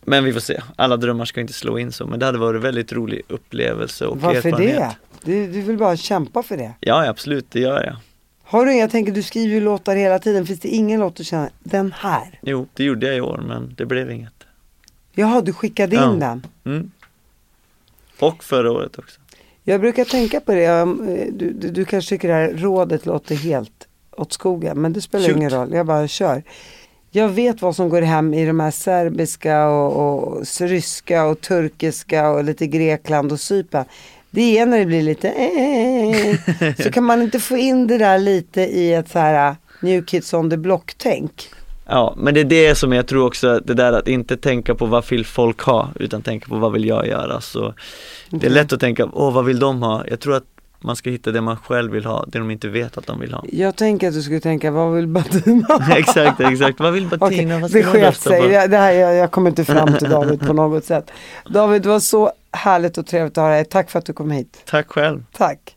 Men 0.00 0.24
vi 0.24 0.32
får 0.32 0.40
se, 0.40 0.60
alla 0.76 0.96
drömmar 0.96 1.24
ska 1.24 1.40
inte 1.40 1.52
slå 1.52 1.78
in 1.78 1.92
så 1.92 2.06
men 2.06 2.18
det 2.18 2.26
hade 2.26 2.38
varit 2.38 2.56
en 2.56 2.62
väldigt 2.62 2.92
rolig 2.92 3.22
upplevelse 3.28 4.06
och 4.06 4.20
Varför 4.20 4.48
erfarenhet. 4.48 4.96
det? 5.24 5.32
Du, 5.32 5.52
du 5.52 5.62
vill 5.62 5.76
bara 5.78 5.96
kämpa 5.96 6.42
för 6.42 6.56
det? 6.56 6.74
Ja 6.80 7.08
absolut, 7.08 7.46
det 7.50 7.60
gör 7.60 7.84
jag. 7.84 7.96
Har 8.50 8.66
du, 8.66 8.76
jag 8.76 8.90
tänker 8.90 9.12
du 9.12 9.22
skriver 9.22 9.54
ju 9.54 9.60
låtar 9.60 9.96
hela 9.96 10.18
tiden, 10.18 10.46
finns 10.46 10.60
det 10.60 10.68
ingen 10.68 11.00
låt 11.00 11.20
att 11.20 11.26
känna, 11.26 11.50
den 11.60 11.92
här? 11.92 12.38
Jo, 12.42 12.66
det 12.74 12.84
gjorde 12.84 13.06
jag 13.06 13.16
i 13.16 13.20
år 13.20 13.44
men 13.48 13.74
det 13.76 13.86
blev 13.86 14.10
inget. 14.10 14.32
Jaha, 15.12 15.40
du 15.40 15.52
skickade 15.52 15.96
in 15.96 16.02
ja. 16.02 16.08
den? 16.08 16.46
Mm. 16.64 16.90
Och 18.18 18.44
förra 18.44 18.72
året 18.72 18.98
också. 18.98 19.20
Jag 19.64 19.80
brukar 19.80 20.04
tänka 20.04 20.40
på 20.40 20.52
det, 20.52 20.84
du, 21.32 21.52
du, 21.52 21.70
du 21.70 21.84
kanske 21.84 22.08
tycker 22.08 22.28
det 22.28 22.34
här 22.34 22.52
rådet 22.56 23.06
låter 23.06 23.34
helt 23.34 23.88
åt 24.10 24.32
skogen, 24.32 24.80
men 24.80 24.92
det 24.92 25.00
spelar 25.00 25.26
Shoot. 25.26 25.36
ingen 25.36 25.50
roll, 25.50 25.72
jag 25.72 25.86
bara 25.86 26.08
kör. 26.08 26.42
Jag 27.10 27.28
vet 27.28 27.62
vad 27.62 27.76
som 27.76 27.88
går 27.88 28.02
hem 28.02 28.34
i 28.34 28.46
de 28.46 28.60
här 28.60 28.70
serbiska 28.70 29.68
och, 29.68 30.32
och 30.32 30.44
ryska 30.60 31.24
och 31.24 31.40
turkiska 31.40 32.30
och 32.30 32.44
lite 32.44 32.66
Grekland 32.66 33.32
och 33.32 33.40
Cypern. 33.40 33.84
Det 34.30 34.58
är 34.58 34.66
när 34.66 34.78
det 34.78 34.86
blir 34.86 35.02
lite 35.02 35.28
eh, 35.28 36.74
så 36.84 36.90
kan 36.90 37.04
man 37.04 37.22
inte 37.22 37.40
få 37.40 37.56
in 37.56 37.86
det 37.86 37.98
där 37.98 38.18
lite 38.18 38.60
i 38.60 38.94
ett 38.94 39.10
så 39.10 39.18
här 39.18 39.56
New 39.80 40.04
Kids 40.04 40.34
on 40.34 40.50
the 40.50 40.56
Block-tänk. 40.56 41.48
Ja, 41.86 42.14
men 42.16 42.34
det 42.34 42.40
är 42.40 42.44
det 42.44 42.74
som 42.74 42.92
jag 42.92 43.06
tror 43.06 43.26
också, 43.26 43.60
det 43.64 43.74
där 43.74 43.92
att 43.92 44.08
inte 44.08 44.36
tänka 44.36 44.74
på 44.74 44.86
vad 44.86 45.08
vill 45.08 45.26
folk 45.26 45.62
ha, 45.62 45.88
utan 45.94 46.22
tänka 46.22 46.48
på 46.48 46.56
vad 46.56 46.72
vill 46.72 46.84
jag 46.84 47.06
göra. 47.06 47.40
Så 47.40 47.74
Det 48.30 48.46
är 48.46 48.50
lätt 48.50 48.72
att 48.72 48.80
tänka, 48.80 49.08
åh 49.12 49.32
vad 49.32 49.44
vill 49.44 49.58
de 49.58 49.82
ha? 49.82 50.04
Jag 50.08 50.20
tror 50.20 50.36
att 50.36 50.44
man 50.80 50.96
ska 50.96 51.10
hitta 51.10 51.30
det 51.30 51.40
man 51.40 51.56
själv 51.56 51.92
vill 51.92 52.04
ha, 52.04 52.24
det 52.28 52.38
de 52.38 52.50
inte 52.50 52.68
vet 52.68 52.98
att 52.98 53.06
de 53.06 53.20
vill 53.20 53.34
ha. 53.34 53.44
Jag 53.52 53.76
tänker 53.76 54.08
att 54.08 54.14
du 54.14 54.22
skulle 54.22 54.40
tänka, 54.40 54.70
vad 54.70 54.94
vill 54.94 55.06
Bettina 55.06 55.66
ha? 55.68 55.96
exakt, 55.96 56.40
exakt, 56.40 56.80
vad 56.80 56.92
vill 56.92 57.06
Bettina? 57.06 57.56
Okay, 57.56 57.68
det 57.68 57.82
sket 57.82 58.16
sig, 58.16 58.68
det 58.68 58.76
här, 58.76 58.92
jag, 58.92 59.14
jag 59.14 59.30
kommer 59.30 59.50
inte 59.50 59.64
fram 59.64 59.98
till 59.98 60.08
David 60.08 60.40
på 60.40 60.52
något 60.52 60.84
sätt. 60.84 61.10
David, 61.48 61.86
var 61.86 62.00
så 62.00 62.32
härligt 62.52 62.98
och 62.98 63.06
trevligt 63.06 63.38
att 63.38 63.42
ha 63.42 63.50
dig, 63.50 63.64
tack 63.64 63.90
för 63.90 63.98
att 63.98 64.06
du 64.06 64.12
kom 64.12 64.30
hit. 64.30 64.62
Tack 64.66 64.88
själv. 64.88 65.24
Tack. 65.32 65.76